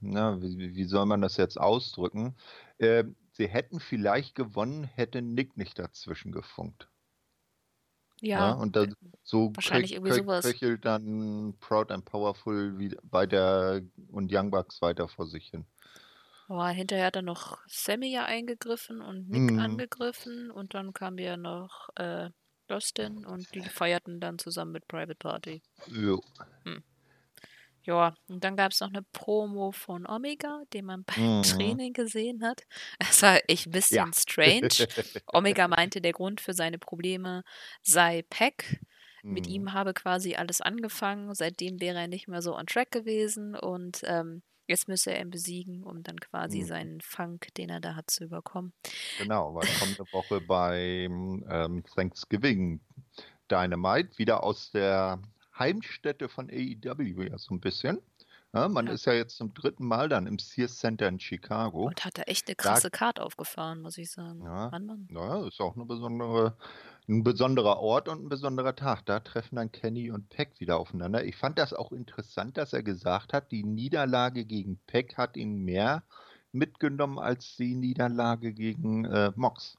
na, 0.00 0.40
wie, 0.40 0.74
wie 0.74 0.84
soll 0.84 1.04
man 1.06 1.20
das 1.22 1.36
jetzt 1.36 1.58
ausdrücken? 1.60 2.36
Ähm, 2.78 3.16
sie 3.32 3.46
hätten 3.48 3.78
vielleicht 3.80 4.34
gewonnen, 4.34 4.84
hätte 4.84 5.20
Nick 5.22 5.56
nicht 5.58 5.78
dazwischen 5.78 6.32
gefunkt. 6.32 6.88
Ja, 8.34 8.50
Ja, 8.50 8.52
und 8.52 8.76
dann 8.76 8.94
so 9.22 9.50
wahrscheinlich 9.54 9.92
kröch- 9.92 9.94
irgendwie 9.94 10.12
sowas. 10.12 10.52
köchelt 10.52 10.84
dann 10.84 11.56
Proud 11.60 11.90
and 11.90 12.04
Powerful 12.04 12.78
wie 12.78 12.94
bei 13.02 13.26
der 13.26 13.82
und 14.08 14.32
Young 14.32 14.50
Bucks 14.50 14.80
weiter 14.82 15.08
vor 15.08 15.26
sich 15.26 15.48
hin. 15.48 15.66
Aber 16.48 16.68
hinterher 16.70 17.06
hat 17.06 17.16
dann 17.16 17.24
noch 17.24 17.58
Sammy 17.68 18.10
ja 18.12 18.24
eingegriffen 18.24 19.00
und 19.00 19.28
Nick 19.28 19.52
Mhm. 19.52 19.56
angegriffen 19.56 20.50
und 20.50 20.74
dann 20.74 20.92
kam 20.92 21.18
ja 21.18 21.36
noch 21.36 21.88
äh, 21.96 22.30
Dustin 22.66 23.24
und 23.26 23.54
die 23.54 23.62
feierten 23.62 24.20
dann 24.20 24.38
zusammen 24.38 24.72
mit 24.72 24.86
Private 24.88 25.16
Party. 25.16 25.62
Jo. 25.88 26.20
Ja, 27.82 28.14
und 28.28 28.42
dann 28.42 28.56
gab 28.56 28.72
es 28.72 28.80
noch 28.80 28.88
eine 28.88 29.02
Promo 29.12 29.70
von 29.70 30.08
Omega, 30.08 30.62
den 30.72 30.86
man 30.86 31.04
beim 31.04 31.38
Mhm. 31.38 31.42
Training 31.42 31.92
gesehen 31.92 32.42
hat. 32.42 32.62
Es 32.98 33.22
war 33.22 33.38
echt 33.46 33.66
ein 33.66 33.70
bisschen 33.70 34.12
strange. 34.12 34.68
Omega 35.28 35.68
meinte, 35.68 36.00
der 36.00 36.12
Grund 36.12 36.40
für 36.40 36.52
seine 36.52 36.78
Probleme 36.78 37.42
sei 37.82 38.24
Pack. 38.28 38.80
Mit 39.22 39.46
Mhm. 39.46 39.52
ihm 39.52 39.72
habe 39.72 39.94
quasi 39.94 40.34
alles 40.34 40.60
angefangen. 40.60 41.32
Seitdem 41.34 41.80
wäre 41.80 41.98
er 42.00 42.08
nicht 42.08 42.26
mehr 42.26 42.42
so 42.42 42.56
on 42.56 42.66
track 42.66 42.90
gewesen 42.90 43.54
und 43.56 44.00
ähm, 44.04 44.42
jetzt 44.66 44.88
müsse 44.88 45.12
er 45.12 45.20
ihn 45.22 45.30
besiegen, 45.30 45.82
um 45.84 46.02
dann 46.02 46.18
quasi 46.18 46.60
Mhm. 46.62 46.66
seinen 46.66 47.00
Funk, 47.00 47.54
den 47.54 47.70
er 47.70 47.80
da 47.80 47.94
hat, 47.94 48.10
zu 48.10 48.24
überkommen. 48.24 48.72
Genau, 49.18 49.54
weil 49.54 49.66
kommende 49.78 50.04
Woche 50.12 50.40
beim 50.40 51.44
ähm, 51.48 51.84
Thanksgiving 51.94 52.80
Dynamite 53.50 54.18
wieder 54.18 54.42
aus 54.42 54.70
der 54.72 55.20
Heimstätte 55.58 56.28
von 56.28 56.50
AEW 56.50 57.22
ja 57.28 57.38
so 57.38 57.54
ein 57.54 57.60
bisschen. 57.60 57.98
Ja, 58.52 58.68
man 58.68 58.86
Ja. 58.86 58.92
ist 58.92 59.04
ja 59.06 59.12
jetzt 59.12 59.36
zum 59.36 59.52
dritten 59.54 59.86
Mal 59.86 60.08
dann 60.08 60.26
im 60.26 60.38
Sears 60.38 60.76
Center 60.78 61.08
in 61.08 61.20
Chicago. 61.20 61.86
Und 61.86 62.04
hat 62.04 62.16
da 62.18 62.22
echt 62.22 62.46
eine 62.48 62.56
Da- 62.56 62.62
krasse 62.62 62.90
Card 62.90 63.20
aufgefahren, 63.20 63.82
muss 63.82 63.98
ich 63.98 64.10
sagen. 64.10 64.42
Ja. 64.42 64.70
Mann, 64.70 64.86
Mann. 64.86 65.08
Naja, 65.10 65.46
ist 65.46 65.60
auch 65.60 65.76
eine 65.76 65.84
besondere, 65.84 66.56
ein 67.08 67.22
besonderer 67.22 67.78
Ort 67.78 68.08
und 68.08 68.24
ein 68.24 68.28
besonderer 68.28 68.74
Tag. 68.74 69.06
Da 69.06 69.20
treffen 69.20 69.56
dann 69.56 69.70
Kenny 69.72 70.10
und 70.10 70.28
Peck 70.28 70.58
wieder 70.58 70.78
aufeinander. 70.78 71.24
Ich 71.24 71.36
fand 71.36 71.58
das 71.58 71.72
auch 71.72 71.92
interessant, 71.92 72.56
dass 72.56 72.72
er 72.72 72.82
gesagt 72.82 73.32
hat, 73.32 73.52
die 73.52 73.62
Niederlage 73.62 74.44
gegen 74.44 74.78
Peck 74.86 75.16
hat 75.16 75.36
ihn 75.36 75.64
mehr 75.64 76.02
mitgenommen 76.52 77.18
als 77.18 77.56
die 77.56 77.74
Niederlage 77.76 78.52
gegen 78.52 79.04
äh, 79.04 79.30
Mox. 79.36 79.76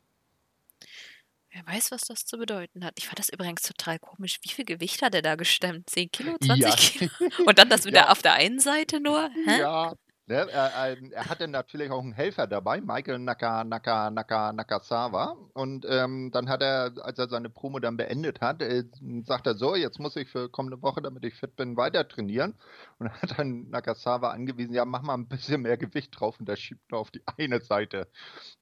Wer 1.52 1.66
weiß, 1.66 1.92
was 1.92 2.02
das 2.02 2.26
zu 2.26 2.38
bedeuten 2.38 2.86
hat. 2.86 2.94
Ich 2.98 3.08
fand 3.08 3.20
das 3.20 3.30
übrigens 3.30 3.62
total 3.64 4.00
komisch. 4.00 4.40
Wie 4.44 4.50
viel 4.50 4.66
Gewicht 4.66 5.02
hat 5.02 5.16
er 5.16 5.22
da 5.22 5.36
gestemmt? 5.36 5.90
10 5.90 6.12
Kilo? 6.12 6.38
20 6.38 6.60
Ja. 6.62 6.76
Kilo? 6.76 7.32
Und 7.48 7.58
dann 7.58 7.70
das 7.70 7.86
wieder 7.86 8.02
Ja. 8.02 8.10
auf 8.10 8.22
der 8.22 8.34
einen 8.34 8.60
Seite 8.60 9.00
nur? 9.00 9.30
Hä? 9.46 9.60
Ja, 9.60 9.94
Ne, 10.30 10.46
er, 10.52 10.98
ähm, 10.98 11.14
er, 11.14 11.30
hatte 11.30 11.48
natürlich 11.48 11.90
auch 11.90 12.04
einen 12.04 12.12
Helfer 12.12 12.48
dabei, 12.48 12.82
Michael 12.82 13.20
Naka, 13.20 13.64
Naka, 13.64 14.12
Naka, 14.12 14.52
Nakasawa. 14.52 15.38
Und 15.54 15.86
ähm, 15.88 16.32
dann 16.34 16.50
hat 16.50 16.62
er, 16.62 16.92
als 17.02 17.18
er 17.18 17.30
seine 17.30 17.50
Promo 17.50 17.80
dann 17.80 17.96
beendet 17.96 18.42
hat, 18.42 18.62
äh, 18.62 18.84
sagt 19.24 19.48
er 19.48 19.56
so, 19.56 19.74
jetzt 19.78 20.00
muss 20.00 20.18
ich 20.18 20.28
für 20.28 20.50
kommende 20.50 20.82
Woche, 20.82 21.02
damit 21.02 21.24
ich 21.24 21.34
fit 21.34 21.56
bin, 21.56 21.78
weiter 21.78 22.06
trainieren. 22.06 22.56
Und 23.00 23.10
hat 23.10 23.40
dann 23.40 23.70
Nakasawa 23.70 24.32
angewiesen, 24.32 24.74
ja, 24.74 24.84
mach 24.84 25.02
mal 25.02 25.14
ein 25.14 25.30
bisschen 25.30 25.62
mehr 25.62 25.78
Gewicht 25.78 26.20
drauf. 26.20 26.38
Und 26.42 26.50
er 26.50 26.58
schiebt 26.58 26.92
nur 26.92 27.00
auf 27.00 27.10
die 27.10 27.24
eine 27.38 27.62
Seite 27.62 28.10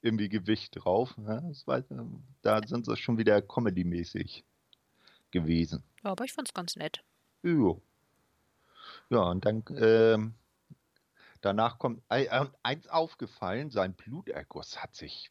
irgendwie 0.02 0.28
Gewicht 0.28 0.76
drauf. 0.76 1.16
Ja, 1.18 1.42
war, 1.64 1.82
da 2.42 2.60
sind 2.64 2.86
sie 2.86 2.96
schon 2.96 3.18
wieder 3.18 3.42
comedy-mäßig 3.42 4.44
gewesen. 5.32 5.82
Ja, 6.04 6.12
aber 6.12 6.24
ich 6.24 6.32
fand's 6.32 6.54
ganz 6.54 6.76
nett. 6.76 7.02
Jo. 7.42 7.82
Ja, 9.10 9.22
und 9.22 9.44
dann 9.44 9.64
ähm, 9.76 10.34
Danach 11.46 11.78
kommt 11.78 12.02
eins 12.08 12.88
aufgefallen, 12.88 13.70
sein 13.70 13.94
Bluterguss 13.94 14.82
hat 14.82 14.96
sich 14.96 15.30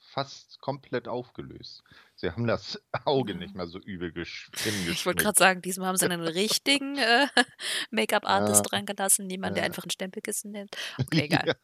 fast 0.00 0.58
komplett 0.60 1.06
aufgelöst. 1.06 1.84
Sie 2.16 2.28
haben 2.28 2.48
das 2.48 2.82
Auge 3.04 3.36
nicht 3.36 3.54
mehr 3.54 3.68
so 3.68 3.78
übel 3.78 4.10
geschwindet. 4.10 4.92
Ich 4.92 5.06
wollte 5.06 5.22
gerade 5.22 5.38
sagen, 5.38 5.62
diesmal 5.62 5.86
haben 5.86 5.96
sie 5.96 6.06
einen 6.06 6.26
richtigen 6.26 6.98
äh, 6.98 7.28
Make-up-Artist 7.92 8.64
ja. 8.64 8.68
dran 8.68 8.84
gelassen, 8.84 9.28
niemand, 9.28 9.56
der 9.56 9.62
einfach 9.62 9.84
ein 9.84 9.90
Stempelkissen 9.90 10.50
nimmt. 10.50 10.76
Okay, 10.98 11.26
egal. 11.26 11.46
Ja. 11.46 11.54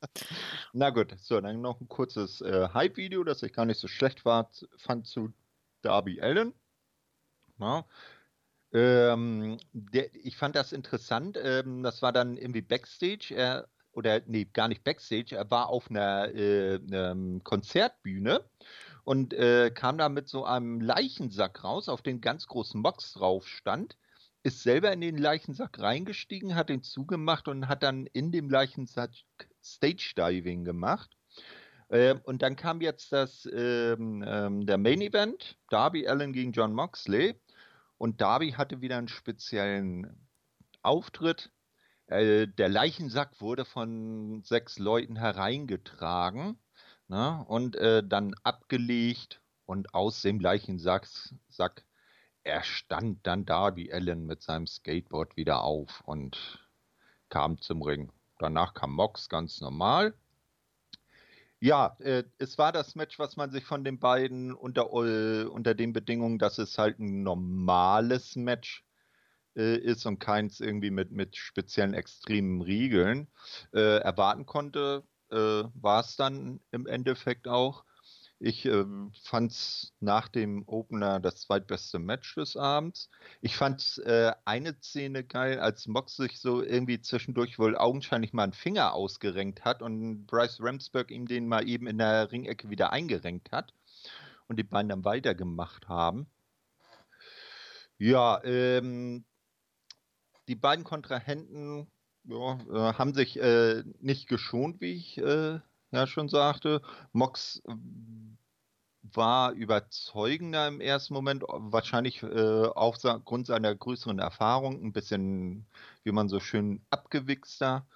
Na 0.73 0.91
gut, 0.91 1.13
so, 1.19 1.41
dann 1.41 1.61
noch 1.61 1.81
ein 1.81 1.89
kurzes 1.89 2.41
äh, 2.43 2.69
Hype-Video, 2.73 3.25
das 3.25 3.43
ich 3.43 3.53
gar 3.53 3.65
nicht 3.65 3.81
so 3.81 3.89
schlecht 3.89 4.25
war, 4.25 4.53
fand 4.77 5.09
zu 5.09 5.33
Darby 5.83 6.21
Allen. 6.21 6.55
Ja. 7.59 7.85
Ähm, 8.73 9.59
der, 9.73 10.15
ich 10.15 10.37
fand 10.37 10.55
das 10.57 10.73
interessant. 10.73 11.39
Ähm, 11.43 11.83
das 11.83 12.03
war 12.03 12.13
dann 12.13 12.37
irgendwie 12.37 12.63
Backstage. 12.63 13.35
Er, 13.35 13.69
oder 13.93 14.21
nee, 14.27 14.45
gar 14.45 14.69
nicht 14.69 14.85
Backstage. 14.85 15.37
Er 15.37 15.51
war 15.51 15.69
auf 15.69 15.91
einer 15.91 16.29
äh, 16.35 16.75
ähm, 16.75 17.43
Konzertbühne 17.43 18.45
und 19.05 19.35
äh, 19.35 19.71
kam 19.75 19.99
da 19.99 20.09
mit 20.09 20.29
so 20.29 20.45
einem 20.45 20.81
Leichensack 20.81 21.65
raus, 21.65 21.89
auf 21.89 22.03
den 22.03 22.21
ganz 22.21 22.47
großen 22.47 22.83
Box 22.83 23.15
drauf 23.15 23.49
stand. 23.49 23.97
Ist 24.43 24.63
selber 24.63 24.93
in 24.93 25.01
den 25.01 25.19
Leichensack 25.19 25.79
reingestiegen, 25.81 26.55
hat 26.55 26.71
den 26.71 26.83
zugemacht 26.83 27.49
und 27.49 27.69
hat 27.69 27.83
dann 27.83 28.07
in 28.07 28.33
dem 28.33 28.49
Leichensack 28.49 29.11
Stage 29.63 30.15
Diving 30.17 30.65
gemacht. 30.65 31.11
Äh, 31.89 32.15
und 32.23 32.41
dann 32.43 32.57
kam 32.57 32.81
jetzt 32.81 33.13
das 33.13 33.49
ähm, 33.53 34.25
ähm, 34.27 34.65
der 34.65 34.79
Main 34.79 35.01
Event, 35.03 35.59
Darby 35.71 36.07
Allen 36.07 36.33
gegen 36.33 36.53
John 36.53 36.73
Moxley. 36.73 37.35
Und 38.01 38.23
Darby 38.23 38.53
hatte 38.53 38.81
wieder 38.81 38.97
einen 38.97 39.09
speziellen 39.09 40.27
Auftritt. 40.81 41.53
Äh, 42.07 42.49
der 42.49 42.71
Leichensack 42.71 43.43
wurde 43.43 43.67
von 43.67 44.43
sechs 44.43 44.79
Leuten 44.79 45.17
hereingetragen 45.17 46.59
ne, 47.09 47.45
und 47.47 47.77
äh, 47.77 48.03
dann 48.03 48.35
abgelegt. 48.43 49.43
Und 49.67 49.93
aus 49.93 50.23
dem 50.23 50.41
Leichensack 50.41 51.07
Sack, 51.51 51.85
er 52.43 52.63
stand 52.63 53.27
dann 53.27 53.45
Darby 53.45 53.93
Allen 53.93 54.25
mit 54.25 54.41
seinem 54.41 54.67
Skateboard 54.67 55.37
wieder 55.37 55.63
auf 55.63 56.01
und 56.07 56.59
kam 57.29 57.61
zum 57.61 57.83
Ring. 57.83 58.11
Danach 58.39 58.73
kam 58.73 58.95
Mox 58.95 59.29
ganz 59.29 59.61
normal. 59.61 60.15
Ja, 61.63 61.97
äh, 62.01 62.25
es 62.39 62.57
war 62.59 62.73
das 62.73 62.95
Match, 62.95 63.19
was 63.19 63.37
man 63.37 63.51
sich 63.51 63.65
von 63.65 63.85
den 63.85 63.99
beiden 63.99 64.55
unter, 64.55 64.91
unter 64.93 65.75
den 65.75 65.93
Bedingungen, 65.93 66.39
dass 66.39 66.59
es 66.59 66.79
halt 66.79 66.99
ein 66.99 67.23
normales 67.23 68.35
Match 68.37 68.85
äh, 69.57 69.77
ist 69.77 70.07
und 70.07 70.19
keins 70.21 70.61
irgendwie 70.61 70.91
mit, 70.91 71.13
mit 71.13 71.37
speziellen 71.37 71.95
extremen 71.95 72.63
Riegeln 72.63 73.29
äh, 73.75 73.99
erwarten 74.01 74.47
konnte, 74.47 75.05
äh, 75.31 75.37
war 75.37 76.01
es 76.01 76.17
dann 76.17 76.61
im 76.71 76.87
Endeffekt 76.87 77.49
auch. 77.49 77.85
Ich 78.43 78.65
äh, 78.65 78.87
fand 79.23 79.53
es 79.53 79.93
nach 80.01 80.29
dem 80.29 80.67
Opener 80.67 81.21
das 81.21 81.43
zweitbeste 81.43 81.99
Match 81.99 82.35
des 82.37 82.57
Abends. 82.57 83.11
Ich 83.43 83.55
fand 83.55 83.99
äh, 84.07 84.33
eine 84.47 84.75
Szene 84.81 85.25
geil, 85.25 85.61
als 85.61 85.87
Mox 85.87 86.17
sich 86.17 86.41
so 86.41 86.63
irgendwie 86.63 87.03
zwischendurch 87.03 87.59
wohl 87.59 87.77
augenscheinlich 87.77 88.33
mal 88.33 88.45
einen 88.45 88.55
Finger 88.55 88.95
ausgerenkt 88.95 89.67
hat 89.67 89.83
und 89.83 90.27
Bryce 90.27 90.59
Ramsberg 90.63 91.11
ihm 91.11 91.27
den 91.27 91.49
mal 91.49 91.69
eben 91.69 91.87
in 91.87 91.99
der 91.99 92.33
Ringecke 92.33 92.71
wieder 92.71 92.93
eingerenkt 92.95 93.53
hat 93.53 93.75
und 94.49 94.59
die 94.59 94.65
beiden 94.65 94.89
dann 94.89 95.05
weitergemacht 95.05 95.89
haben. 95.89 96.27
Ja, 97.99 98.43
ähm, 98.45 99.27
die 100.49 100.57
beiden 100.57 100.85
Kontrahenten 100.85 101.91
ja, 102.25 102.55
äh, 102.55 102.95
haben 102.95 103.13
sich 103.13 103.39
äh, 103.39 103.85
nicht 104.01 104.29
geschont, 104.29 104.81
wie 104.81 104.95
ich 104.95 105.19
äh, 105.19 105.61
ja 105.91 106.07
schon 106.07 106.29
sagte. 106.29 106.83
Mox 107.13 107.63
war 109.03 109.53
überzeugender 109.53 110.69
im 110.69 110.81
ersten 110.81 111.15
Moment, 111.15 111.43
wahrscheinlich 111.49 112.23
äh, 112.23 112.67
aufgrund 112.67 113.47
seiner 113.47 113.75
größeren 113.75 114.19
Erfahrung, 114.19 114.85
ein 114.85 114.93
bisschen, 114.93 115.67
wie 116.05 116.13
man 116.13 116.29
so 116.29 116.41
schön, 116.41 116.85
abgewichster. 116.91 117.87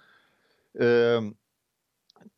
Ähm, 0.73 1.37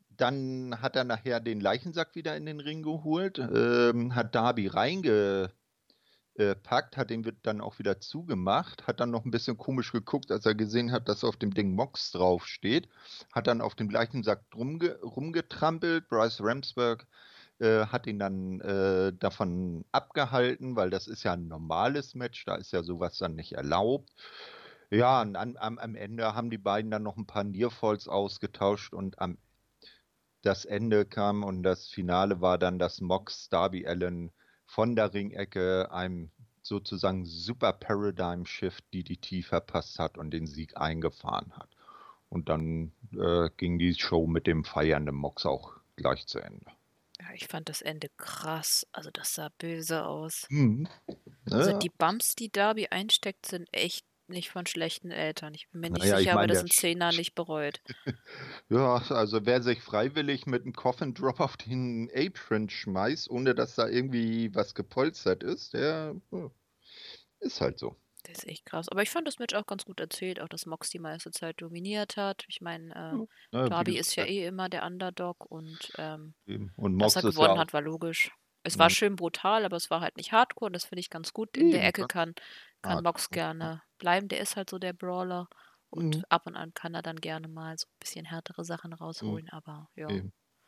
dann 0.10 0.82
hat 0.82 0.96
er 0.96 1.04
nachher 1.04 1.40
den 1.40 1.62
Leichensack 1.62 2.16
wieder 2.16 2.36
in 2.36 2.46
den 2.46 2.60
Ring 2.60 2.84
geholt, 2.84 3.40
ähm, 3.40 4.16
hat 4.16 4.36
Darby 4.36 4.68
reingepackt, 6.38 6.98
hat 6.98 7.10
den 7.10 7.24
dann 7.44 7.62
auch 7.62 7.80
wieder 7.80 8.00
zugemacht, 8.00 8.88
hat 8.88 9.00
dann 9.00 9.12
noch 9.12 9.26
ein 9.26 9.32
bisschen 9.32 9.58
komisch 9.58 9.92
geguckt, 9.92 10.32
als 10.32 10.46
er 10.46 10.56
gesehen 10.56 10.92
hat, 10.92 11.10
dass 11.10 11.24
auf 11.24 11.38
dem 11.38 11.54
Ding 11.54 11.76
Mox 11.76 12.12
draufsteht, 12.12 12.88
hat 13.34 13.48
dann 13.48 13.62
auf 13.62 13.76
dem 13.76 13.90
Leichensack 13.90 14.44
rumge 14.56 15.00
rumgetrampelt. 15.02 16.08
Bryce 16.10 16.42
Ramsberg 16.42 17.08
äh, 17.60 17.86
hat 17.88 18.08
ihn 18.08 18.20
dann 18.20 18.62
äh, 18.62 19.14
davon 19.14 19.86
abgehalten, 19.92 20.76
weil 20.76 20.90
das 20.90 21.08
ist 21.08 21.24
ja 21.24 21.34
ein 21.34 21.48
normales 21.48 22.16
Match, 22.16 22.46
da 22.46 22.56
ist 22.56 22.72
ja 22.72 22.84
sowas 22.84 23.18
dann 23.18 23.36
nicht 23.36 23.54
erlaubt. 23.54 24.10
Ja, 24.90 25.22
und 25.22 25.36
an, 25.36 25.58
am, 25.58 25.78
am, 25.80 25.96
Ende 25.96 26.34
haben 26.34 26.50
die 26.50 26.58
beiden 26.58 26.92
dann 26.92 27.04
noch 27.04 27.18
ein 27.18 27.26
paar 27.28 27.44
Nearfalls 27.44 28.08
ausgetauscht 28.08 28.94
und 28.94 29.20
am 29.20 29.38
das 30.44 30.64
Ende 30.66 31.06
kam 31.06 31.44
und 31.44 31.64
das 31.64 31.88
Finale 31.88 32.40
war 32.40 32.58
dann, 32.58 32.80
dass 32.80 33.02
Mox 33.02 33.50
Darby 33.50 33.86
Allen 33.86 34.32
von 34.68 34.96
der 34.96 35.14
Ringecke 35.14 35.92
einem 35.92 36.30
sozusagen 36.62 37.26
Super 37.26 37.74
Paradigm 37.74 38.46
Shift 38.46 38.84
DDT 38.94 39.44
verpasst 39.44 39.98
hat 39.98 40.18
und 40.18 40.32
den 40.32 40.46
Sieg 40.46 40.78
eingefahren 40.78 41.54
hat. 41.56 41.70
Und 42.30 42.50
dann 42.50 42.92
äh, 43.18 43.50
ging 43.56 43.80
die 43.80 43.96
Show 43.96 44.28
mit 44.28 44.48
dem 44.48 44.66
feiernden 44.66 45.16
Mox 45.16 45.46
auch 45.46 45.78
gleich 45.96 46.28
zu 46.28 46.40
Ende. 46.40 46.66
Ja, 47.20 47.28
ich 47.34 47.48
fand 47.48 47.70
das 47.70 47.82
Ende 47.82 48.10
krass. 48.18 48.86
Also 48.92 49.10
das 49.12 49.34
sah 49.34 49.50
böse 49.58 50.06
aus. 50.06 50.46
Mhm. 50.50 50.88
Also 51.50 51.72
ja. 51.72 51.78
die 51.78 51.90
Bumps, 51.90 52.36
die 52.36 52.52
Darby 52.52 52.88
einsteckt, 52.88 53.46
sind 53.46 53.68
echt 53.72 54.06
nicht 54.30 54.50
von 54.50 54.66
schlechten 54.66 55.12
Eltern. 55.12 55.54
Ich 55.54 55.70
bin 55.70 55.82
mir 55.82 55.90
nicht 55.90 56.04
naja, 56.04 56.18
sicher, 56.18 56.34
aber 56.34 56.48
das 56.48 56.60
sind 56.60 56.74
Zehner 56.74 57.12
nicht 57.12 57.36
bereut. 57.36 57.82
ja, 58.70 59.02
also 59.10 59.46
wer 59.46 59.62
sich 59.62 59.82
freiwillig 59.82 60.46
mit 60.46 60.64
einem 60.64 60.74
Coffin 60.74 61.14
Drop 61.14 61.40
auf 61.40 61.58
den 61.58 62.10
Apron 62.14 62.70
schmeißt, 62.70 63.30
ohne 63.30 63.56
dass 63.56 63.76
da 63.76 63.88
irgendwie 63.88 64.54
was 64.54 64.76
gepolstert 64.76 65.44
ist, 65.44 65.74
der 65.74 66.16
ist 67.40 67.62
halt 67.62 67.80
so. 67.80 67.96
Das 68.24 68.40
ist 68.40 68.48
echt 68.48 68.66
krass. 68.66 68.90
Aber 68.90 69.02
ich 69.02 69.10
fand 69.10 69.28
das 69.28 69.40
Match 69.40 69.56
auch 69.56 69.66
ganz 69.66 69.86
gut 69.86 70.00
erzählt, 70.00 70.42
auch 70.42 70.50
dass 70.50 70.66
Mox 70.66 70.90
die 70.90 71.00
meiste 71.00 71.32
Zeit 71.32 71.62
dominiert 71.62 72.18
hat. 72.18 72.44
Ich 72.50 72.62
meine, 72.62 73.28
äh, 73.54 73.56
ja, 73.56 73.70
Darby 73.70 73.98
ist 73.98 74.16
ja 74.16 74.26
eh 74.26 74.46
immer 74.46 74.70
der 74.70 74.86
Underdog 74.86 75.46
und, 75.50 75.94
ähm, 75.98 76.34
und 76.76 76.96
Mox 76.96 77.14
dass 77.14 77.24
er 77.24 77.32
gewonnen 77.32 77.56
ja 77.56 77.62
hat, 77.62 77.74
war 77.74 77.82
logisch. 77.82 78.32
Es 78.64 78.78
war 78.78 78.90
schön 78.90 79.16
brutal, 79.16 79.64
aber 79.64 79.78
es 79.78 79.90
war 79.90 80.02
halt 80.02 80.18
nicht 80.18 80.34
hardcore 80.34 80.68
und 80.68 80.74
das 80.74 80.84
finde 80.84 81.00
ich 81.00 81.10
ganz 81.10 81.32
gut. 81.32 81.56
In 81.56 81.72
der 81.72 81.88
Ecke 81.88 82.06
kann, 82.06 82.36
kann 82.82 83.04
Mox 83.04 83.30
gerne 83.30 83.82
bleiben. 83.98 84.28
Der 84.28 84.40
ist 84.40 84.56
halt 84.56 84.70
so 84.70 84.80
der 84.80 84.94
Brawler 84.94 85.48
und 85.90 86.18
mhm. 86.18 86.24
ab 86.30 86.46
und 86.46 86.56
an 86.56 86.74
kann 86.74 86.94
er 86.94 87.02
dann 87.02 87.18
gerne 87.18 87.48
mal 87.48 87.78
so 87.78 87.88
ein 87.88 88.00
bisschen 88.00 88.26
härtere 88.26 88.64
Sachen 88.64 88.92
mhm. 88.92 88.98
rausholen, 88.98 89.46
mhm. 89.46 89.58
aber 89.58 89.90
ja. 89.96 90.10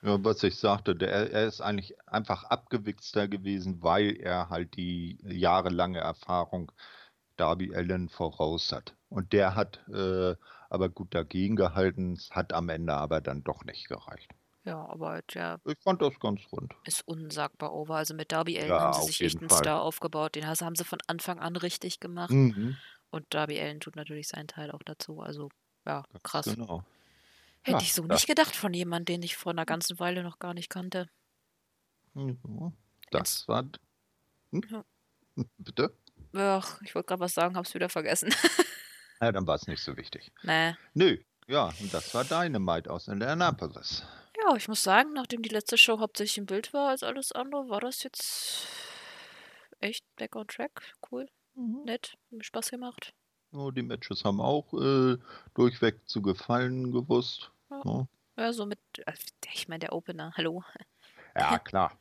Ja, 0.01 0.23
was 0.23 0.43
ich 0.43 0.55
sagte, 0.55 0.95
der, 0.95 1.09
er 1.09 1.45
ist 1.45 1.59
eigentlich 1.59 1.93
einfach 2.07 2.45
abgewichster 2.45 3.27
gewesen, 3.27 3.83
weil 3.83 4.15
er 4.15 4.49
halt 4.49 4.77
die 4.77 5.19
jahrelange 5.23 5.99
Erfahrung 5.99 6.71
Darby 7.35 7.75
Allen 7.75 8.07
voraus 8.07 8.71
hat. 8.71 8.95
Und 9.09 9.33
der 9.33 9.55
hat 9.55 9.85
äh, 9.89 10.35
aber 10.69 10.89
gut 10.89 11.13
dagegen 11.13 11.55
gehalten, 11.57 12.17
hat 12.31 12.53
am 12.53 12.69
Ende 12.69 12.93
aber 12.93 13.19
dann 13.19 13.43
doch 13.43 13.65
nicht 13.65 13.89
gereicht. 13.89 14.31
Ja, 14.65 14.85
aber 14.89 15.21
der 15.33 15.59
ich 15.65 15.79
fand 15.79 16.01
das 16.01 16.19
ganz 16.19 16.41
rund. 16.51 16.73
Ist 16.83 17.07
unsagbar 17.07 17.73
over. 17.73 17.95
Also 17.95 18.13
mit 18.13 18.31
Darby 18.31 18.59
Allen 18.59 18.69
ja, 18.69 18.79
haben 18.79 18.93
sie 18.93 19.07
sich 19.07 19.21
echt 19.21 19.39
einen 19.39 19.49
Fall. 19.49 19.59
Star 19.59 19.81
aufgebaut. 19.81 20.35
Den 20.35 20.45
haben 20.45 20.75
sie 20.75 20.83
von 20.83 20.99
Anfang 21.07 21.39
an 21.39 21.55
richtig 21.55 21.99
gemacht. 21.99 22.31
Mhm. 22.31 22.77
Und 23.09 23.25
Darby 23.33 23.59
Allen 23.59 23.79
tut 23.79 23.95
natürlich 23.95 24.27
seinen 24.27 24.47
Teil 24.47 24.71
auch 24.71 24.83
dazu. 24.83 25.21
Also 25.21 25.49
ja, 25.85 26.03
krass. 26.23 26.45
Genau. 26.45 26.83
Hätte 27.61 27.77
ja, 27.77 27.83
ich 27.83 27.93
so 27.93 28.03
nicht 28.03 28.27
gedacht 28.27 28.55
von 28.55 28.73
jemandem, 28.73 29.15
den 29.15 29.23
ich 29.23 29.35
vor 29.35 29.51
einer 29.51 29.65
ganzen 29.65 29.99
Weile 29.99 30.23
noch 30.23 30.39
gar 30.39 30.53
nicht 30.53 30.69
kannte. 30.69 31.09
Ja, 32.13 32.71
das 33.11 33.47
war. 33.47 33.65
Hm? 34.51 34.63
Ja. 34.69 34.85
Bitte? 35.57 35.95
Ach, 36.33 36.81
ich 36.83 36.95
wollte 36.95 37.07
gerade 37.07 37.21
was 37.21 37.33
sagen, 37.33 37.55
hab's 37.55 37.73
wieder 37.73 37.89
vergessen. 37.89 38.33
ja, 39.21 39.31
dann 39.31 39.47
war 39.47 39.55
es 39.55 39.67
nicht 39.67 39.83
so 39.83 39.95
wichtig. 39.97 40.31
Nee. 40.43 40.75
Nö. 40.93 41.17
Ja, 41.47 41.73
und 41.79 41.93
das 41.93 42.13
war 42.13 42.23
Dynamite 42.23 42.91
aus 42.91 43.07
Indianapolis. 43.07 44.03
Ja, 44.45 44.55
ich 44.55 44.67
muss 44.67 44.83
sagen, 44.83 45.13
nachdem 45.13 45.41
die 45.41 45.49
letzte 45.49 45.77
Show 45.77 45.99
hauptsächlich 45.99 46.37
im 46.37 46.45
Bild 46.45 46.73
war 46.73 46.89
als 46.89 47.03
alles 47.03 47.31
andere, 47.31 47.69
war 47.69 47.81
das 47.81 48.03
jetzt 48.03 48.67
echt 49.79 50.03
back 50.15 50.35
on 50.35 50.47
track. 50.47 50.81
Cool, 51.11 51.27
Mhm. 51.55 51.83
nett, 51.85 52.11
hat 52.13 52.31
mir 52.31 52.43
Spaß 52.43 52.69
gemacht. 52.71 53.13
Ja, 53.51 53.71
die 53.71 53.81
Matches 53.81 54.23
haben 54.23 54.39
auch 54.41 54.71
äh, 54.73 55.17
durchweg 55.55 56.07
zu 56.07 56.21
gefallen 56.21 56.91
gewusst. 56.91 57.51
Ja. 57.69 57.81
Ja, 57.83 58.07
Ja, 58.37 58.53
so 58.53 58.65
mit, 58.65 58.79
äh, 59.05 59.13
ich 59.53 59.67
meine, 59.67 59.79
der 59.79 59.93
Opener, 59.93 60.31
hallo. 60.37 60.63
ja 61.35 61.59
klar. 61.59 61.99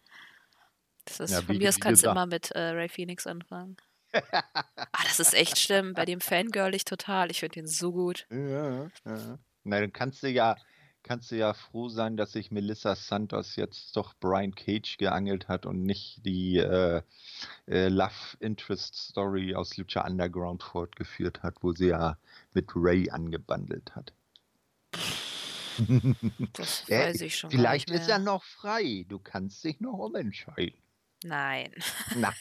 Das 1.07 1.20
ist 1.20 1.30
Ja, 1.30 1.41
von 1.43 1.55
wie- 1.55 1.59
mir 1.59 1.70
aus 1.70 1.80
kannst 1.80 2.05
du 2.05 2.11
immer 2.11 2.26
mit 2.26 2.51
äh, 2.53 2.59
Ray 2.61 2.89
Phoenix 2.91 3.26
anfangen. 3.26 3.78
ah, 4.32 5.03
das 5.05 5.20
ist 5.20 5.34
echt 5.34 5.59
schlimm. 5.59 5.95
Bei 5.95 6.05
dem 6.05 6.20
Fangirl 6.20 6.74
ich 6.74 6.84
total. 6.84 7.30
Ich 7.30 7.41
finde 7.41 7.55
den 7.55 7.66
so 7.66 7.93
gut. 7.93 8.26
Ja, 8.30 8.84
ja. 8.84 9.39
Na, 9.64 9.80
dann 9.80 9.93
kannst 9.93 10.22
du 10.22 10.28
ja, 10.30 10.57
kannst 11.03 11.30
du 11.30 11.36
ja 11.36 11.55
froh 11.55 11.88
sein, 11.88 12.16
dass 12.16 12.32
sich 12.32 12.51
Melissa 12.51 12.94
Santos 12.94 13.57
jetzt 13.57 13.96
doch 13.96 14.14
Brian 14.20 14.55
Cage 14.55 14.99
geangelt 14.99 15.49
hat 15.49 15.66
und 15.66 15.82
nicht 15.82 16.24
die 16.24 16.59
äh, 16.59 17.03
äh, 17.66 17.88
Love 17.88 18.36
Interest 18.40 18.94
Story 18.94 19.55
aus 19.55 19.76
Lucha 19.76 20.07
Underground 20.07 20.62
fortgeführt 20.62 21.42
hat, 21.42 21.57
wo 21.62 21.72
sie 21.72 21.88
ja 21.88 22.18
mit 22.53 22.70
Ray 22.74 23.11
angebandelt 23.11 23.94
hat. 23.94 24.12
Das 26.53 26.84
Ja, 26.88 27.01
weiß 27.07 27.20
ich 27.20 27.36
schon 27.36 27.51
Vielleicht 27.51 27.90
ist 27.90 28.09
er 28.09 28.18
noch 28.18 28.42
frei. 28.42 29.05
Du 29.09 29.18
kannst 29.18 29.62
dich 29.64 29.80
noch 29.80 29.99
umentscheiden. 29.99 30.78
Nein. 31.24 31.72
Na, 32.16 32.32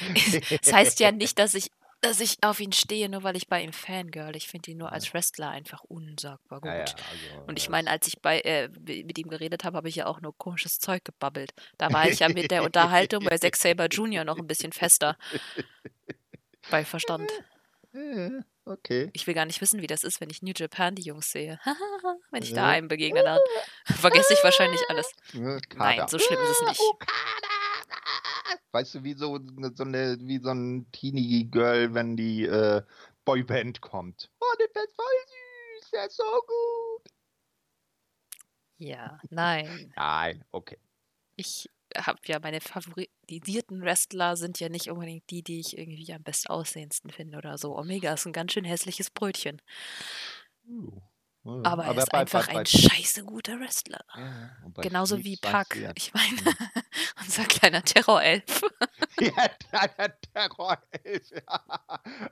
Das 0.62 0.72
heißt 0.72 1.00
ja 1.00 1.12
nicht, 1.12 1.38
dass 1.38 1.54
ich, 1.54 1.70
dass 2.04 2.20
ich 2.20 2.36
auf 2.42 2.60
ihn 2.60 2.72
stehe, 2.72 3.08
nur 3.08 3.22
weil 3.22 3.36
ich 3.36 3.48
bei 3.48 3.62
ihm 3.62 3.72
Fangirl. 3.72 4.36
Ich 4.36 4.48
finde 4.48 4.70
ihn 4.70 4.78
nur 4.78 4.92
als 4.92 5.14
Wrestler 5.14 5.48
einfach 5.48 5.82
unsagbar 5.84 6.60
gut. 6.60 6.70
ja, 6.70 6.76
ja, 6.76 6.84
also, 6.84 7.44
Und 7.46 7.58
ich 7.58 7.70
meine, 7.70 7.90
als 7.90 8.06
ich 8.06 8.20
bei, 8.20 8.40
äh, 8.40 8.68
mit 8.68 9.18
ihm 9.18 9.28
geredet 9.28 9.64
habe, 9.64 9.78
habe 9.78 9.88
ich 9.88 9.96
ja 9.96 10.06
auch 10.06 10.20
nur 10.20 10.36
komisches 10.36 10.78
Zeug 10.78 11.04
gebabbelt. 11.04 11.54
Da 11.78 11.92
war 11.92 12.08
ich 12.08 12.20
ja 12.20 12.28
mit 12.28 12.50
der 12.50 12.62
Unterhaltung 12.62 13.24
bei 13.24 13.38
Zack 13.38 13.56
Saber 13.56 13.86
Jr. 13.86 14.24
noch 14.24 14.38
ein 14.38 14.46
bisschen 14.46 14.72
fester 14.72 15.16
bei 16.70 16.84
Verstand. 16.84 17.30
okay. 18.66 19.10
Ich 19.14 19.26
will 19.26 19.34
gar 19.34 19.46
nicht 19.46 19.60
wissen, 19.60 19.80
wie 19.80 19.86
das 19.86 20.04
ist, 20.04 20.20
wenn 20.20 20.30
ich 20.30 20.42
New 20.42 20.52
Japan 20.54 20.94
die 20.94 21.02
Jungs 21.02 21.30
sehe. 21.30 21.58
wenn 22.30 22.42
ich 22.42 22.52
da 22.52 22.68
einem 22.68 22.88
begegne, 22.88 23.22
dann 23.22 23.40
vergesse 23.86 24.34
ich 24.34 24.44
wahrscheinlich 24.44 24.80
alles. 24.90 25.10
Nein, 25.32 26.06
so 26.08 26.18
schlimm 26.18 26.40
ist 26.40 26.60
es 26.60 26.68
nicht. 26.68 26.80
Okada! 26.80 27.53
Weißt 28.72 28.94
du, 28.94 29.04
wie 29.04 29.14
so, 29.14 29.38
so, 29.74 29.84
eine, 29.84 30.18
wie 30.20 30.38
so 30.38 30.50
ein 30.50 30.90
Teenie-Girl, 30.92 31.94
wenn 31.94 32.16
die 32.16 32.44
äh, 32.44 32.82
Boyband 33.24 33.80
kommt. 33.80 34.30
Oh, 34.40 34.56
der 34.58 34.66
ist 34.84 34.94
voll 34.94 35.80
süß, 35.80 35.90
der 35.90 36.06
ist 36.06 36.16
so 36.16 36.24
gut. 36.24 37.12
Ja, 38.76 39.18
nein. 39.30 39.92
Nein, 39.96 40.44
okay. 40.50 40.78
Ich 41.36 41.70
habe 41.96 42.18
ja 42.26 42.38
meine 42.40 42.60
favorisierten 42.60 43.82
Wrestler 43.82 44.36
sind 44.36 44.58
ja 44.60 44.68
nicht 44.68 44.90
unbedingt 44.90 45.30
die, 45.30 45.42
die 45.42 45.60
ich 45.60 45.78
irgendwie 45.78 46.12
am 46.12 46.22
bestaussehendsten 46.22 47.10
finde 47.10 47.38
oder 47.38 47.56
so. 47.56 47.76
Omega 47.76 48.12
ist 48.12 48.26
ein 48.26 48.32
ganz 48.32 48.52
schön 48.52 48.64
hässliches 48.64 49.10
Brötchen. 49.10 49.62
Uh, 50.66 51.00
uh, 51.44 51.62
Aber 51.64 51.84
er 51.84 51.96
ist 51.96 52.10
bei- 52.10 52.18
einfach 52.18 52.46
bei- 52.48 52.60
ein 52.60 52.66
scheiße 52.66 53.24
guter 53.24 53.58
Wrestler. 53.60 54.04
Ja, 54.16 54.50
bei 54.68 54.82
Genauso 54.82 55.16
Steve 55.16 55.24
wie 55.28 55.36
Puck. 55.36 55.76
Ich 55.94 56.12
meine, 56.14 56.36
unser 57.24 57.44
kleiner 57.44 57.82
Terrorelf. 57.82 58.62
Ja, 59.20 59.86
der 59.96 60.20
Terror 60.20 60.76
ist. 61.04 61.32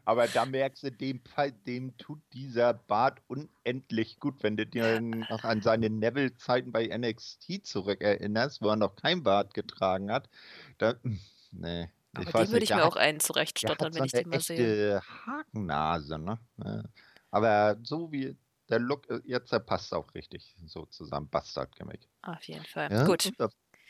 Aber 0.04 0.26
da 0.26 0.44
merkst 0.44 0.82
du, 0.82 0.90
dem, 0.90 1.20
dem 1.64 1.96
tut 1.96 2.20
dieser 2.32 2.74
Bart 2.74 3.20
unendlich 3.28 4.18
gut, 4.18 4.42
wenn 4.42 4.56
du 4.56 4.66
dir 4.66 5.00
noch 5.00 5.44
an 5.44 5.62
seine 5.62 5.90
Neville-Zeiten 5.90 6.72
bei 6.72 6.88
NXT 6.88 7.64
zurückerinnerst, 7.64 8.62
wo 8.62 8.68
er 8.70 8.76
noch 8.76 8.96
kein 8.96 9.22
Bart 9.22 9.54
getragen 9.54 10.10
hat. 10.10 10.28
Da, 10.78 10.94
nee. 11.52 11.88
Aber 12.14 12.26
weiß 12.26 12.32
den 12.32 12.38
würde 12.48 12.52
nicht, 12.60 12.70
ich 12.70 12.76
mir 12.76 12.84
auch 12.84 12.96
einen 12.96 13.20
zurechtstottern, 13.20 13.94
wenn 13.94 14.00
so 14.00 14.04
ich 14.06 14.12
den 14.12 14.28
mal 14.28 14.40
sehe. 14.40 15.00
Hakennase, 15.24 16.18
ne? 16.18 16.38
Aber 17.30 17.76
so 17.84 18.10
wie 18.10 18.36
der 18.72 18.80
Look 18.80 19.08
äh, 19.10 19.20
jetzt, 19.24 19.52
der 19.52 19.60
passt 19.60 19.92
auch 19.94 20.12
richtig 20.14 20.56
so 20.66 20.86
zusammen. 20.86 21.28
Bastard-Gimmick. 21.28 22.08
Auf 22.22 22.42
jeden 22.44 22.64
Fall. 22.64 22.90
Ja? 22.90 23.04
Gut, 23.04 23.30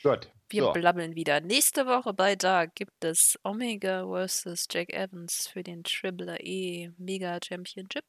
Gut. 0.03 0.29
wir 0.49 0.63
so. 0.65 0.73
blabbeln 0.73 1.15
wieder. 1.15 1.41
Nächste 1.41 1.87
Woche 1.87 2.13
bei 2.13 2.35
Dark 2.35 2.75
gibt 2.75 3.05
es 3.05 3.39
Omega 3.45 4.05
vs. 4.05 4.67
Jack 4.71 4.93
Evans 4.93 5.47
für 5.47 5.63
den 5.63 5.85
Triple 5.85 6.37
E 6.41 6.91
Mega 6.99 7.39
Championship. 7.43 8.05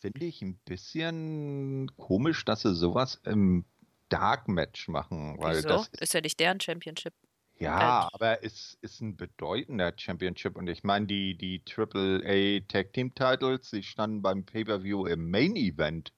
Finde 0.00 0.26
ich 0.26 0.42
ein 0.42 0.58
bisschen 0.66 1.90
komisch, 1.96 2.44
dass 2.44 2.62
sie 2.62 2.74
sowas 2.74 3.20
im 3.24 3.64
Dark 4.10 4.48
Match 4.48 4.88
machen, 4.88 5.38
weil 5.38 5.56
Wieso? 5.56 5.68
das 5.68 5.88
ist, 5.88 6.02
Ist 6.02 6.14
ja 6.14 6.20
nicht 6.20 6.38
deren 6.38 6.60
Championship. 6.60 7.14
Ja, 7.58 8.08
aber 8.12 8.42
es 8.44 8.76
ist 8.82 9.00
ein 9.00 9.16
bedeutender 9.16 9.92
Championship 9.96 10.56
und 10.56 10.68
ich 10.68 10.82
meine, 10.84 11.06
die, 11.06 11.36
die 11.36 11.62
AAA 11.64 12.60
Tag 12.68 12.92
Team 12.92 13.14
Titles, 13.14 13.70
die 13.70 13.82
standen 13.82 14.22
beim 14.22 14.44
Pay-Per-View 14.44 15.06
im 15.06 15.30
Main 15.30 15.56
Event 15.56 16.12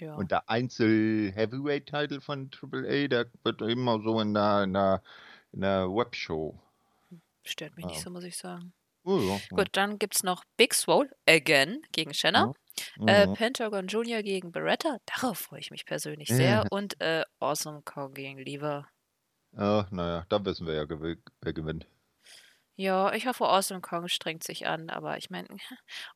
Ja. 0.00 0.14
und 0.16 0.30
der 0.30 0.48
Einzel 0.50 1.32
Heavyweight 1.34 1.86
Title 1.86 2.20
von 2.20 2.50
AAA, 2.50 3.08
der 3.08 3.26
wird 3.44 3.62
immer 3.62 4.00
so 4.02 4.20
in 4.20 4.34
der, 4.34 4.64
in 4.64 4.72
der, 4.74 5.02
in 5.52 5.60
der 5.60 5.88
Webshow. 5.88 6.58
Stört 7.44 7.76
mich 7.76 7.84
Ah. 7.84 7.88
nicht 7.88 8.00
so, 8.02 8.10
muss 8.10 8.24
ich 8.24 8.36
sagen. 8.36 8.72
Oh, 9.04 9.18
ja, 9.18 9.38
Gut, 9.56 9.68
dann 9.72 9.98
gibt 9.98 10.14
es 10.14 10.22
noch 10.22 10.44
Big 10.56 10.74
Swole 10.74 11.10
again 11.28 11.82
gegen 11.92 12.14
Shanna. 12.14 12.52
Äh, 13.06 13.26
Mhm. 13.28 13.34
Pentagon 13.34 13.86
Junior 13.88 14.22
gegen 14.22 14.52
Beretta. 14.52 14.98
Darauf 15.06 15.38
freue 15.40 15.60
ich 15.60 15.70
mich 15.70 15.84
persönlich 15.84 16.28
Ja. 16.28 16.36
sehr. 16.36 16.66
Und 16.70 17.00
äh, 17.00 17.24
Awesome 17.40 17.82
Kong 17.82 18.14
gegen 18.14 18.38
Lever. 18.38 18.88
Ach, 19.56 19.90
naja, 19.90 20.26
da 20.28 20.44
wissen 20.44 20.66
wir 20.66 20.74
ja, 20.74 20.84
wer 20.90 21.52
gewinnt. 21.54 21.86
Ja, 22.76 23.12
ich 23.12 23.26
hoffe, 23.26 23.44
Awesome 23.46 23.80
Kong 23.82 24.08
strengt 24.08 24.42
sich 24.44 24.66
an, 24.66 24.88
aber 24.90 25.18
ich 25.18 25.28
meine, 25.30 25.48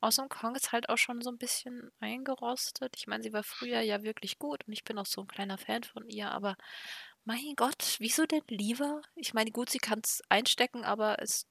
Awesome 0.00 0.28
Kong 0.30 0.54
ist 0.56 0.72
halt 0.72 0.88
auch 0.88 0.96
schon 0.96 1.20
so 1.20 1.30
ein 1.30 1.38
bisschen 1.38 1.90
eingerostet. 2.00 2.94
Ich 2.96 3.06
meine, 3.06 3.22
sie 3.22 3.32
war 3.32 3.42
früher 3.42 3.80
ja 3.82 4.02
wirklich 4.02 4.38
gut 4.38 4.66
und 4.66 4.72
ich 4.72 4.84
bin 4.84 4.98
auch 4.98 5.06
so 5.06 5.20
ein 5.22 5.26
kleiner 5.28 5.58
Fan 5.58 5.84
von 5.84 6.08
ihr, 6.08 6.30
aber 6.30 6.56
mein 7.24 7.54
Gott, 7.56 7.96
wieso 7.98 8.24
denn 8.26 8.42
Lever? 8.48 9.02
Ich 9.16 9.34
meine, 9.34 9.50
gut, 9.52 9.70
sie 9.70 9.78
kann 9.78 10.00
es 10.04 10.22
einstecken, 10.30 10.84
aber 10.84 11.20
es, 11.22 11.46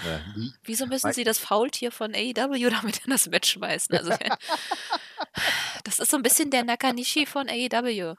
Ja, 0.00 0.20
wieso 0.64 0.86
müssen 0.86 1.12
sie 1.12 1.24
das 1.24 1.38
Faultier 1.38 1.92
von 1.92 2.14
AEW 2.14 2.70
damit 2.70 3.04
in 3.04 3.10
das 3.10 3.28
Match 3.28 3.50
schmeißen? 3.52 3.94
Also, 3.96 4.12
das 5.84 5.98
ist 5.98 6.10
so 6.10 6.16
ein 6.16 6.22
bisschen 6.22 6.50
der 6.50 6.64
Nakanishi 6.64 7.26
von 7.26 7.48
AEW. 7.48 8.16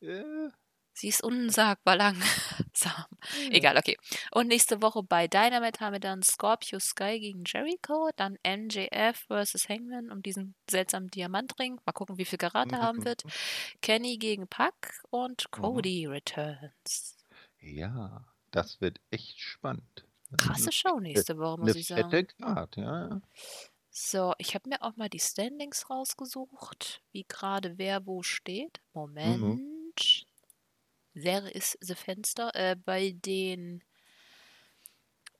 äh, 0.00 0.50
Sie 0.94 1.08
ist 1.08 1.22
unsagbar 1.22 1.96
langsam. 1.96 3.06
Egal, 3.50 3.78
okay. 3.78 3.96
Und 4.30 4.48
nächste 4.48 4.82
Woche 4.82 5.02
bei 5.02 5.26
Dynamite 5.26 5.80
haben 5.80 5.94
wir 5.94 6.00
dann 6.00 6.22
Scorpio 6.22 6.78
Sky 6.78 7.18
gegen 7.18 7.44
Jericho, 7.46 8.10
dann 8.16 8.38
MJF 8.46 9.18
versus 9.26 9.68
Hangman 9.68 10.10
um 10.10 10.22
diesen 10.22 10.54
seltsamen 10.68 11.08
Diamantring. 11.08 11.80
Mal 11.86 11.92
gucken, 11.92 12.18
wie 12.18 12.24
viel 12.24 12.38
Karate 12.38 12.76
haben 12.76 13.04
wird. 13.04 13.22
Kenny 13.80 14.18
gegen 14.18 14.48
Puck 14.48 14.74
und 15.10 15.50
Cody 15.50 16.06
returns. 16.06 17.16
Ja, 17.60 18.24
das 18.50 18.80
wird 18.80 19.00
echt 19.10 19.40
spannend. 19.40 20.04
Krasse 20.36 20.72
Show 20.72 20.98
nächste 21.00 21.38
Woche, 21.38 21.60
muss 21.60 21.74
ich 21.74 21.86
sagen. 21.86 22.10
fette 22.10 22.34
Card, 22.34 22.76
ja. 22.76 23.08
ja. 23.08 23.20
So, 23.90 24.32
ich 24.38 24.54
habe 24.54 24.70
mir 24.70 24.82
auch 24.82 24.96
mal 24.96 25.10
die 25.10 25.20
Standings 25.20 25.90
rausgesucht, 25.90 27.02
wie 27.12 27.24
gerade 27.28 27.76
wer 27.76 28.06
wo 28.06 28.22
steht. 28.22 28.80
Moment. 28.94 29.60
There 31.14 31.48
is 31.50 31.76
the 31.80 31.94
Fenster. 31.94 32.54
Äh, 32.54 32.74
bei 32.76 33.12
den 33.14 33.82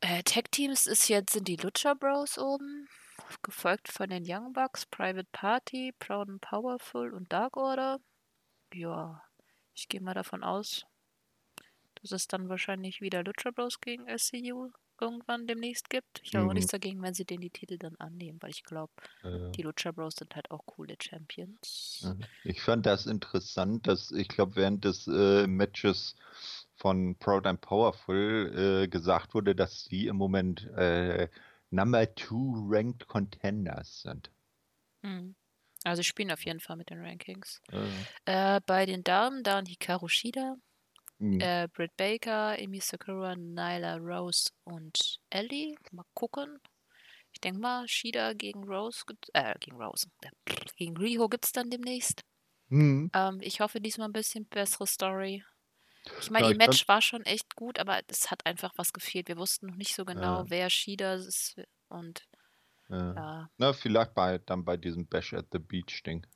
äh, 0.01 0.23
Tag-Teams 0.23 0.87
ist 0.87 1.09
jetzt, 1.09 1.33
sind 1.33 1.49
die 1.49 1.57
Lucha 1.57 1.95
Bros 1.95 2.37
oben, 2.39 2.89
gefolgt 3.43 3.91
von 3.91 4.11
den 4.11 4.25
Young 4.27 4.53
Bucks, 4.53 4.85
Private 4.85 5.29
Party, 5.33 5.93
Proud 5.99 6.29
and 6.29 6.41
Powerful 6.43 7.15
und 7.15 7.33
Dark 7.33 7.57
Order. 7.57 8.01
Ja, 8.75 9.23
ich 9.75 9.89
gehe 9.89 10.01
mal 10.01 10.15
davon 10.15 10.45
aus, 10.45 10.85
dass 11.95 12.13
es 12.13 12.29
dann 12.29 12.49
wahrscheinlich 12.49 13.01
wieder 13.01 13.25
Lucha 13.25 13.51
Bros 13.51 13.81
gegen 13.81 14.07
SCU 14.19 14.71
irgendwann 15.03 15.47
demnächst 15.49 15.91
gibt. 15.91 16.21
Ich 16.25 16.35
habe 16.37 16.49
auch 16.49 16.53
Mhm. 16.53 16.55
nichts 16.55 16.73
dagegen, 16.73 17.03
wenn 17.03 17.15
sie 17.15 17.27
denen 17.27 17.43
die 17.43 17.51
Titel 17.51 17.79
dann 17.79 17.97
annehmen, 17.97 18.39
weil 18.43 18.51
ich 18.51 18.65
glaube, 18.65 18.93
Äh, 19.23 19.57
die 19.57 19.63
Lucha 19.63 19.93
Bros 19.93 20.17
sind 20.17 20.35
halt 20.37 20.51
auch 20.51 20.65
coole 20.67 20.97
Champions. 21.03 22.15
ja. 22.17 22.17
Ich 22.45 22.61
fand 22.63 22.85
das 22.87 23.07
interessant, 23.07 23.87
dass 23.87 24.11
ich 24.13 24.29
glaube, 24.29 24.57
während 24.57 24.85
des 24.85 25.07
äh, 25.09 25.47
Matches 25.47 26.17
von 26.77 27.17
Proud 27.19 27.47
and 27.47 27.61
Powerful 27.61 28.83
äh, 28.85 28.89
gesagt 28.89 29.35
wurde, 29.35 29.55
dass 29.55 29.85
die 29.85 30.07
im 30.07 30.17
Moment 30.17 30.65
äh, 30.77 31.29
Number 31.71 32.15
Two 32.15 32.55
Ranked 32.69 33.07
Contenders 33.07 34.03
sind. 34.03 34.31
Mhm. 35.03 35.37
Also 35.85 36.01
sie 36.03 36.05
spielen 36.09 36.31
auf 36.33 36.45
jeden 36.45 36.61
Fall 36.61 36.77
mit 36.77 36.91
den 36.91 37.05
Rankings. 37.05 37.61
Äh, 38.27 38.61
bei 38.67 38.87
den 38.87 39.05
Damen 39.05 39.43
dann 39.43 39.67
Hikaru 39.67 40.09
Shida, 40.09 40.57
mh, 41.23 41.45
äh, 41.65 41.69
Britt 41.73 41.97
Baker, 41.97 42.59
Emi 42.59 42.81
Sakura, 42.81 43.37
Nyla 43.37 43.97
Rose 43.97 44.51
und 44.65 45.21
Ellie. 45.31 45.77
Mal 45.93 46.05
gucken. 46.15 46.59
Ich 47.33 47.41
denke 47.41 47.61
mal, 47.61 47.89
Shida 47.89 48.35
gegen 48.35 48.65
Rose, 48.65 49.05
äh, 49.35 49.55
gegen 49.61 49.77
Rose, 49.83 50.07
gegen 50.77 50.97
Riho 50.97 51.29
gibt 51.29 51.47
es 51.47 51.53
dann 51.53 51.71
demnächst. 51.71 52.23
Hm. 52.69 53.11
Ähm, 53.15 53.39
ich 53.43 53.61
hoffe 53.61 53.81
diesmal 53.81 54.09
ein 54.09 54.13
bisschen 54.13 54.47
bessere 54.47 54.87
Story. 54.87 55.45
Ich 56.21 56.31
meine, 56.31 56.47
Ja, 56.47 56.51
ihr 56.51 56.57
Match 56.57 56.89
war 56.89 57.03
schon 57.03 57.25
echt 57.25 57.55
gut, 57.57 57.79
aber 57.79 58.01
es 58.09 58.31
hat 58.31 58.45
einfach 58.47 58.73
was 58.77 58.93
gefehlt. 58.93 59.29
Wir 59.29 59.37
wussten 59.39 59.67
noch 59.67 59.77
nicht 59.77 59.95
so 59.95 60.05
genau, 60.05 60.45
Ja. 60.45 60.51
wer 60.51 60.71
Shida 60.71 61.15
ist 61.15 61.57
und 61.89 62.25
Ja. 62.89 63.15
ja, 63.17 63.51
Na, 63.59 63.73
vielleicht 63.73 64.15
bei, 64.15 64.39
dann 64.39 64.65
bei 64.65 64.77
diesem 64.77 65.07
Bash 65.09 65.33
at 65.35 65.47
the 65.53 65.59
Beach 65.59 66.03
Ding. 66.05 66.27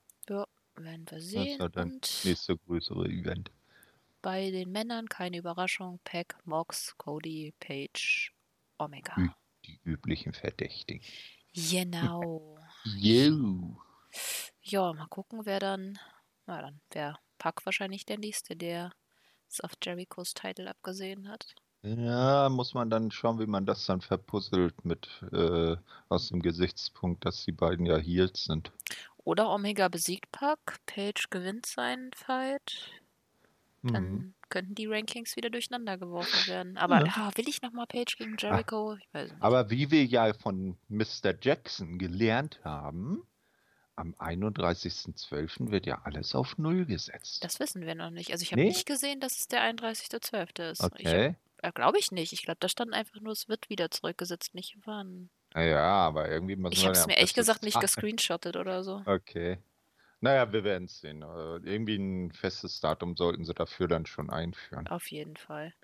werden 0.76 1.06
wir 1.10 1.18
Das 1.18 1.24
sehen. 1.24 1.58
war 1.58 1.68
dann 1.70 1.92
Und 1.94 2.20
nächste 2.22 2.56
größere 2.56 3.06
Event. 3.08 3.50
Bei 4.26 4.50
den 4.50 4.72
Männern 4.72 5.08
keine 5.08 5.36
Überraschung. 5.38 6.00
Pack, 6.02 6.36
Mox, 6.44 6.96
Cody, 6.98 7.54
Page, 7.60 8.32
Omega. 8.76 9.14
Ü- 9.16 9.30
Die 9.64 9.80
üblichen 9.84 10.32
Verdächtigen. 10.32 11.00
Genau. 11.54 12.58
Yo. 12.96 13.76
Ja, 14.62 14.92
mal 14.94 15.06
gucken, 15.06 15.46
wer 15.46 15.60
dann. 15.60 15.96
Na 16.46 16.60
dann, 16.60 16.80
wer 16.90 17.20
Pack 17.38 17.64
wahrscheinlich 17.66 18.04
der 18.04 18.18
nächste, 18.18 18.56
der 18.56 18.90
es 19.48 19.60
auf 19.60 19.70
Jerichos 19.80 20.34
Titel 20.34 20.66
abgesehen 20.66 21.28
hat. 21.28 21.54
Ja, 21.82 22.48
muss 22.48 22.74
man 22.74 22.90
dann 22.90 23.12
schauen, 23.12 23.38
wie 23.38 23.46
man 23.46 23.64
das 23.64 23.86
dann 23.86 24.00
verpuzzelt 24.00 24.84
mit 24.84 25.08
äh, 25.32 25.76
aus 26.08 26.30
dem 26.30 26.42
Gesichtspunkt, 26.42 27.24
dass 27.24 27.44
die 27.44 27.52
beiden 27.52 27.86
ja 27.86 27.96
Heels 27.96 28.42
sind. 28.42 28.72
Oder 29.18 29.50
Omega 29.50 29.86
besiegt 29.86 30.32
Pack, 30.32 30.80
Page 30.86 31.30
gewinnt 31.30 31.64
seinen 31.66 32.12
Fight. 32.12 32.90
Dann 33.92 34.04
Mhm. 34.12 34.34
könnten 34.48 34.74
die 34.74 34.86
Rankings 34.86 35.36
wieder 35.36 35.50
durcheinander 35.50 35.98
geworfen 35.98 36.46
werden. 36.48 36.76
Aber 36.76 37.00
Ja. 37.00 37.06
ja, 37.06 37.30
will 37.36 37.48
ich 37.48 37.62
nochmal 37.62 37.86
Page 37.86 38.16
gegen 38.16 38.36
Jericho? 38.38 38.94
Ich 38.94 39.08
weiß 39.12 39.32
nicht. 39.32 39.42
Aber 39.42 39.70
wie 39.70 39.90
wir 39.90 40.04
ja 40.04 40.32
von 40.34 40.76
Mr. 40.88 41.34
Jackson 41.40 41.98
gelernt 41.98 42.60
haben, 42.64 43.26
am 43.96 44.14
31.12. 44.18 45.70
wird 45.70 45.86
ja 45.86 46.02
alles 46.04 46.34
auf 46.34 46.58
Null 46.58 46.84
gesetzt. 46.86 47.42
Das 47.44 47.60
wissen 47.60 47.82
wir 47.86 47.94
noch 47.94 48.10
nicht. 48.10 48.30
Also 48.32 48.42
ich 48.42 48.52
habe 48.52 48.60
Nee? 48.62 48.68
nicht 48.68 48.86
gesehen, 48.86 49.20
dass 49.20 49.38
es 49.38 49.48
der 49.48 49.62
31.12. 49.62 50.60
ist. 50.70 50.80
Ich 50.98 51.08
okay. 51.08 51.36
äh, 51.62 51.72
Glaube 51.72 51.98
ich 51.98 52.12
nicht. 52.12 52.32
Ich 52.32 52.42
glaube, 52.44 52.58
da 52.60 52.68
stand 52.68 52.92
einfach 52.92 53.20
nur, 53.20 53.32
es 53.32 53.48
wird 53.48 53.70
wieder 53.70 53.90
zurückgesetzt, 53.90 54.54
nicht 54.54 54.76
wann. 54.84 55.30
Naja, 55.54 55.80
aber 55.82 56.28
irgendwie 56.30 56.56
müssen 56.56 56.72
Ich 56.74 56.82
wir 56.82 56.88
habe 56.88 56.92
es 56.92 57.00
ja 57.00 57.06
mir 57.06 57.16
ehrlich 57.16 57.32
gesagt 57.34 57.62
nicht 57.62 57.80
gescreenshottet 57.80 58.56
oder 58.56 58.84
so. 58.84 59.02
Okay. 59.06 59.58
Naja, 60.20 60.52
wir 60.52 60.64
werden 60.64 60.84
es 60.84 61.00
sehen. 61.00 61.22
Äh, 61.22 61.56
Irgendwie 61.68 61.96
ein 61.96 62.32
festes 62.32 62.80
Datum 62.80 63.16
sollten 63.16 63.44
sie 63.44 63.54
dafür 63.54 63.86
dann 63.88 64.06
schon 64.06 64.30
einführen. 64.30 64.86
Auf 64.88 65.06
jeden 65.10 65.36
Fall. 65.36 65.74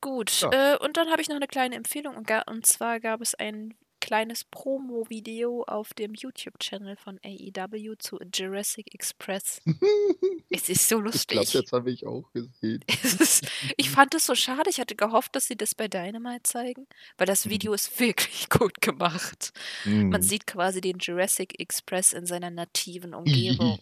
Gut, 0.00 0.40
Ja. 0.40 0.74
äh, 0.74 0.78
und 0.78 0.96
dann 0.96 1.10
habe 1.10 1.22
ich 1.22 1.28
noch 1.28 1.36
eine 1.36 1.46
kleine 1.46 1.76
Empfehlung. 1.76 2.16
Und, 2.16 2.30
und 2.48 2.66
zwar 2.66 3.00
gab 3.00 3.20
es 3.20 3.34
ein 3.34 3.74
kleines 4.10 4.42
Promo-Video 4.42 5.62
auf 5.68 5.94
dem 5.94 6.14
YouTube-Channel 6.14 6.96
von 6.96 7.20
AEW 7.24 7.94
zu 7.96 8.18
Jurassic 8.34 8.92
Express. 8.92 9.62
es 10.50 10.68
ist 10.68 10.88
so 10.88 10.96
Ich 10.98 11.04
lustig. 11.04 11.28
glaube, 11.28 11.62
das 11.62 11.70
habe 11.70 11.92
ich 11.92 12.04
auch 12.08 12.24
gesehen. 12.32 12.84
Ist, 13.04 13.46
ich 13.76 13.88
fand 13.90 14.12
es 14.16 14.26
so 14.26 14.34
schade. 14.34 14.68
Ich 14.68 14.80
hatte 14.80 14.96
gehofft, 14.96 15.36
dass 15.36 15.46
sie 15.46 15.54
das 15.56 15.76
bei 15.76 15.86
Dynamite 15.86 16.42
zeigen, 16.42 16.88
weil 17.18 17.28
das 17.28 17.44
Mhm. 17.46 17.50
Video 17.50 17.72
ist 17.72 18.00
wirklich 18.00 18.48
gut 18.48 18.80
gemacht. 18.80 19.52
Man 19.84 20.08
Mhm. 20.08 20.22
sieht 20.22 20.44
quasi 20.44 20.80
den 20.80 20.98
Jurassic 20.98 21.60
Express 21.60 22.12
in 22.12 22.26
seiner 22.26 22.50
nativen 22.50 23.14
Umgebung. 23.14 23.78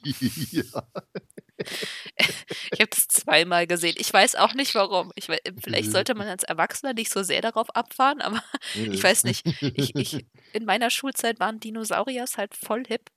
ja. 0.53 0.63
Ich 2.73 2.81
habe 2.81 2.91
das 2.91 3.09
zweimal 3.09 3.67
gesehen. 3.67 3.95
Ich 3.99 4.13
weiß 4.13 4.37
auch 4.37 4.55
nicht 4.55 4.75
warum. 4.75 5.13
Ich, 5.17 5.27
vielleicht 5.61 5.91
sollte 5.91 6.15
man 6.15 6.29
als 6.29 6.45
Erwachsener 6.45 6.95
nicht 6.95 7.13
so 7.13 7.23
sehr 7.23 7.41
darauf 7.41 7.75
abfahren, 7.75 8.21
aber 8.21 8.43
ich 8.93 9.03
weiß 9.03 9.25
nicht. 9.25 9.47
Ich, 9.75 9.95
ich, 9.97 10.27
in 10.53 10.65
meiner 10.65 10.91
Schulzeit 10.91 11.41
waren 11.41 11.61
Dinosauriers 11.61 12.37
halt 12.39 12.55
voll 12.55 12.85
hip. 12.87 13.11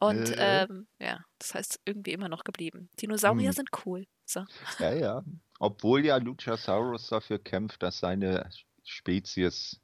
Und 0.00 0.30
Äh. 0.38 0.64
ähm, 0.64 0.86
ja, 0.98 1.24
das 1.38 1.54
heißt 1.54 1.80
irgendwie 1.84 2.12
immer 2.12 2.28
noch 2.28 2.44
geblieben. 2.44 2.88
Dinosaurier 3.00 3.50
Hm. 3.50 3.52
sind 3.52 3.68
cool. 3.86 4.06
So. 4.24 4.44
Ja, 4.78 4.92
ja. 4.92 5.24
Obwohl 5.58 6.04
ja 6.04 6.16
Luchasaurus 6.16 7.08
dafür 7.08 7.38
kämpft, 7.38 7.82
dass 7.82 7.98
seine 7.98 8.50
Spezies 8.84 9.80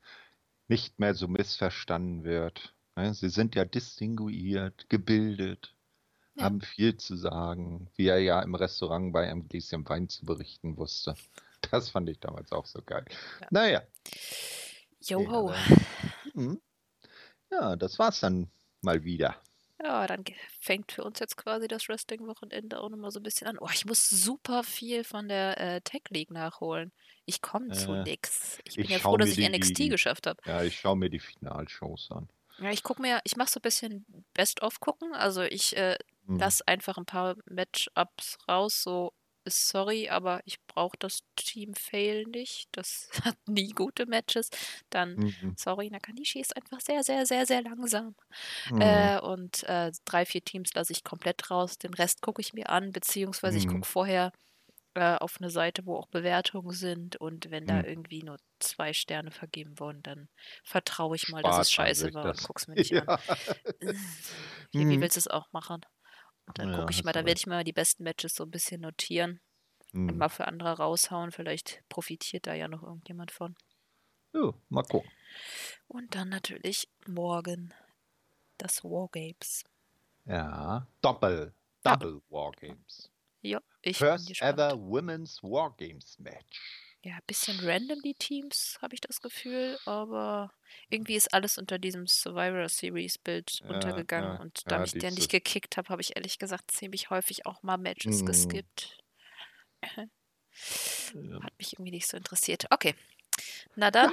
nicht 0.68 0.98
mehr 0.98 1.14
so 1.14 1.28
missverstanden 1.28 2.24
wird. 2.24 2.74
Ne, 2.96 3.14
Sie 3.14 3.28
sind 3.28 3.54
ja 3.54 3.64
distinguiert, 3.64 4.88
gebildet, 4.88 5.74
Ja. 6.38 6.44
haben 6.44 6.60
viel 6.60 6.96
zu 6.96 7.16
sagen, 7.16 7.88
wie 7.96 8.06
er 8.08 8.18
ja 8.20 8.40
im 8.42 8.54
Restaurant 8.54 9.12
bei 9.12 9.28
einem 9.30 9.48
Gläschen 9.48 9.88
Wein 9.88 10.08
zu 10.08 10.24
berichten 10.24 10.76
wusste. 10.76 11.14
Das 11.72 11.90
fand 11.90 12.08
ich 12.08 12.20
damals 12.20 12.52
auch 12.52 12.66
so 12.66 12.80
geil. 12.82 13.04
Ja. 13.40 13.46
Naja. 13.50 13.82
Joho. 15.00 15.52
Mhm. 16.34 16.60
Ja, 17.50 17.76
das 17.76 17.98
war's 17.98 18.20
dann 18.20 18.48
mal 18.80 19.02
wieder. 19.04 19.36
Ja, 19.82 20.06
dann 20.06 20.24
fängt 20.60 20.92
für 20.92 21.04
uns 21.04 21.18
jetzt 21.20 21.36
quasi 21.36 21.68
das 21.68 21.88
Wrestling-Wochenende 21.88 22.80
auch 22.80 22.88
nochmal 22.88 23.10
so 23.10 23.20
ein 23.20 23.22
bisschen 23.22 23.46
an. 23.46 23.58
Oh, 23.60 23.68
ich 23.72 23.84
muss 23.86 24.08
super 24.08 24.64
viel 24.64 25.04
von 25.04 25.28
der 25.28 25.58
äh, 25.60 25.80
Tech 25.82 26.02
League 26.10 26.30
nachholen. 26.30 26.92
Ich 27.26 27.42
komme 27.42 27.70
zu 27.72 27.92
Äh, 27.92 28.02
nix. 28.04 28.58
Ich 28.64 28.76
bin 28.76 28.84
ich 28.84 28.90
ja 28.90 28.98
froh, 28.98 29.16
dass 29.16 29.30
ich 29.30 29.36
die- 29.36 29.48
NXT 29.48 29.90
geschafft 29.90 30.26
habe. 30.26 30.40
Ja, 30.46 30.62
ich 30.62 30.78
schaue 30.78 30.96
mir 30.96 31.10
die 31.10 31.20
Finalshows 31.20 32.10
an. 32.10 32.28
Ja, 32.58 32.70
ich 32.70 32.82
gucke 32.82 33.02
mir, 33.02 33.20
ich 33.24 33.36
mache 33.36 33.50
so 33.50 33.60
ein 33.60 33.62
bisschen 33.62 34.04
Best-of 34.34 34.80
gucken. 34.80 35.12
Also 35.14 35.42
ich 35.42 35.76
äh, 35.76 35.96
Mhm. 36.28 36.38
lass 36.38 36.62
einfach 36.62 36.98
ein 36.98 37.06
paar 37.06 37.36
Matchups 37.46 38.38
raus. 38.48 38.82
So, 38.82 39.12
ist 39.44 39.68
sorry, 39.68 40.08
aber 40.10 40.40
ich 40.44 40.58
brauche 40.66 40.96
das 40.98 41.20
Team 41.36 41.74
Fail 41.74 42.24
nicht. 42.24 42.68
Das 42.72 43.08
hat 43.24 43.36
nie 43.46 43.70
gute 43.70 44.06
Matches. 44.06 44.50
Dann, 44.90 45.16
Mhm. 45.16 45.56
sorry, 45.56 45.90
Nakanishi 45.90 46.40
ist 46.40 46.56
einfach 46.56 46.80
sehr, 46.80 47.02
sehr, 47.04 47.26
sehr, 47.26 47.46
sehr 47.46 47.62
langsam. 47.62 48.14
Mhm. 48.66 49.08
Äh, 49.08 49.20
und 49.20 49.62
äh, 49.64 49.92
drei, 50.04 50.26
vier 50.26 50.42
Teams 50.44 50.74
lasse 50.74 50.92
ich 50.92 51.04
komplett 51.04 51.50
raus. 51.50 51.78
Den 51.78 51.94
Rest 51.94 52.22
gucke 52.22 52.40
ich 52.42 52.52
mir 52.54 52.68
an, 52.70 52.92
beziehungsweise 52.92 53.58
ich 53.58 53.66
Mhm. 53.66 53.68
gucke 53.68 53.86
vorher 53.88 54.32
äh, 54.94 55.16
auf 55.16 55.36
eine 55.40 55.50
Seite, 55.50 55.86
wo 55.86 55.96
auch 55.96 56.08
Bewertungen 56.08 56.72
sind. 56.72 57.16
Und 57.16 57.50
wenn 57.50 57.66
da 57.66 57.82
Mhm. 57.82 57.84
irgendwie 57.84 58.22
nur 58.22 58.38
zwei 58.60 58.92
Sterne 58.92 59.30
vergeben 59.30 59.78
wurden, 59.80 60.02
dann 60.02 60.28
vertraue 60.64 61.16
ich 61.16 61.28
mal, 61.28 61.44
dass 61.44 61.58
Spart 61.58 61.58
es 61.58 61.70
man 61.76 61.88
scheiße 61.88 62.14
war 62.14 62.30
das. 62.30 62.38
und 62.38 62.42
gucke 62.42 62.60
es 62.60 62.68
mir 62.68 62.76
nicht 62.76 62.96
an. 62.98 63.10
Ja. 63.80 63.94
Wie, 64.76 64.88
wie 64.88 65.00
Mhm. 65.00 65.00
willst 65.00 65.16
du 65.16 65.20
es 65.20 65.28
auch 65.28 65.52
machen? 65.52 65.80
Dann 66.54 66.70
Ja, 66.70 66.70
gucke 66.70 66.92
ich 66.92 67.04
mal, 67.04 67.12
da 67.12 67.24
werde 67.24 67.38
ich 67.38 67.46
mal 67.46 67.64
die 67.64 67.72
besten 67.72 68.02
Matches 68.04 68.34
so 68.34 68.44
ein 68.44 68.50
bisschen 68.50 68.82
notieren 68.82 69.40
und 70.06 70.18
Mhm. 70.18 70.18
mal 70.18 70.28
für 70.30 70.46
andere 70.48 70.78
raushauen. 70.78 71.32
Vielleicht 71.32 71.84
profitiert 71.90 72.46
da 72.48 72.54
ja 72.54 72.68
noch 72.68 72.82
irgendjemand 72.84 73.32
von. 73.32 73.56
Ja, 74.32 74.54
mal 74.70 74.84
gucken. 74.88 75.12
Und 75.88 76.14
dann 76.14 76.28
natürlich 76.28 76.88
morgen 77.06 77.74
das 78.58 78.84
Wargames. 78.84 79.64
Ja, 80.26 80.86
Doppel. 81.00 81.54
Double 81.82 82.22
Wargames. 82.30 83.10
Ja, 83.42 83.60
ich 83.82 84.04
First 84.04 84.36
ever 84.40 84.76
Women's 84.78 85.42
Wargames 85.42 86.18
Match. 86.18 86.87
Ja, 87.04 87.14
ein 87.14 87.20
bisschen 87.28 87.60
random 87.60 88.00
die 88.02 88.14
Teams, 88.14 88.76
habe 88.82 88.94
ich 88.94 89.00
das 89.00 89.20
Gefühl, 89.20 89.78
aber 89.84 90.52
irgendwie 90.88 91.14
ist 91.14 91.32
alles 91.32 91.56
unter 91.56 91.78
diesem 91.78 92.06
Survivor 92.08 92.68
Series 92.68 93.18
Bild 93.18 93.60
Ja, 93.60 93.68
untergegangen 93.68 94.34
ja, 94.34 94.38
und 94.38 94.62
ja, 94.66 94.72
da 94.72 94.82
ich 94.82 94.98
den 94.98 95.14
nicht 95.14 95.30
gekickt 95.30 95.76
habe, 95.76 95.88
habe 95.90 96.02
ich 96.02 96.16
ehrlich 96.16 96.38
gesagt 96.38 96.72
ziemlich 96.72 97.10
häufig 97.10 97.46
auch 97.46 97.62
mal 97.62 97.76
Matches 97.78 98.24
Mhm. 98.24 98.24
geskippt. 98.24 98.98
Ja. 101.14 101.40
Hat 101.40 101.52
mich 101.58 101.72
irgendwie 101.74 101.90
nicht 101.92 102.06
so 102.08 102.16
interessiert. 102.16 102.66
Okay. 102.70 102.94
Na 103.74 103.90
dann, 103.90 104.12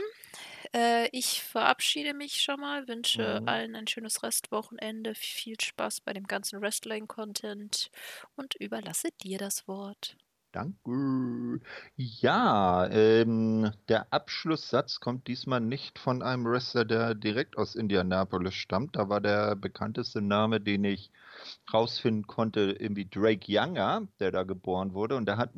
äh, 0.76 1.10
ich 1.12 1.42
verabschiede 1.44 2.14
mich 2.14 2.42
schon 2.42 2.60
mal, 2.62 2.88
wünsche 2.88 3.42
Mhm. 3.42 3.48
allen 3.48 3.76
ein 3.76 3.88
schönes 3.88 4.24
Restwochenende, 4.24 5.16
viel 5.16 5.58
Spaß 5.62 6.02
bei 6.02 6.14
dem 6.14 6.26
ganzen 6.28 6.62
Wrestling-Content 6.62 7.90
und 8.36 8.56
überlasse 8.56 9.10
dir 9.24 9.40
das 9.40 9.68
Wort. 9.68 10.18
Danke. 10.56 11.60
Ja, 11.98 12.88
ähm, 12.90 13.74
der 13.90 14.14
Abschlusssatz 14.14 15.02
kommt 15.02 15.28
diesmal 15.28 15.60
nicht 15.60 16.00
von 16.00 16.22
einem 16.22 16.46
Wrestler, 16.46 16.86
der 16.86 17.14
direkt 17.14 17.58
aus 17.58 17.76
Indianapolis 17.76 18.54
stammt. 18.54 18.96
Da 18.96 19.10
war 19.10 19.20
der 19.20 19.58
bekannteste 19.58 20.22
Name, 20.22 20.62
den 20.62 20.86
ich 20.86 21.12
rausfinden 21.74 22.26
konnte, 22.26 22.78
irgendwie 22.80 23.06
Drake 23.06 23.52
Younger, 23.52 24.08
der 24.22 24.32
da 24.32 24.44
geboren 24.44 24.94
wurde. 24.94 25.18
Und 25.18 25.26
der 25.26 25.36
hat 25.36 25.52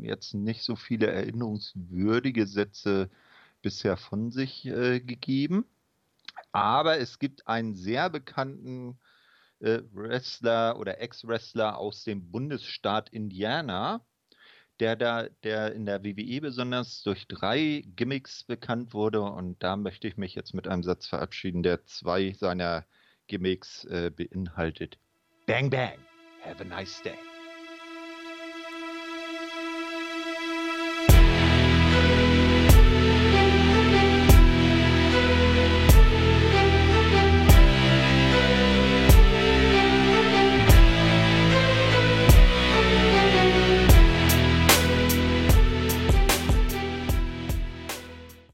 jetzt 0.00 0.32
nicht 0.32 0.62
so 0.62 0.76
viele 0.76 1.08
erinnerungswürdige 1.08 2.46
Sätze 2.46 3.10
bisher 3.60 3.98
von 3.98 4.30
sich 4.30 4.64
äh, 4.64 5.00
gegeben. 5.00 5.66
Aber 6.52 6.98
es 6.98 7.18
gibt 7.18 7.46
einen 7.46 7.74
sehr 7.74 8.08
bekannten 8.08 8.98
äh, 9.60 9.80
Wrestler 9.92 10.78
oder 10.78 11.02
Ex-Wrestler 11.02 11.76
aus 11.76 12.04
dem 12.04 12.30
Bundesstaat 12.30 13.10
Indiana, 13.10 14.00
der 14.80 14.96
da, 14.96 15.28
der 15.42 15.72
in 15.74 15.86
der 15.86 16.04
WWE 16.04 16.40
besonders 16.40 17.02
durch 17.02 17.26
drei 17.26 17.82
Gimmicks 17.96 18.44
bekannt 18.44 18.94
wurde. 18.94 19.22
Und 19.22 19.62
da 19.62 19.76
möchte 19.76 20.08
ich 20.08 20.16
mich 20.16 20.34
jetzt 20.34 20.54
mit 20.54 20.68
einem 20.68 20.82
Satz 20.82 21.06
verabschieden, 21.06 21.62
der 21.62 21.84
zwei 21.84 22.32
seiner 22.32 22.84
Gimmicks 23.26 23.84
äh, 23.84 24.10
beinhaltet. 24.10 24.98
Bang, 25.46 25.70
bang. 25.70 25.98
Have 26.44 26.62
a 26.62 26.64
nice 26.64 27.02
day. 27.02 27.18